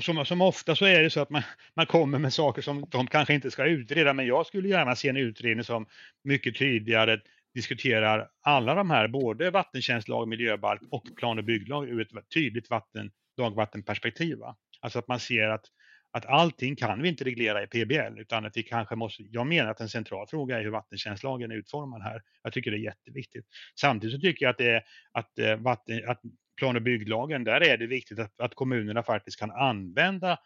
som, 0.00 0.24
som 0.24 0.40
ofta 0.40 0.74
så 0.74 0.84
är 0.84 1.02
det 1.02 1.10
så 1.10 1.20
att 1.20 1.30
man, 1.30 1.42
man 1.74 1.86
kommer 1.86 2.18
med 2.18 2.32
saker 2.32 2.62
som 2.62 2.84
de 2.88 3.06
kanske 3.06 3.34
inte 3.34 3.50
ska 3.50 3.64
utreda, 3.64 4.12
men 4.12 4.26
jag 4.26 4.46
skulle 4.46 4.68
gärna 4.68 4.96
se 4.96 5.08
en 5.08 5.16
utredning 5.16 5.64
som 5.64 5.86
mycket 6.24 6.58
tydligare 6.58 7.18
diskuterar 7.54 8.28
alla 8.40 8.74
de 8.74 8.90
här, 8.90 9.08
både 9.08 9.50
vattentjänstlag, 9.50 10.28
miljöbalk 10.28 10.82
och 10.90 11.04
plan 11.16 11.38
och 11.38 11.44
bygglag 11.44 11.88
ur 11.88 12.00
ett 12.00 12.30
tydligt 12.34 12.70
vatten, 12.70 13.10
dagvattenperspektiv. 13.36 14.38
Va? 14.38 14.56
Alltså 14.80 14.98
att 14.98 15.08
man 15.08 15.20
ser 15.20 15.48
att, 15.48 15.64
att 16.10 16.26
allting 16.26 16.76
kan 16.76 17.02
vi 17.02 17.08
inte 17.08 17.24
reglera 17.24 17.62
i 17.62 17.66
PBL 17.66 18.20
utan 18.20 18.46
att 18.46 18.56
vi 18.56 18.62
kanske 18.62 18.96
måste, 18.96 19.22
jag 19.22 19.46
menar 19.46 19.70
att 19.70 19.80
en 19.80 19.88
central 19.88 20.26
fråga 20.26 20.58
är 20.58 20.62
hur 20.62 20.70
vattentjänstlagen 20.70 21.50
är 21.50 21.56
utformad 21.56 22.02
här. 22.02 22.22
Jag 22.42 22.52
tycker 22.52 22.70
det 22.70 22.76
är 22.76 22.84
jätteviktigt. 22.84 23.46
Samtidigt 23.80 24.16
så 24.16 24.20
tycker 24.20 24.44
jag 24.44 24.50
att, 24.50 24.58
det 24.58 24.82
att, 25.12 25.38
eh, 25.38 25.56
vatten, 25.56 26.08
att 26.08 26.20
plan 26.56 26.76
och 26.76 26.82
bygglagen, 26.82 27.44
där 27.44 27.60
är 27.60 27.76
det 27.76 27.86
viktigt 27.86 28.18
att, 28.18 28.40
att 28.40 28.54
kommunerna 28.54 29.02
faktiskt 29.02 29.38
kan 29.38 29.50
använda 29.50 30.38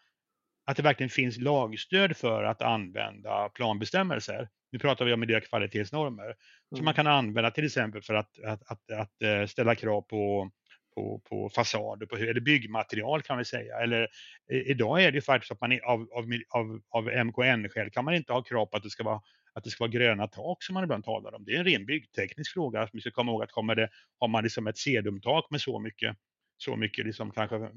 att 0.65 0.77
det 0.77 0.83
verkligen 0.83 1.09
finns 1.09 1.37
lagstöd 1.37 2.17
för 2.17 2.43
att 2.43 2.61
använda 2.61 3.49
planbestämmelser. 3.49 4.49
Nu 4.71 4.79
pratar 4.79 5.05
vi 5.05 5.13
om 5.13 5.19
miljökvalitetsnormer 5.19 6.23
mm. 6.23 6.35
som 6.75 6.85
man 6.85 6.93
kan 6.93 7.07
använda 7.07 7.51
till 7.51 7.65
exempel 7.65 8.01
för 8.01 8.13
att, 8.13 8.39
att, 8.43 8.71
att, 8.71 8.91
att 8.91 9.21
eh, 9.21 9.45
ställa 9.45 9.75
krav 9.75 10.01
på 10.01 10.51
på, 10.97 11.21
på 11.29 11.49
fasader, 11.49 12.05
på, 12.05 12.15
eller 12.15 12.39
byggmaterial 12.39 13.21
kan 13.21 13.37
vi 13.37 13.45
säga. 13.45 13.77
Eller 13.77 14.07
idag 14.51 15.03
är 15.03 15.11
det 15.11 15.21
faktiskt 15.21 15.51
att 15.51 15.61
man 15.61 15.79
av, 15.83 16.07
av, 16.11 16.25
av, 16.49 16.81
av 16.89 17.25
MKN-skäl 17.25 17.89
kan 17.89 18.05
man 18.05 18.13
inte 18.15 18.33
ha 18.33 18.43
krav 18.43 18.65
på 18.65 18.77
att 18.77 18.83
det 18.83 18.89
ska 18.89 19.03
vara 19.03 19.21
att 19.53 19.63
det 19.63 19.69
ska 19.69 19.83
vara 19.83 19.91
gröna 19.91 20.27
tak 20.27 20.63
som 20.63 20.73
man 20.73 20.83
ibland 20.83 21.03
talar 21.03 21.35
om. 21.35 21.43
Det 21.45 21.51
är 21.51 21.59
en 21.59 21.65
ren 21.65 21.85
byggteknisk 21.85 22.53
fråga. 22.53 22.89
Vi 22.93 23.01
ska 23.01 23.11
komma 23.11 23.31
ihåg 23.31 23.43
att 23.43 23.51
kommer 23.51 23.75
det, 23.75 23.89
har 24.19 24.27
man 24.27 24.43
liksom 24.43 24.67
ett 24.67 24.77
sedumtak 24.77 25.47
med 25.49 25.61
så 25.61 25.79
mycket, 25.79 26.17
så 26.57 26.75
mycket 26.75 27.05
liksom 27.05 27.31
kanske 27.31 27.69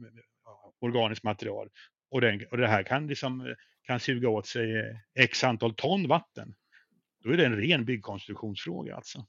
organiskt 0.80 1.24
material 1.24 1.68
och, 2.10 2.20
den, 2.20 2.44
och 2.50 2.56
det 2.56 2.68
här 2.68 2.82
kan, 2.82 3.06
liksom, 3.06 3.54
kan 3.82 4.00
suga 4.00 4.28
åt 4.28 4.46
sig 4.46 4.96
x 5.14 5.44
antal 5.44 5.74
ton 5.74 6.08
vatten. 6.08 6.54
Då 7.24 7.30
är 7.30 7.36
det 7.36 7.46
en 7.46 7.56
ren 7.56 7.84
byggkonstruktionsfråga 7.84 8.96
alltså. 8.96 9.26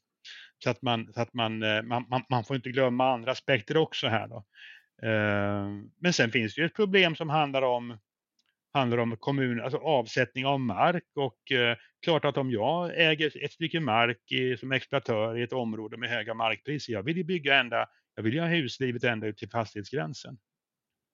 Så 0.64 0.70
att 0.70 0.82
man, 0.82 1.14
så 1.14 1.22
att 1.22 1.34
man, 1.34 1.64
eh, 1.64 1.82
man, 1.82 2.06
man, 2.10 2.24
man 2.30 2.44
får 2.44 2.56
inte 2.56 2.70
glömma 2.70 3.14
andra 3.14 3.32
aspekter 3.32 3.78
också 3.78 4.08
här 4.08 4.28
då. 4.28 4.46
Eh, 5.08 5.68
men 6.00 6.14
sen 6.14 6.32
finns 6.32 6.56
det 6.56 6.62
ju 6.62 6.66
ett 6.66 6.76
problem 6.76 7.16
som 7.16 7.30
handlar 7.30 7.62
om 7.62 7.98
handlar 8.74 8.98
om 8.98 9.18
kommun, 9.18 9.62
alltså 9.62 9.78
avsättning 9.78 10.46
av 10.46 10.60
mark 10.60 11.04
och 11.16 11.52
eh, 11.52 11.78
klart 12.04 12.26
att 12.26 12.38
om 12.38 12.52
jag 12.52 12.92
äger 12.96 13.46
ett 13.46 13.52
stycke 13.52 13.80
mark 13.80 14.32
i, 14.32 14.58
som 14.58 14.72
exploatör 14.72 15.38
i 15.38 15.44
ett 15.44 15.54
område 15.54 15.98
med 15.98 16.10
höga 16.10 16.34
markpriser, 16.34 16.94
jag 16.94 17.04
vill 17.04 17.18
ju 17.18 17.24
bygga 17.24 17.60
ända, 17.60 17.90
jag 18.16 18.24
vill 18.24 18.34
ju 18.34 18.40
ha 18.40 18.48
huslivet 18.48 19.04
ända 19.04 19.28
ut 19.28 19.38
till 19.38 19.50
fastighetsgränsen. 19.50 20.38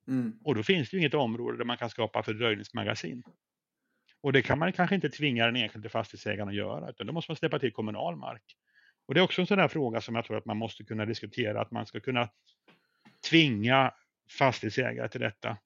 Mm. 0.07 0.39
Och 0.43 0.55
då 0.55 0.63
finns 0.63 0.89
det 0.89 0.97
ju 0.97 1.01
inget 1.01 1.13
område 1.13 1.57
där 1.57 1.65
man 1.65 1.77
kan 1.77 1.89
skapa 1.89 2.23
fördröjningsmagasin. 2.23 3.23
Och 4.21 4.33
det 4.33 4.41
kan 4.41 4.59
man 4.59 4.73
kanske 4.73 4.95
inte 4.95 5.09
tvinga 5.09 5.45
den 5.45 5.55
enskilde 5.55 5.89
fastighetsägaren 5.89 6.49
att 6.49 6.55
göra, 6.55 6.89
utan 6.89 7.07
då 7.07 7.13
måste 7.13 7.31
man 7.31 7.35
släppa 7.35 7.59
till 7.59 7.71
kommunal 7.71 8.15
mark. 8.15 8.43
Och 9.07 9.13
det 9.13 9.19
är 9.19 9.23
också 9.23 9.41
en 9.41 9.47
sån 9.47 9.59
här 9.59 9.67
fråga 9.67 10.01
som 10.01 10.15
jag 10.15 10.25
tror 10.25 10.37
att 10.37 10.45
man 10.45 10.57
måste 10.57 10.83
kunna 10.83 11.05
diskutera, 11.05 11.61
att 11.61 11.71
man 11.71 11.85
ska 11.85 11.99
kunna 11.99 12.29
tvinga 13.29 13.93
fastighetsägare 14.39 15.09
till 15.09 15.21
detta. 15.21 15.57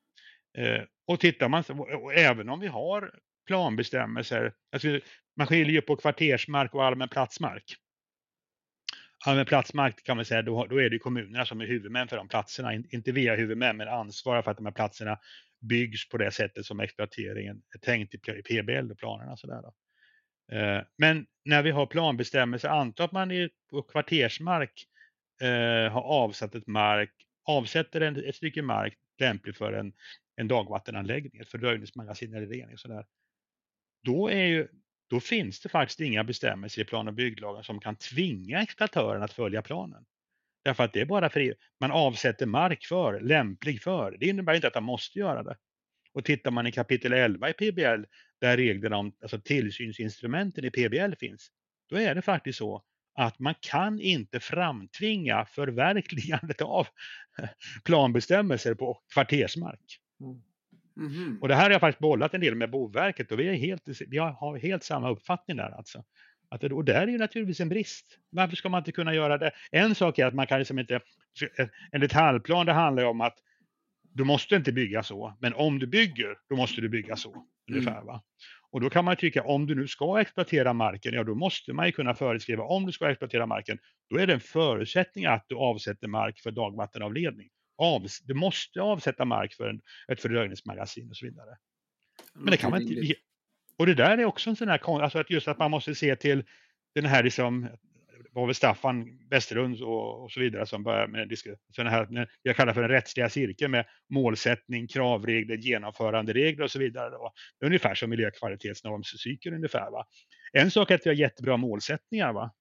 Eh, 0.58 0.82
och 1.08 1.20
tittar 1.20 1.50
man, 1.50 1.64
och 1.70 2.14
även 2.14 2.50
om 2.50 2.60
vi 2.60 2.68
har 2.68 3.20
planbestämmelser, 3.48 4.54
alltså 4.72 5.00
man 5.38 5.48
skiljer 5.48 5.74
ju 5.74 5.82
på 5.82 5.96
kvartersmark 5.96 6.74
och 6.74 6.86
allmän 6.86 7.10
platsmark. 7.10 7.76
Allmän 9.26 9.46
platsmark 9.46 10.04
kan 10.04 10.16
man 10.16 10.26
säga, 10.26 10.42
då, 10.42 10.66
då 10.66 10.82
är 10.82 10.90
det 10.90 11.00
kommunerna 11.00 11.46
som 11.46 11.62
är 11.62 11.68
huvudmän 11.68 12.08
för 12.08 12.18
de 12.18 12.28
platserna, 12.28 12.74
inte 12.74 13.12
via 13.12 13.36
huvudmän 13.36 13.78
men 13.78 13.88
ansvarar 13.88 14.42
för 14.42 14.52
att 14.52 14.58
de 14.58 14.66
här 14.66 14.74
platserna 14.74 15.20
byggs 15.60 16.10
på 16.10 16.18
det 16.18 16.32
sättet 16.32 16.66
som 16.66 16.80
exploateringen 16.80 17.62
är 17.76 17.80
tänkt 17.80 18.14
i 18.14 18.18
PBL 18.18 18.92
och 18.92 18.98
planerna. 18.98 19.38
Sådär 19.38 19.62
då. 19.62 19.68
Eh, 19.68 19.74
Eh, 20.52 20.82
men 20.98 21.26
när 21.46 21.64
vi 21.64 21.72
har 21.72 21.86
planbestämmelser, 21.86 22.70
anta 22.70 23.04
att 23.04 23.12
man 23.12 23.50
på 23.70 23.82
kvartersmark 23.82 24.86
eh, 25.42 25.92
har 25.92 26.02
avsatt 26.02 26.56
ett 26.56 26.68
mark, 26.68 27.14
avsätter 27.46 28.02
en, 28.02 28.26
ett 28.26 28.36
stycke 28.36 28.62
mark 28.62 28.98
lämplig 29.20 29.56
för 29.56 29.74
en, 29.74 29.94
en 30.36 30.48
dagvattenanläggning, 30.48 31.42
ett 31.42 31.50
fördröjningsmagasin 31.50 32.34
eller 32.36 32.48
rening. 32.48 32.78
Sådär. 32.78 33.06
Då, 34.04 34.30
är 34.30 34.46
ju, 34.46 34.68
då 35.10 35.20
finns 35.20 35.62
det 35.62 35.70
faktiskt 35.70 36.00
inga 36.00 36.24
bestämmelser 36.24 36.82
i 36.82 36.86
plan 36.86 37.08
och 37.08 37.14
bygglagen 37.14 37.64
som 37.64 37.80
kan 37.80 37.96
tvinga 37.96 38.62
exploatören 38.62 39.24
att 39.24 39.34
följa 39.34 39.62
planen. 39.62 40.06
Därför 40.64 40.84
att 40.84 40.94
det 40.94 41.02
är 41.02 41.06
bara 41.06 41.30
för 41.30 41.56
man 41.80 41.92
avsätter 41.92 42.46
mark 42.46 42.86
för, 42.86 43.20
lämplig 43.20 43.82
för. 43.82 44.18
Det 44.20 44.26
innebär 44.26 44.54
inte 44.54 44.68
att 44.68 44.76
man 44.76 44.84
måste 44.84 45.20
göra 45.20 45.44
det. 45.44 45.58
Och 46.14 46.26
tittar 46.26 46.52
man 46.52 46.68
i 46.68 46.72
kapitel 46.72 47.14
11 47.14 47.50
i 47.50 47.54
PBL 47.54 48.04
där 48.42 48.58
reglerna 48.58 48.98
om 48.98 49.14
alltså 49.22 49.40
tillsynsinstrumenten 49.40 50.66
i 50.66 50.70
PBL 50.70 51.14
finns, 51.20 51.52
då 51.90 51.98
är 51.98 52.16
det 52.16 52.22
faktiskt 52.22 52.58
så 52.58 52.84
att 53.14 53.40
man 53.40 53.54
kan 53.60 54.00
inte 54.00 54.40
framtvinga 54.40 55.46
förverkligandet 55.46 56.62
av 56.62 56.88
planbestämmelser 57.84 58.74
på 58.74 59.00
kvartersmark. 59.14 60.00
Mm. 60.22 60.42
Mm 60.98 61.12
-hmm. 61.12 61.40
Och 61.40 61.48
det 61.48 61.56
här 61.56 61.64
har 61.64 61.72
jag 61.72 61.80
faktiskt 61.80 62.02
bollat 62.02 62.34
en 62.34 62.42
del 62.42 62.56
med 62.56 62.70
Boverket 62.70 63.32
och 63.32 63.40
vi, 63.40 63.48
är 63.48 63.54
helt, 63.54 63.84
vi 64.08 64.18
har 64.18 64.58
helt 64.58 64.84
samma 64.84 65.10
uppfattning 65.10 65.58
där 65.58 65.70
alltså. 65.78 66.04
Att 66.50 66.62
det, 66.62 66.74
och 66.74 66.86
där 66.86 67.02
är 67.02 67.08
ju 67.08 67.18
naturligtvis 67.18 67.60
en 67.60 67.70
brist. 67.70 68.18
Varför 68.30 68.56
ska 68.56 68.70
man 68.70 68.80
inte 68.80 68.92
kunna 68.92 69.14
göra 69.14 69.38
det? 69.38 69.52
En 69.72 69.96
sak 69.96 70.20
är 70.20 70.26
att 70.26 70.34
man 70.34 70.48
kan 70.48 70.60
liksom 70.60 70.80
inte, 70.80 71.00
en 71.92 72.02
detaljplan 72.02 72.66
det 72.66 72.74
handlar 72.74 73.04
ju 73.04 73.10
om 73.10 73.22
att 73.22 73.38
du 74.14 74.24
måste 74.24 74.56
inte 74.56 74.72
bygga 74.72 75.04
så, 75.04 75.38
men 75.40 75.54
om 75.54 75.80
du 75.80 75.88
bygger, 75.88 76.38
då 76.50 76.56
måste 76.56 76.82
du 76.82 76.90
bygga 76.90 77.16
så. 77.16 77.46
Ungefär, 77.72 77.92
mm. 77.92 78.06
va? 78.06 78.24
Och 78.72 78.82
då 78.82 78.90
kan 78.90 79.06
man 79.06 79.16
tycka, 79.16 79.44
om 79.44 79.68
du 79.68 79.76
nu 79.76 79.88
ska 79.88 80.22
exploatera 80.22 80.74
marken, 80.74 81.14
ja 81.14 81.24
då 81.24 81.36
måste 81.36 81.74
man 81.74 81.86
ju 81.86 81.92
kunna 81.92 82.16
föreskriva, 82.16 82.64
om 82.64 82.86
du 82.86 82.92
ska 82.92 83.10
exploatera 83.10 83.46
marken, 83.46 83.80
då 84.10 84.18
är 84.18 84.28
det 84.28 84.34
en 84.34 84.40
förutsättning 84.40 85.26
att 85.26 85.46
du 85.48 85.56
avsätter 85.56 86.08
mark 86.08 86.40
för 86.40 86.52
dagvattenavledning. 86.52 87.50
Av, 87.78 88.08
du 88.24 88.34
måste 88.34 88.82
avsätta 88.82 89.26
mark 89.26 89.54
för 89.54 89.70
en, 89.70 89.82
ett 90.08 90.22
fördröjningsmagasin 90.22 91.10
och 91.10 91.18
så 91.18 91.26
vidare. 91.26 91.58
Men 92.34 92.52
det 92.52 92.58
kan 92.58 92.72
man 92.72 92.82
inte. 92.82 93.14
Och 93.78 93.86
det 93.86 93.94
där 93.94 94.18
är 94.18 94.26
också 94.26 94.50
en 94.50 94.56
sån 94.56 94.68
här, 94.68 95.02
alltså 95.02 95.20
att 95.20 95.30
just 95.30 95.48
att 95.48 95.60
man 95.60 95.72
måste 95.72 95.96
se 95.96 96.16
till 96.16 96.44
den 96.96 97.06
här 97.06 97.24
liksom, 97.24 97.68
var 98.34 98.46
väl 98.46 98.56
Staffan 98.56 99.20
Westerlund 99.30 99.82
och, 99.82 100.24
och, 100.24 100.32
så 100.32 100.40
vidare 100.40 100.66
som 100.66 100.84
började 100.84 101.12
med 101.12 101.38
sådana 101.76 101.90
här, 101.90 102.30
jag 102.42 102.56
kallar 102.56 102.74
för 102.74 102.82
den 102.82 102.92
rättsliga 102.92 103.30
cirkeln 103.30 103.72
med 103.72 103.86
målsättning, 104.10 104.88
kravregler, 104.88 105.58
genomföranderegler 105.58 106.64
och 106.64 106.72
så 106.72 106.80
vidare. 106.80 107.10
Då. 107.10 107.34
Ungefär 107.66 107.96
som 107.96 108.10
miljökvalitetsnormscykeln 108.10 109.56
ungefär. 109.56 109.92
Va? 109.92 110.06
En 110.54 110.72
sak 110.72 110.92
är 110.92 110.96
att 110.96 111.06
vi 111.06 111.10
har 111.10 111.16
jättebra 111.16 111.58
målsättningar. 111.58 112.34
Va? 112.34 112.54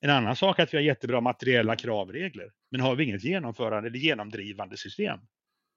En 0.00 0.10
annan 0.10 0.36
sak 0.36 0.58
är 0.58 0.62
att 0.62 0.74
vi 0.74 0.78
har 0.78 0.84
jättebra 0.84 1.20
materiella 1.20 1.76
kravregler. 1.76 2.50
Men 2.70 2.80
har 2.80 2.96
vi 2.96 3.04
inget 3.04 3.24
genomförande 3.24 3.88
eller 3.88 3.98
genomdrivande 3.98 4.76
system, 4.76 5.18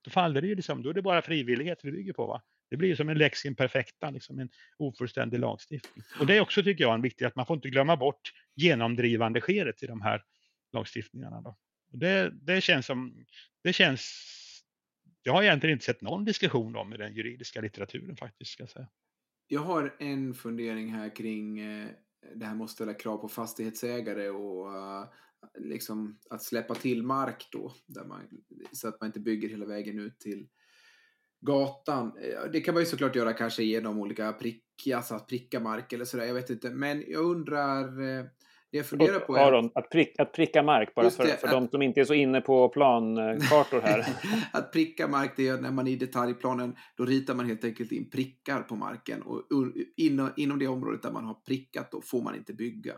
då 0.04 0.12
faller 0.12 0.41
det 0.41 0.48
ju 0.48 0.56
liksom, 0.56 0.84
då 0.84 0.89
är 0.89 0.93
det 0.93 1.02
bara 1.02 1.22
frivillighet 1.22 1.80
vi 1.84 1.91
bygger 1.91 2.14
på. 2.14 2.28
Va? 2.28 2.41
Det 2.70 2.78
blir 2.78 2.95
som 2.95 3.09
en 3.09 3.18
lex 3.18 3.45
imperfecta, 3.45 4.09
liksom 4.09 4.39
en 4.39 4.49
ofullständig 4.78 5.39
lagstiftning. 5.39 6.03
Och 6.20 6.26
det 6.26 6.38
är 6.38 6.41
också, 6.41 6.63
tycker 6.63 6.84
jag, 6.84 6.95
en 6.95 7.01
viktig 7.01 7.26
att 7.26 7.36
man 7.36 7.45
får 7.45 7.55
inte 7.55 7.70
glömma 7.70 7.97
bort 7.97 8.32
genomdrivande 8.55 9.41
skedet 9.41 9.84
i 9.84 9.88
de 9.88 10.01
här 10.01 10.24
lagstiftningarna. 10.74 11.41
Då. 11.41 11.57
Det, 11.91 12.30
det 12.41 12.61
känns 12.61 12.86
som, 12.86 13.26
det 13.63 13.74
känns, 13.74 14.22
jag 15.24 15.34
har 15.34 15.43
egentligen 15.43 15.74
inte 15.74 15.86
sett 15.86 16.01
någon 16.01 16.26
diskussion 16.26 16.76
om 16.76 16.93
i 16.93 16.97
den 16.97 17.13
juridiska 17.13 17.61
litteraturen 17.61 18.18
faktiskt. 18.18 18.51
Ska 18.51 18.63
jag, 18.63 18.70
säga. 18.70 18.88
jag 19.47 19.61
har 19.61 19.95
en 19.99 20.34
fundering 20.34 20.93
här 20.93 21.16
kring 21.16 21.59
eh, 21.59 21.89
det 22.36 22.45
här 22.45 22.55
med 22.55 22.63
att 22.66 22.70
ställa 22.70 22.93
krav 22.93 23.18
på 23.18 23.28
fastighetsägare 23.28 24.30
och 24.30 24.76
eh, 24.76 25.07
liksom 25.57 26.20
att 26.30 26.43
släppa 26.43 26.76
till 26.76 27.03
mark 27.03 27.47
då, 27.51 27.74
där 27.86 28.05
man, 28.05 28.22
så 28.72 28.88
att 28.88 29.01
man 29.01 29.07
inte 29.07 29.20
bygger 29.20 29.49
hela 29.49 29.66
vägen 29.66 29.99
ut 29.99 30.20
till 30.20 30.47
gatan. 31.41 32.05
Eh, 32.05 32.51
det 32.51 32.61
kan 32.61 32.73
man 32.73 32.83
ju 32.83 32.88
såklart 32.88 33.15
göra 33.15 33.33
kanske 33.33 33.63
genom 33.63 33.99
olika 33.99 34.33
prick, 34.33 34.63
alltså 34.95 35.15
att 35.15 35.27
pricka 35.27 35.59
mark 35.59 35.93
eller 35.93 36.05
sådär, 36.05 36.25
jag 36.25 36.33
vet 36.33 36.49
inte. 36.49 36.69
Men 36.69 37.03
jag 37.07 37.25
undrar, 37.25 37.83
eh, 37.83 38.25
det 38.71 38.77
jag 38.77 38.86
funderar 38.86 39.19
på 39.19 39.36
är... 39.36 39.39
Aron, 39.39 39.71
att, 39.75 39.89
prick, 39.89 40.19
att 40.19 40.33
pricka 40.33 40.63
mark, 40.63 40.95
bara 40.95 41.09
för, 41.09 41.23
det, 41.23 41.38
för 41.38 41.47
att... 41.47 41.53
de 41.53 41.67
som 41.67 41.81
inte 41.81 41.99
är 41.99 42.05
så 42.05 42.13
inne 42.13 42.41
på 42.41 42.69
plankartor 42.69 43.81
här. 43.81 44.05
att 44.53 44.71
pricka 44.71 45.07
mark, 45.07 45.33
det 45.36 45.47
är 45.47 45.61
när 45.61 45.71
man 45.71 45.88
i 45.88 45.95
detaljplanen, 45.95 46.75
då 46.97 47.05
ritar 47.05 47.36
man 47.36 47.45
helt 47.45 47.63
enkelt 47.63 47.91
in 47.91 48.09
prickar 48.09 48.61
på 48.61 48.75
marken. 48.75 49.21
Och 49.21 49.43
inom, 49.97 50.29
inom 50.38 50.59
det 50.59 50.67
området 50.67 51.01
där 51.01 51.11
man 51.11 51.25
har 51.25 51.33
prickat, 51.33 51.91
då 51.91 52.01
får 52.01 52.21
man 52.21 52.36
inte 52.36 52.53
bygga. 52.53 52.93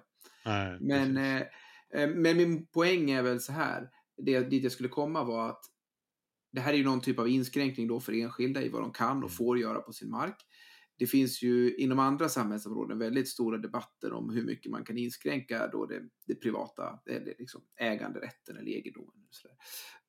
Nej, 0.45 0.77
men, 0.79 1.17
eh, 1.17 1.41
eh, 1.93 2.09
men 2.09 2.37
min 2.37 2.67
poäng 2.67 3.11
är 3.11 3.21
väl 3.21 3.39
så 3.39 3.51
här, 3.51 3.89
det 4.17 4.39
dit 4.39 4.63
jag 4.63 4.71
skulle 4.71 4.89
komma 4.89 5.23
var 5.23 5.49
att 5.49 5.61
det 6.51 6.61
här 6.61 6.73
är 6.73 6.77
ju 6.77 6.83
någon 6.83 7.01
typ 7.01 7.19
av 7.19 7.27
inskränkning 7.27 7.87
då 7.87 7.99
för 7.99 8.13
enskilda 8.13 8.61
i 8.61 8.69
vad 8.69 8.81
de 8.81 8.91
kan 8.91 9.09
och 9.09 9.15
mm. 9.15 9.29
får 9.29 9.59
göra 9.59 9.79
på 9.79 9.93
sin 9.93 10.09
mark. 10.09 10.45
Det 10.99 11.07
finns 11.07 11.41
ju 11.41 11.75
inom 11.75 11.99
andra 11.99 12.29
samhällsområden 12.29 12.99
väldigt 12.99 13.27
stora 13.27 13.57
debatter 13.57 14.13
om 14.13 14.29
hur 14.29 14.43
mycket 14.43 14.71
man 14.71 14.85
kan 14.85 14.97
inskränka 14.97 15.67
då 15.67 15.85
det, 15.85 16.01
det 16.25 16.35
privata, 16.35 16.99
eller 17.05 17.35
liksom 17.39 17.61
äganderätten 17.75 18.57
eller 18.57 18.71
egendomen. 18.71 19.13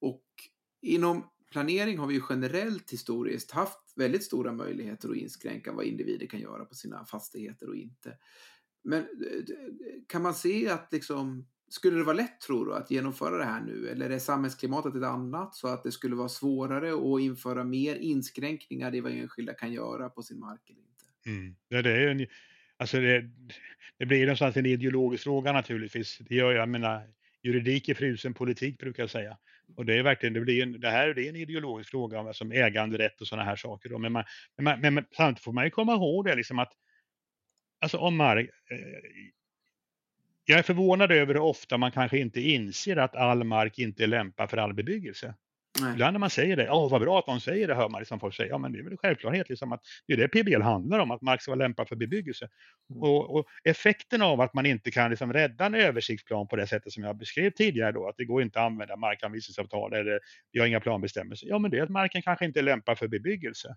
Och, 0.01 0.09
och 0.09 0.25
inom 0.83 1.25
planering 1.51 1.99
har 1.99 2.07
vi 2.07 2.15
ju 2.15 2.23
generellt 2.29 2.93
historiskt 2.93 3.51
haft 3.51 3.93
väldigt 3.97 4.25
stora 4.25 4.53
möjligheter 4.53 5.11
att 5.11 5.17
inskränka 5.17 5.73
vad 5.73 5.85
individer 5.85 6.27
kan 6.27 6.41
göra 6.41 6.65
på 6.65 6.75
sina 6.75 7.05
fastigheter 7.05 7.69
och 7.69 7.77
inte. 7.77 8.17
Men 8.85 9.07
kan 10.09 10.23
man 10.23 10.35
se 10.35 10.69
att 10.69 10.93
liksom 10.93 11.47
skulle 11.69 11.97
det 11.97 12.05
vara 12.05 12.17
lätt 12.17 12.41
tror 12.41 12.67
du 12.67 12.75
att 12.75 12.91
genomföra 12.91 13.39
det 13.39 13.45
här 13.45 13.61
nu 13.61 13.89
eller 13.89 14.11
är 14.11 14.19
samhällsklimatet 14.19 14.95
ett 14.95 15.03
annat 15.03 15.55
så 15.55 15.69
att 15.69 15.83
det 15.83 15.93
skulle 15.93 16.17
vara 16.17 16.29
svårare 16.29 17.15
att 17.15 17.21
införa 17.21 17.65
mer 17.65 17.97
inskränkningar 17.97 18.95
i 18.95 19.01
vad 19.01 19.13
enskilda 19.13 19.55
kan 19.55 19.73
göra 19.73 20.09
på 20.09 20.23
sin 20.23 20.39
mark 20.39 20.71
eller 20.71 20.81
inte? 20.81 21.05
Mm. 21.27 21.57
Ja, 21.69 21.83
det 21.83 21.91
är 21.91 22.01
ju 22.01 22.11
en, 22.11 22.27
alltså 22.77 23.01
det, 23.01 23.31
det 23.99 24.07
blir 24.07 24.21
någonstans 24.21 24.57
en 24.57 24.67
ideologisk 24.67 25.25
fråga 25.25 25.53
naturligtvis. 25.53 26.19
Det 26.19 26.35
gör 26.35 26.53
jag, 26.53 26.69
menar, 26.69 27.11
juridik 27.43 27.89
är 27.89 27.95
frusen 27.95 28.35
politik 28.35 28.79
brukar 28.79 29.03
jag 29.03 29.11
säga. 29.11 29.37
Och 29.77 29.87
det 29.87 29.99
är 29.99 30.03
verkligen, 30.03 30.33
det, 30.33 30.41
blir 30.41 30.63
en, 30.63 30.81
det 30.81 30.91
här 30.91 31.15
det 31.15 31.27
är 31.27 31.29
en 31.29 31.37
ideologisk 31.37 31.91
fråga 31.91 32.21
om 32.21 32.35
som 32.35 32.53
äganderätt 32.53 33.21
och 33.21 33.27
sådana 33.27 33.45
här 33.45 33.57
saker. 33.57 33.89
Då. 33.89 33.99
Men, 33.99 34.13
man, 34.13 34.25
men, 34.57 34.65
man, 34.65 34.95
men, 34.95 35.05
samtidigt 35.17 35.45
får 35.45 35.53
man 35.53 35.65
ju 35.65 35.71
komma 35.71 35.93
ihåg 35.93 36.25
det 36.25 36.35
liksom 36.35 36.59
att 36.59 36.73
alltså 37.81 37.99
om 37.99 38.17
mark, 38.17 38.51
eh, 38.71 38.77
jag 40.51 40.59
är 40.59 40.63
förvånad 40.63 41.13
över 41.13 41.35
hur 41.35 41.41
ofta 41.41 41.79
man 41.79 41.93
kanske 41.93 42.19
inte 42.19 42.41
inser 42.41 42.97
att 42.97 43.17
all 43.17 43.45
mark 43.45 43.79
inte 43.79 44.03
är 44.03 44.07
lämpad 44.07 44.51
för 44.51 44.57
all 44.57 44.75
bebyggelse. 44.75 45.35
Nej. 45.81 45.93
Ibland 45.93 46.15
när 46.15 46.19
man 46.19 46.31
säger 46.31 46.57
det, 46.57 46.65
ja 46.65 46.89
vad 46.89 47.01
bra 47.01 47.19
att 47.19 47.27
någon 47.27 47.41
säger 47.41 47.69
det, 47.69 47.75
hör 47.75 47.89
man 47.89 48.01
liksom 48.01 48.21
folk 48.21 48.35
säga, 48.35 48.49
ja 48.49 48.59
men 48.59 48.73
det 48.73 48.79
är 48.79 48.83
väl 48.83 48.93
en 48.93 48.99
självklarhet 48.99 49.49
liksom 49.49 49.73
att 49.73 49.81
det 50.07 50.13
är 50.13 50.17
det 50.17 50.29
PBL 50.29 50.63
handlar 50.63 50.99
om, 50.99 51.11
att 51.11 51.23
mark 51.23 51.43
ska 51.43 51.51
vara 51.51 51.59
lämpad 51.59 51.89
för 51.89 51.97
bebyggelse. 51.97 52.49
Mm. 52.91 53.03
Och, 53.03 53.37
och, 53.37 53.47
effekten 53.65 54.23
av 54.23 54.41
att 54.41 54.55
man 54.55 54.67
inte 54.67 54.91
kan 54.91 55.11
liksom 55.11 55.33
rädda 55.33 55.67
en 55.67 55.75
översiktsplan 55.75 56.49
på 56.49 56.57
det 56.57 56.67
sättet 56.67 56.93
som 56.93 57.03
jag 57.05 57.19
beskrev 57.19 57.51
tidigare 57.51 57.93
då, 57.93 58.09
att 58.09 58.17
det 58.17 58.25
går 58.25 58.43
inte 58.43 58.61
att 58.61 58.67
använda 58.67 58.97
markanvisningsavtal 58.97 59.93
eller 59.93 60.21
vi 60.53 60.61
har 60.61 60.67
inga 60.67 60.81
planbestämmelser, 60.81 61.49
ja 61.49 61.59
men 61.59 61.71
det 61.71 61.79
är 61.79 61.83
att 61.83 61.91
marken 61.91 62.23
kanske 62.23 62.45
inte 62.45 62.61
är 62.61 62.65
lämpad 62.65 62.99
för 62.99 63.09
bebyggelse. 63.09 63.77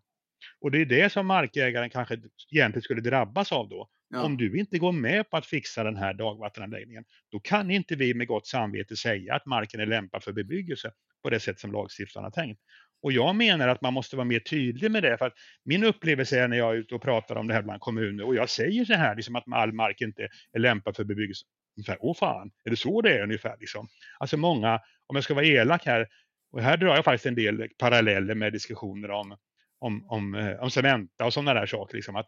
Och 0.59 0.71
det 0.71 0.81
är 0.81 0.85
det 0.85 1.11
som 1.11 1.27
markägaren 1.27 1.89
kanske 1.89 2.17
egentligen 2.51 2.81
skulle 2.81 3.01
drabbas 3.01 3.51
av 3.51 3.69
då. 3.69 3.89
Ja. 4.13 4.23
Om 4.23 4.37
du 4.37 4.59
inte 4.59 4.79
går 4.79 4.91
med 4.91 5.29
på 5.29 5.37
att 5.37 5.45
fixa 5.45 5.83
den 5.83 5.95
här 5.95 6.13
dagvattenanläggningen, 6.13 7.03
då 7.31 7.39
kan 7.39 7.71
inte 7.71 7.95
vi 7.95 8.13
med 8.13 8.27
gott 8.27 8.47
samvete 8.47 8.95
säga 8.95 9.35
att 9.35 9.45
marken 9.45 9.79
är 9.79 9.85
lämpad 9.85 10.23
för 10.23 10.33
bebyggelse 10.33 10.91
på 11.23 11.29
det 11.29 11.39
sätt 11.39 11.59
som 11.59 11.71
lagstiftaren 11.71 12.23
har 12.23 12.31
tänkt. 12.31 12.61
Och 13.01 13.11
jag 13.11 13.35
menar 13.35 13.67
att 13.67 13.81
man 13.81 13.93
måste 13.93 14.15
vara 14.15 14.25
mer 14.25 14.39
tydlig 14.39 14.91
med 14.91 15.03
det, 15.03 15.17
för 15.17 15.25
att 15.25 15.33
min 15.65 15.83
upplevelse 15.83 16.39
är 16.39 16.47
när 16.47 16.57
jag 16.57 16.71
är 16.71 16.75
ute 16.75 16.95
och 16.95 17.01
pratar 17.01 17.35
om 17.35 17.47
det 17.47 17.53
här 17.53 17.61
bland 17.61 17.81
kommuner 17.81 18.25
och 18.25 18.35
jag 18.35 18.49
säger 18.49 18.85
så 18.85 18.93
här, 18.93 19.15
liksom 19.15 19.35
att 19.35 19.43
all 19.51 19.73
mark 19.73 20.01
inte 20.01 20.27
är 20.53 20.59
lämpad 20.59 20.95
för 20.95 21.03
bebyggelse. 21.03 21.45
Ungefär, 21.77 21.97
åh 21.99 22.15
fan, 22.15 22.51
är 22.63 22.69
det 22.69 22.75
så 22.75 23.01
det 23.01 23.17
är 23.17 23.23
ungefär? 23.23 23.57
Liksom? 23.59 23.87
Alltså 24.19 24.37
många, 24.37 24.79
om 25.07 25.15
jag 25.15 25.23
ska 25.23 25.33
vara 25.33 25.45
elak 25.45 25.85
här, 25.85 26.07
och 26.51 26.61
här 26.61 26.77
drar 26.77 26.95
jag 26.95 27.05
faktiskt 27.05 27.25
en 27.25 27.35
del 27.35 27.67
paralleller 27.77 28.35
med 28.35 28.53
diskussioner 28.53 29.11
om 29.11 29.37
om, 29.81 30.05
om, 30.07 30.35
eh, 30.35 30.63
om 30.63 30.71
Cementa 30.71 31.25
och 31.25 31.33
sådana 31.33 31.53
där 31.53 31.65
saker. 31.65 31.95
Liksom 31.95 32.15
att 32.15 32.27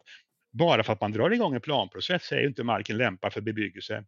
bara 0.54 0.82
för 0.82 0.92
att 0.92 1.00
man 1.00 1.12
drar 1.12 1.30
igång 1.30 1.54
en 1.54 1.60
planprocess 1.60 2.32
är 2.32 2.46
inte 2.46 2.64
marken 2.64 2.96
lämpad 2.96 3.32
för 3.32 3.40
bebyggelse 3.40 4.04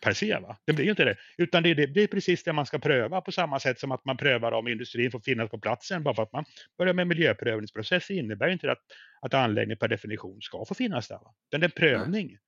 per 0.00 0.12
se. 0.12 0.38
Va? 0.38 0.56
Det 0.64 0.72
blir 0.72 0.84
ju 0.84 0.90
inte 0.90 1.04
det. 1.04 1.16
Utan 1.38 1.62
det 1.62 1.70
är, 1.70 1.74
det, 1.74 1.86
det 1.86 2.02
är 2.02 2.06
precis 2.06 2.44
det 2.44 2.52
man 2.52 2.66
ska 2.66 2.78
pröva 2.78 3.20
på 3.20 3.32
samma 3.32 3.60
sätt 3.60 3.80
som 3.80 3.92
att 3.92 4.04
man 4.04 4.16
prövar 4.16 4.52
om 4.52 4.68
industrin 4.68 5.10
får 5.10 5.20
finnas 5.20 5.50
på 5.50 5.58
platsen. 5.58 6.02
Bara 6.02 6.14
för 6.14 6.22
att 6.22 6.32
man 6.32 6.44
börjar 6.78 6.94
med 6.94 7.06
miljöprövningsprocess 7.06 8.10
innebär 8.10 8.48
inte 8.48 8.72
att, 8.72 8.82
att 9.20 9.34
anläggningen 9.34 9.78
per 9.78 9.88
definition 9.88 10.42
ska 10.42 10.64
få 10.64 10.74
finnas 10.74 11.08
där. 11.08 11.16
Va? 11.16 11.34
Det 11.50 11.56
är 11.56 11.64
en 11.64 11.70
prövning. 11.70 12.38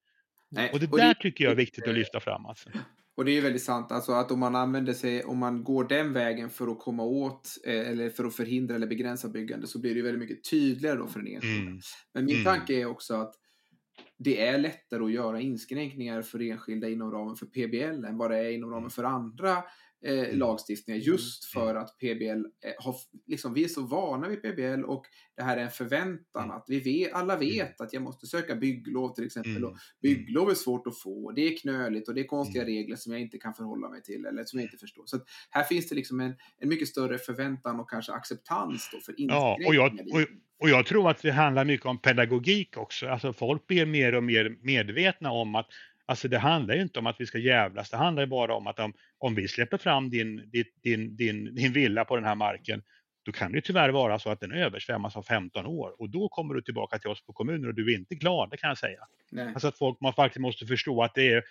Nej. 0.48 0.70
Och 0.72 0.80
det 0.80 0.92
och 0.92 0.98
där 0.98 1.08
det, 1.08 1.20
tycker 1.20 1.44
jag 1.44 1.50
är 1.50 1.56
viktigt 1.56 1.88
att 1.88 1.94
lyfta 1.94 2.20
fram. 2.20 2.46
Alltså. 2.46 2.70
Och 3.16 3.24
det 3.24 3.38
är 3.38 3.42
väldigt 3.42 3.62
sant, 3.62 3.92
alltså 3.92 4.12
att 4.12 4.30
om 4.30 4.40
man 4.40 4.56
använder 4.56 4.92
sig, 4.92 5.24
om 5.24 5.38
man 5.38 5.64
går 5.64 5.84
den 5.84 6.12
vägen 6.12 6.50
för 6.50 6.68
att 6.68 6.78
komma 6.78 7.02
åt 7.02 7.48
eh, 7.64 7.88
eller 7.88 8.10
för 8.10 8.24
att 8.24 8.36
förhindra 8.36 8.74
eller 8.74 8.86
begränsa 8.86 9.28
byggande 9.28 9.66
så 9.66 9.80
blir 9.80 9.94
det 9.94 10.02
väldigt 10.02 10.28
mycket 10.28 10.50
tydligare 10.50 10.98
då 10.98 11.06
för 11.06 11.20
den 11.20 11.28
enskilda. 11.34 11.70
Mm. 11.70 11.80
Men 12.14 12.24
min 12.24 12.34
mm. 12.34 12.44
tanke 12.44 12.74
är 12.74 12.86
också 12.86 13.14
att 13.14 13.34
det 14.18 14.46
är 14.46 14.58
lättare 14.58 15.04
att 15.04 15.12
göra 15.12 15.40
inskränkningar 15.40 16.22
för 16.22 16.42
enskilda 16.42 16.88
inom 16.88 17.10
ramen 17.10 17.36
för 17.36 17.46
PBL 17.46 18.04
än 18.04 18.18
vad 18.18 18.30
det 18.30 18.36
är 18.36 18.50
inom 18.50 18.70
ramen 18.70 18.90
för 18.90 19.04
andra 19.04 19.64
eh, 20.04 20.18
mm. 20.18 20.38
lagstiftningar 20.38 21.00
just 21.00 21.54
mm. 21.56 21.66
för 21.66 21.74
att 21.74 21.98
PBL 21.98 22.44
eh, 22.66 22.84
har, 22.84 22.96
liksom, 23.26 23.54
vi 23.54 23.64
är 23.64 23.68
så 23.68 23.82
vana 23.82 24.28
vid 24.28 24.42
PBL 24.42 24.84
och 24.84 25.06
det 25.36 25.42
här 25.42 25.56
är 25.56 25.62
en 25.62 25.70
förväntan 25.70 26.44
mm. 26.44 26.56
att 26.56 26.64
vi 26.68 26.80
vet, 26.80 27.12
alla 27.12 27.36
vet 27.36 27.80
att 27.80 27.92
jag 27.92 28.02
måste 28.02 28.26
söka 28.26 28.56
bygglov 28.56 29.14
till 29.14 29.26
exempel 29.26 29.64
och 29.64 29.76
bygglov 30.02 30.50
är 30.50 30.54
svårt 30.54 30.86
att 30.86 30.98
få, 30.98 31.32
det 31.32 31.40
är 31.40 31.56
knöligt 31.56 32.08
och 32.08 32.14
det 32.14 32.20
är 32.20 32.26
konstiga 32.26 32.64
regler 32.64 32.96
som 32.96 33.12
jag 33.12 33.20
inte 33.20 33.38
kan 33.38 33.54
förhålla 33.54 33.88
mig 33.88 34.02
till 34.02 34.26
eller 34.26 34.44
som 34.44 34.58
jag 34.58 34.66
inte 34.66 34.78
förstår. 34.78 35.02
Så 35.06 35.18
här 35.50 35.62
finns 35.62 35.88
det 35.88 35.94
liksom 35.94 36.20
en, 36.20 36.34
en 36.58 36.68
mycket 36.68 36.88
större 36.88 37.18
förväntan 37.18 37.80
och 37.80 37.90
kanske 37.90 38.12
acceptans 38.12 38.90
då 38.92 39.00
för 39.00 39.20
inskränkningar. 39.20 39.60
Ja, 39.60 39.68
och 39.68 39.74
jag, 39.74 39.92
och, 40.12 40.20
och 40.58 40.68
jag 40.68 40.86
tror 40.86 41.10
att 41.10 41.22
det 41.22 41.30
handlar 41.30 41.64
mycket 41.64 41.86
om 41.86 41.98
pedagogik 41.98 42.76
också. 42.76 43.08
Alltså 43.08 43.32
folk 43.32 43.66
blir 43.66 43.86
mer 43.86 44.14
och 44.14 44.24
mer 44.24 44.56
medvetna 44.62 45.30
om 45.30 45.54
att 45.54 45.66
Alltså 46.06 46.28
det 46.28 46.38
handlar 46.38 46.74
ju 46.74 46.82
inte 46.82 46.98
om 46.98 47.06
att 47.06 47.20
vi 47.20 47.26
ska 47.26 47.38
jävlas, 47.38 47.90
det 47.90 47.96
handlar 47.96 48.22
ju 48.22 48.26
bara 48.26 48.54
om 48.54 48.66
att 48.66 48.78
om, 48.78 48.92
om 49.18 49.34
vi 49.34 49.48
släpper 49.48 49.78
fram 49.78 50.10
din, 50.10 50.50
din, 50.82 51.16
din, 51.16 51.54
din 51.54 51.72
villa 51.72 52.04
på 52.04 52.16
den 52.16 52.24
här 52.24 52.34
marken, 52.34 52.82
då 53.26 53.32
kan 53.32 53.52
det 53.52 53.60
tyvärr 53.60 53.88
vara 53.88 54.18
så 54.18 54.30
att 54.30 54.40
den 54.40 54.52
översvämmas 54.52 55.16
av 55.16 55.22
15 55.22 55.66
år 55.66 56.00
och 56.00 56.10
då 56.10 56.28
kommer 56.28 56.54
du 56.54 56.62
tillbaka 56.62 56.98
till 56.98 57.10
oss 57.10 57.26
på 57.26 57.32
kommunen 57.32 57.68
och 57.68 57.74
du 57.74 57.92
är 57.92 57.98
inte 57.98 58.14
glad, 58.14 58.50
det 58.50 58.56
kan 58.56 58.68
jag 58.68 58.78
säga. 58.78 59.00
Nej. 59.30 59.46
Alltså 59.46 59.68
att 59.68 59.78
folk 59.78 60.00
man 60.00 60.12
faktiskt 60.12 60.40
måste 60.40 60.66
förstå 60.66 61.02
att 61.02 61.14
det 61.14 61.32
är, 61.32 61.44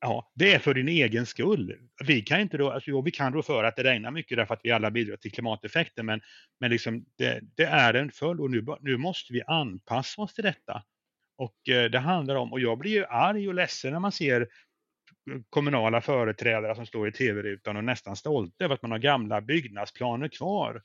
ja, 0.00 0.32
det 0.34 0.52
är 0.54 0.58
för 0.58 0.74
din 0.74 0.88
egen 0.88 1.26
skull. 1.26 1.76
Vi 2.06 2.22
kan 2.22 2.40
inte 2.40 2.56
då, 2.56 2.70
alltså, 2.70 2.90
jo, 2.90 3.02
vi 3.02 3.10
kan 3.10 3.32
då 3.32 3.42
för 3.42 3.64
att 3.64 3.76
det 3.76 3.84
regnar 3.84 4.10
mycket 4.10 4.38
därför 4.38 4.54
att 4.54 4.60
vi 4.62 4.70
alla 4.70 4.90
bidrar 4.90 5.16
till 5.16 5.32
klimateffekten, 5.32 6.06
men, 6.06 6.20
men 6.60 6.70
liksom 6.70 7.04
det, 7.18 7.40
det 7.56 7.64
är 7.64 7.94
en 7.94 8.10
följd 8.10 8.40
och 8.40 8.50
nu, 8.50 8.64
nu 8.80 8.96
måste 8.96 9.32
vi 9.32 9.42
anpassa 9.42 10.22
oss 10.22 10.34
till 10.34 10.44
detta. 10.44 10.82
Och 11.42 11.68
eh, 11.68 11.90
det 11.90 11.98
handlar 11.98 12.34
om, 12.34 12.52
och 12.52 12.60
jag 12.60 12.78
blir 12.78 12.90
ju 12.90 13.04
arg 13.04 13.48
och 13.48 13.54
ledsen 13.54 13.92
när 13.92 14.00
man 14.00 14.12
ser 14.12 14.40
eh, 14.40 14.46
kommunala 15.50 16.00
företrädare 16.00 16.74
som 16.74 16.86
står 16.86 17.08
i 17.08 17.12
tv-rutan 17.12 17.76
och 17.76 17.84
nästan 17.84 18.16
stolta 18.16 18.64
över 18.64 18.74
att 18.74 18.82
man 18.82 18.90
har 18.90 18.98
gamla 18.98 19.40
byggnadsplaner 19.40 20.28
kvar. 20.28 20.82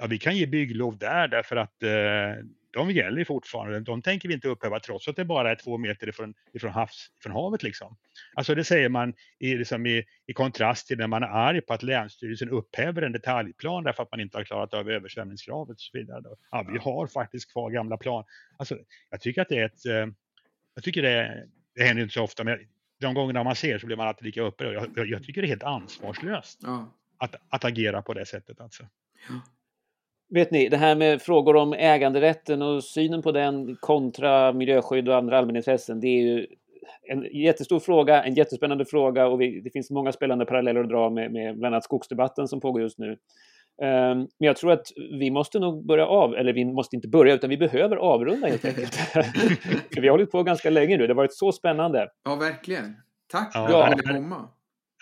Ja, 0.00 0.06
vi 0.06 0.18
kan 0.18 0.36
ge 0.36 0.46
bygglov 0.46 0.98
där 0.98 1.28
därför 1.28 1.56
att 1.56 1.82
eh, 1.82 2.44
de 2.70 2.90
gäller 2.90 3.24
fortfarande. 3.24 3.80
De 3.80 4.02
tänker 4.02 4.28
vi 4.28 4.34
inte 4.34 4.48
upphäva 4.48 4.80
trots 4.80 5.08
att 5.08 5.16
det 5.16 5.24
bara 5.24 5.50
är 5.50 5.54
två 5.54 5.78
meter 5.78 6.08
ifrån, 6.08 6.34
ifrån, 6.52 6.70
havs, 6.70 7.10
ifrån 7.20 7.32
havet. 7.32 7.62
Liksom. 7.62 7.96
Alltså 8.34 8.54
det 8.54 8.64
säger 8.64 8.88
man 8.88 9.14
i, 9.38 9.54
liksom 9.54 9.86
i, 9.86 10.04
i 10.26 10.32
kontrast 10.32 10.86
till 10.86 10.98
när 10.98 11.06
man 11.06 11.22
är 11.22 11.26
arg 11.26 11.60
på 11.60 11.72
att 11.72 11.82
Länsstyrelsen 11.82 12.50
upphäver 12.50 13.02
en 13.02 13.12
detaljplan 13.12 13.84
därför 13.84 14.02
att 14.02 14.10
man 14.10 14.20
inte 14.20 14.38
har 14.38 14.44
klarat 14.44 14.74
av 14.74 14.90
översvämningskravet 14.90 15.74
och 15.74 15.80
så 15.80 15.98
vidare. 15.98 16.22
Ja, 16.50 16.66
vi 16.72 16.78
har 16.78 17.06
faktiskt 17.06 17.52
kvar 17.52 17.70
gamla 17.70 17.96
plan. 17.96 18.24
Alltså, 18.56 18.78
jag 19.10 19.20
tycker 19.20 19.42
att 19.42 19.48
det 19.48 19.58
är 19.58 19.66
ett... 19.66 19.86
Eh, 19.86 20.14
jag 20.74 20.84
tycker 20.84 21.02
det, 21.02 21.46
det 21.74 21.84
händer 21.84 22.02
inte 22.02 22.14
så 22.14 22.22
ofta, 22.22 22.44
men 22.44 22.58
de 23.00 23.14
gångerna 23.14 23.44
man 23.44 23.56
ser 23.56 23.78
så 23.78 23.86
blir 23.86 23.96
man 23.96 24.08
alltid 24.08 24.26
lika 24.26 24.42
upprörd. 24.42 24.74
Jag, 24.74 24.90
jag, 24.96 25.06
jag 25.06 25.24
tycker 25.24 25.42
det 25.42 25.46
är 25.46 25.48
helt 25.48 25.62
ansvarslöst 25.62 26.60
ja. 26.62 26.94
att, 27.18 27.34
att 27.48 27.64
agera 27.64 28.02
på 28.02 28.14
det 28.14 28.26
sättet. 28.26 28.60
Alltså. 28.60 28.86
Ja. 29.28 29.40
Vet 30.30 30.50
ni, 30.50 30.68
det 30.68 30.76
här 30.76 30.94
med 30.94 31.22
frågor 31.22 31.56
om 31.56 31.72
äganderätten 31.72 32.62
och 32.62 32.84
synen 32.84 33.22
på 33.22 33.32
den 33.32 33.76
kontra 33.76 34.52
miljöskydd 34.52 35.08
och 35.08 35.16
andra 35.16 35.38
allmänintressen, 35.38 36.00
det 36.00 36.06
är 36.06 36.22
ju 36.22 36.46
en 37.02 37.22
jättestor 37.32 37.80
fråga, 37.80 38.22
en 38.22 38.34
jättespännande 38.34 38.84
fråga 38.84 39.26
och 39.26 39.40
vi, 39.40 39.60
det 39.60 39.70
finns 39.70 39.90
många 39.90 40.12
spännande 40.12 40.46
paralleller 40.46 40.80
att 40.80 40.88
dra 40.88 41.10
med, 41.10 41.32
med 41.32 41.58
bland 41.58 41.74
annat 41.74 41.84
skogsdebatten 41.84 42.48
som 42.48 42.60
pågår 42.60 42.82
just 42.82 42.98
nu. 42.98 43.10
Um, 43.82 44.18
men 44.18 44.28
jag 44.38 44.56
tror 44.56 44.72
att 44.72 44.86
vi 44.96 45.30
måste 45.30 45.58
nog 45.58 45.86
börja 45.86 46.06
av, 46.06 46.34
eller 46.34 46.52
vi 46.52 46.64
måste 46.64 46.96
inte 46.96 47.08
börja, 47.08 47.34
utan 47.34 47.50
vi 47.50 47.56
behöver 47.56 47.96
avrunda 47.96 48.46
helt 48.48 48.64
enkelt. 48.64 48.94
För 49.94 50.00
vi 50.00 50.08
har 50.08 50.10
hållit 50.10 50.30
på 50.30 50.42
ganska 50.42 50.70
länge 50.70 50.96
nu, 50.96 51.06
det 51.06 51.12
har 51.12 51.16
varit 51.16 51.34
så 51.34 51.52
spännande. 51.52 52.08
Ja, 52.24 52.34
verkligen. 52.34 52.96
Tack 53.30 53.52
för 53.52 53.60
ja, 53.60 53.86
att 53.86 53.96
du 53.96 54.02
ville 54.02 54.18
komma. 54.18 54.48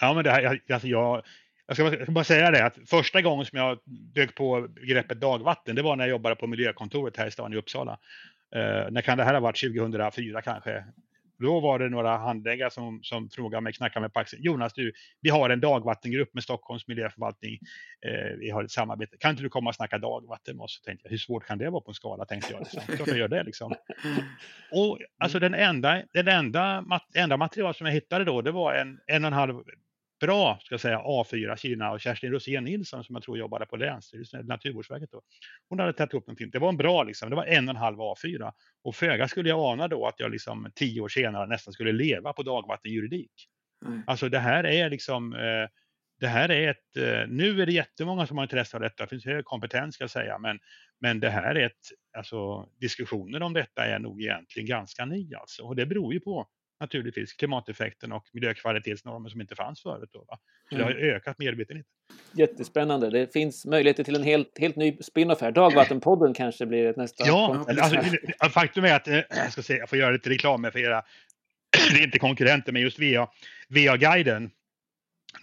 Ja, 0.01 0.15
men 0.15 0.25
det 0.25 0.31
här, 0.31 0.61
alltså 0.73 0.89
jag, 0.89 1.23
jag 1.67 1.77
ska, 1.77 2.13
bara 2.13 2.25
säga 2.25 2.51
det 2.51 2.65
att 2.65 2.79
första 2.87 3.23
gången 3.23 3.47
som 3.47 3.59
jag 3.59 3.79
dök 3.87 4.35
på 4.35 4.69
begreppet 4.69 5.21
dagvatten, 5.21 5.77
det 5.77 5.83
var 5.83 5.97
när 5.97 6.05
jag 6.05 6.11
jobbade 6.11 6.37
på 6.37 6.47
miljökontoret 6.47 7.17
här 7.17 7.27
i 7.27 7.31
stan 7.31 7.53
i 7.53 7.57
Uppsala. 7.57 7.99
Eh, 8.55 8.91
när 8.91 9.01
kan 9.01 9.19
det 9.19 9.25
här 9.25 9.35
ha 9.35 9.41
varit? 9.41 9.61
2004 9.61 10.43
kanske? 10.43 10.85
Då 11.39 11.61
var 11.61 11.79
det 11.79 11.89
några 11.89 12.17
handläggare 12.17 12.71
som, 12.71 13.01
som 13.03 13.31
frågade 13.31 13.61
mig, 13.61 13.73
knackade 13.73 14.01
mig 14.01 14.11
på 14.11 14.21
axeln. 14.21 14.43
Jonas, 14.43 14.73
du, 14.73 14.93
vi 15.21 15.31
har 15.31 15.51
en 15.51 15.61
dagvattengrupp 15.61 16.35
med 16.35 16.43
Stockholms 16.43 16.89
miljöförvaltning. 16.89 17.59
Eh, 18.07 18.37
vi 18.39 18.51
har 18.51 18.65
ett 18.65 18.71
samarbete. 18.71 19.17
Kan 19.21 19.31
inte 19.31 19.43
du 19.43 19.49
komma 19.49 19.71
och 19.71 19.75
snacka 19.75 19.99
dagvatten 19.99 20.57
med 20.57 20.65
oss? 20.65 20.77
Så 20.77 20.83
tänkte 20.83 21.07
jag, 21.07 21.11
hur 21.11 21.19
svårt 21.19 21.47
kan 21.47 21.59
det 21.59 21.71
vara 21.71 21.81
på 21.81 21.91
en 21.91 21.95
skala? 21.95 22.25
Tänkte 22.25 22.53
jag. 22.53 22.61
Liksom. 22.61 22.97
Klart 22.97 23.09
jag 23.09 23.19
gör 23.19 23.29
det 23.29 23.43
liksom. 23.43 23.75
Och 24.73 24.99
alltså 25.19 25.39
den 25.39 25.55
enda, 25.55 26.03
den 26.13 26.29
enda, 26.29 26.85
enda 27.15 27.37
material 27.37 27.75
som 27.75 27.87
jag 27.87 27.95
hittade 27.95 28.25
då, 28.25 28.43
det 28.43 28.53
var 28.53 28.75
en 28.75 28.99
en 29.07 29.25
och 29.25 29.29
en 29.29 29.33
halv 29.33 29.55
bra 30.21 30.59
ska 30.63 30.79
säga, 30.79 30.99
A4 30.99 31.57
Kina 31.57 31.91
och 31.91 32.01
Kerstin 32.01 32.33
Rosén 32.33 32.65
Nilsson 32.65 33.05
som 33.05 33.15
jag 33.15 33.23
tror 33.23 33.39
jobbade 33.39 33.67
på 33.67 33.77
Länsstyrelsen, 33.77 34.47
Naturvårdsverket 34.47 35.11
då. 35.13 35.23
Hon 35.69 35.79
hade 35.79 35.93
tagit 35.93 36.15
upp 36.15 36.27
någonting. 36.27 36.51
Det 36.51 36.59
var 36.59 36.69
en 36.69 36.77
bra 36.77 37.03
liksom, 37.03 37.31
det 37.31 37.37
var 37.37 37.45
en 37.45 37.69
och 37.69 37.75
en 37.75 37.81
halv 37.81 37.99
A4 37.99 38.53
och 38.85 38.97
föga 38.97 39.29
skulle 39.29 39.49
jag 39.49 39.61
ana 39.61 39.89
då 39.89 40.07
att 40.07 40.21
jag 40.21 40.31
liksom 40.31 40.71
tio 40.75 41.01
år 41.01 41.09
senare 41.09 41.47
nästan 41.47 41.73
skulle 41.73 41.93
leva 41.93 42.33
på 42.33 42.43
dagvattenjuridik. 42.43 43.33
Mm. 43.87 44.03
Alltså 44.07 44.29
det 44.29 44.39
här 44.39 44.65
är 44.65 44.91
liksom 44.91 45.33
eh, 45.33 45.69
det 46.21 46.27
här 46.27 46.51
är 46.51 46.71
ett, 46.71 46.97
eh, 46.97 47.29
nu 47.29 47.63
är 47.63 47.67
det 47.67 47.73
jättemånga 47.73 48.27
som 48.27 48.37
har 48.37 48.45
intresse 48.45 48.77
av 48.77 48.81
detta, 48.81 49.03
det 49.03 49.09
finns 49.09 49.25
hög 49.25 49.45
kompetens 49.45 49.95
ska 49.95 50.05
jag 50.05 50.11
säga, 50.11 50.39
men, 50.39 50.59
men 51.01 51.21
det 51.21 51.31
här 51.31 51.55
är 51.55 51.67
ett, 51.67 51.73
alltså 52.19 52.69
diskussionen 52.81 53.43
om 53.43 53.53
detta 53.53 53.87
är 53.87 53.99
nog 53.99 54.23
egentligen 54.23 54.67
ganska 54.67 55.05
ny 55.05 55.35
alltså. 55.35 55.63
Och 55.63 55.77
det 55.77 55.87
beror 55.87 56.15
ju 56.15 56.21
på 56.21 56.49
naturligtvis 56.81 57.33
klimateffekten 57.33 58.13
och 58.13 58.25
miljökvalitetsnormer 58.33 59.29
som 59.29 59.41
inte 59.41 59.55
fanns 59.55 59.83
förut. 59.83 60.11
Då, 60.13 60.25
va? 60.29 60.39
Så 60.69 60.75
Mm. 60.75 60.87
det 60.89 60.95
har 60.95 61.01
ju 61.01 61.13
ökat 61.13 61.39
medvetenheten. 61.39 61.93
Jättespännande. 62.33 63.11
Det 63.11 63.33
finns 63.33 63.67
möjligheter 63.67 64.05
till 64.05 64.15
en 64.17 64.23
helt, 64.23 64.59
helt 64.59 64.77
ny 64.77 64.97
spin-off 65.03 65.41
här. 65.41 65.53
Dagvattenpodden 65.53 66.35
kanske 66.35 66.67
blir 66.67 66.87
ett 66.87 66.97
nästa... 66.97 67.27
Ja, 67.27 67.65
Ja, 67.67 67.71
eller, 67.71 67.83
alltså, 67.83 68.49
faktum 68.51 68.85
är 68.85 68.95
att, 68.95 69.09
eh, 69.09 69.21
jag 69.31 69.53
ska 69.53 69.63
säga, 69.63 69.79
jag 69.79 69.89
får 69.89 69.99
göra 69.99 70.11
lite 70.11 70.31
reklam 70.31 70.63
för 70.73 70.79
era, 70.79 71.03
det 71.93 71.99
är 72.01 72.05
inte 72.05 72.19
konkurrenter, 72.19 72.73
men 72.73 72.83
just 72.83 72.99
VA, 72.99 73.29
VA-guiden, 73.69 74.51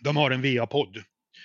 de 0.03 0.17
har 0.17 0.31
en 0.31 0.41
VA-podd. 0.41 0.97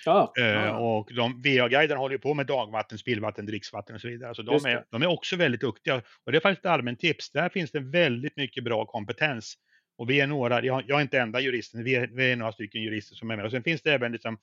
Ja, 0.05 0.33
Eh, 0.39 0.45
Ja. 0.45 0.77
och 0.77 1.13
de, 1.15 1.41
VA-guiden 1.41 1.97
håller 1.97 2.15
ju 2.15 2.19
på 2.19 2.33
med 2.33 2.45
dagvatten, 2.45 2.97
spillvatten, 2.97 3.45
dricksvatten 3.45 3.95
och 3.95 4.01
så 4.01 4.07
vidare. 4.07 4.35
Så 4.35 4.41
de 4.41 4.65
är, 4.65 4.85
de 4.91 5.01
är 5.01 5.07
också 5.07 5.35
väldigt 5.35 5.61
duktiga. 5.61 5.95
Och 6.25 6.31
det 6.31 6.37
är 6.37 6.39
faktiskt 6.41 6.65
ett 6.65 6.71
allmänt 6.71 6.99
tips. 6.99 7.31
Där 7.31 7.49
finns 7.49 7.71
det 7.71 7.79
väldigt 7.79 8.37
mycket 8.37 8.63
bra 8.63 8.85
kompetens. 8.85 9.55
Och 9.99 10.09
vi 10.09 10.19
är 10.19 10.27
några, 10.27 10.63
jag, 10.63 10.83
jag 10.87 10.97
är 10.97 11.01
inte 11.01 11.19
enda 11.19 11.39
juristen, 11.39 11.83
vi 11.83 11.95
är, 11.95 12.07
vi 12.07 12.31
är 12.31 12.35
några 12.35 12.51
stycken 12.51 12.81
jurister 12.81 13.15
som 13.15 13.31
är 13.31 13.35
med. 13.35 13.45
Och 13.45 13.51
sen 13.51 13.63
finns 13.63 13.81
det 13.81 13.93
även 13.93 14.11
liksom 14.11 14.37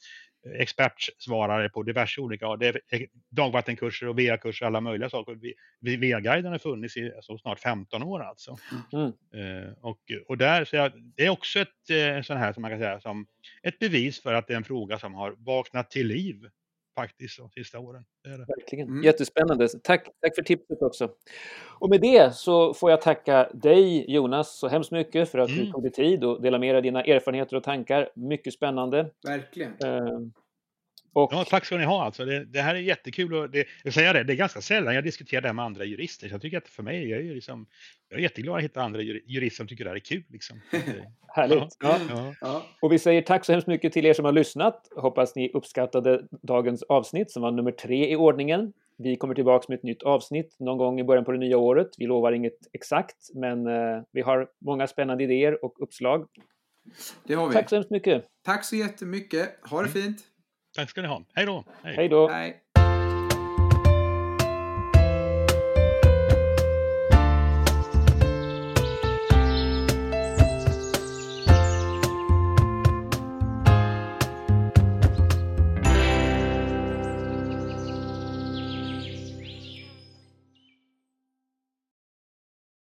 eh, 0.46 0.60
expertsvarare 0.60 1.68
på 1.68 1.82
diverse 1.82 2.20
olika, 2.20 2.56
det 2.56 2.66
är 2.66 2.80
eh, 2.88 3.00
dagvattenkurser 3.30 4.08
och 4.08 4.20
VA-kurser, 4.20 4.66
alla 4.66 4.80
möjliga 4.80 5.10
saker. 5.10 5.38
VA-guiden 5.80 6.52
har 6.52 6.58
funnits 6.58 6.96
i 6.96 7.12
alltså, 7.16 7.38
snart 7.38 7.60
15 7.60 8.02
år 8.02 8.22
alltså. 8.22 8.56
Mm. 8.92 9.06
Eh, 9.06 9.72
och, 9.80 10.00
och 10.28 10.38
där, 10.38 10.64
så 10.64 10.76
jag, 10.76 10.92
det 11.16 11.26
är 11.26 11.30
också 11.30 11.58
ett 11.60 12.26
sån 12.26 12.36
här 12.36 12.52
som 12.52 12.62
man 12.62 12.70
kan 12.70 12.80
säga 12.80 13.00
som 13.00 13.26
ett 13.62 13.78
bevis 13.78 14.22
för 14.22 14.34
att 14.34 14.46
det 14.46 14.52
är 14.52 14.56
en 14.56 14.64
fråga 14.64 14.98
som 14.98 15.14
har 15.14 15.34
vaknat 15.38 15.90
till 15.90 16.06
liv 16.06 16.48
faktiskt 16.96 17.38
de 17.38 17.50
sista 17.50 17.78
åren. 17.78 18.04
Det 18.24 18.30
är 18.30 18.38
det. 18.38 18.44
verkligen. 18.48 18.88
Mm. 18.88 19.02
Jättespännande. 19.02 19.68
Tack, 19.82 20.08
tack 20.22 20.34
för 20.34 20.42
tipset 20.42 20.82
också. 20.82 21.08
Och 21.78 21.90
med 21.90 22.00
det 22.00 22.34
så 22.34 22.74
får 22.74 22.90
jag 22.90 23.00
tacka 23.00 23.50
dig 23.54 24.10
Jonas 24.14 24.58
så 24.58 24.68
hemskt 24.68 24.90
mycket 24.92 25.30
för 25.30 25.38
att 25.38 25.48
du 25.48 25.60
Mm. 25.60 25.72
tog 25.72 25.82
dig 25.82 25.92
tid 25.92 26.24
och 26.24 26.42
delade 26.42 26.60
med 26.60 26.74
dig 26.74 26.82
dina 26.82 27.02
erfarenheter 27.04 27.56
och 27.56 27.62
tankar. 27.62 28.10
Mycket 28.14 28.52
spännande. 28.52 29.10
Verkligen. 29.28 29.72
Eh, 29.84 30.18
Och 31.16 31.28
Ja, 31.32 31.44
tack 31.44 31.64
ska 31.64 31.76
ni 31.76 31.84
ha 31.84 32.04
alltså. 32.04 32.24
Det, 32.24 32.44
det 32.44 32.60
här 32.60 32.74
är 32.74 32.78
jättekul 32.78 33.34
och 33.34 33.50
det, 33.50 33.66
jag 33.84 33.94
säger 33.94 34.14
det, 34.14 34.22
det 34.24 34.32
är 34.32 34.36
ganska 34.36 34.60
sällan 34.60 34.94
jag 34.94 35.04
diskuterar 35.04 35.40
det 35.42 35.48
här 35.48 35.52
med 35.54 35.64
andra 35.64 35.84
jurister. 35.84 36.28
Så 36.28 36.34
jag 36.34 36.42
tycker 36.42 36.58
att 36.58 36.68
för 36.68 36.82
mig, 36.82 37.08
jag 37.10 37.20
är, 37.20 37.34
liksom, 37.34 37.66
jag 38.08 38.18
är 38.18 38.22
jätteglad 38.22 38.56
att 38.56 38.62
hitta 38.62 38.82
andra 38.82 39.00
jur- 39.02 39.22
jurister 39.26 39.56
som 39.56 39.66
tycker 39.68 39.84
det 39.84 39.90
här 39.90 39.96
är 39.96 40.00
kul. 40.00 40.22
Liksom. 40.28 40.60
Härligt. 41.34 41.76
Ja. 41.80 41.98
Ja. 42.10 42.34
Ja, 42.40 42.66
Och 42.82 42.92
vi 42.92 42.98
säger 42.98 43.22
tack 43.22 43.44
så 43.44 43.52
hemskt 43.52 43.66
mycket 43.68 43.92
till 43.92 44.06
er 44.06 44.12
som 44.12 44.24
har 44.24 44.32
lyssnat. 44.32 44.88
Hoppas 44.96 45.34
ni 45.36 45.50
uppskattade 45.54 46.22
dagens 46.42 46.82
avsnitt 46.82 47.30
som 47.30 47.42
var 47.42 47.50
nummer 47.50 47.72
tre 47.72 48.12
i 48.12 48.16
ordningen. 48.16 48.72
Vi 48.98 49.16
kommer 49.16 49.34
tillbaka 49.34 49.64
med 49.68 49.76
ett 49.76 49.82
nytt 49.82 50.02
avsnitt 50.02 50.56
någon 50.58 50.78
gång 50.78 51.00
i 51.00 51.04
början 51.04 51.24
på 51.24 51.32
det 51.32 51.38
nya 51.38 51.58
året. 51.58 51.88
Vi 51.98 52.06
lovar 52.06 52.32
inget 52.32 52.58
exakt, 52.72 53.16
men 53.34 53.66
eh, 53.66 54.02
vi 54.12 54.20
har 54.20 54.48
många 54.60 54.86
spännande 54.86 55.24
idéer 55.24 55.64
och 55.64 55.82
uppslag. 55.82 56.26
det 57.24 57.34
har 57.34 57.48
vi. 57.48 57.52
Tack 57.52 57.68
så 57.68 57.74
hemskt 57.76 57.90
mycket. 57.90 58.24
Tack 58.44 58.64
så 58.64 58.76
jättemycket. 58.76 59.48
Ha 59.70 59.82
det 59.82 59.88
fint. 59.88 60.18
Tack 60.76 60.90
ska 60.90 61.02
ni 61.02 61.08
ha. 61.08 61.22
Hej 61.34 61.46
då. 61.46 61.64
Hej. 61.82 61.96
Hej 61.96 62.08
då. 62.08 62.28
Hej. 62.28 62.60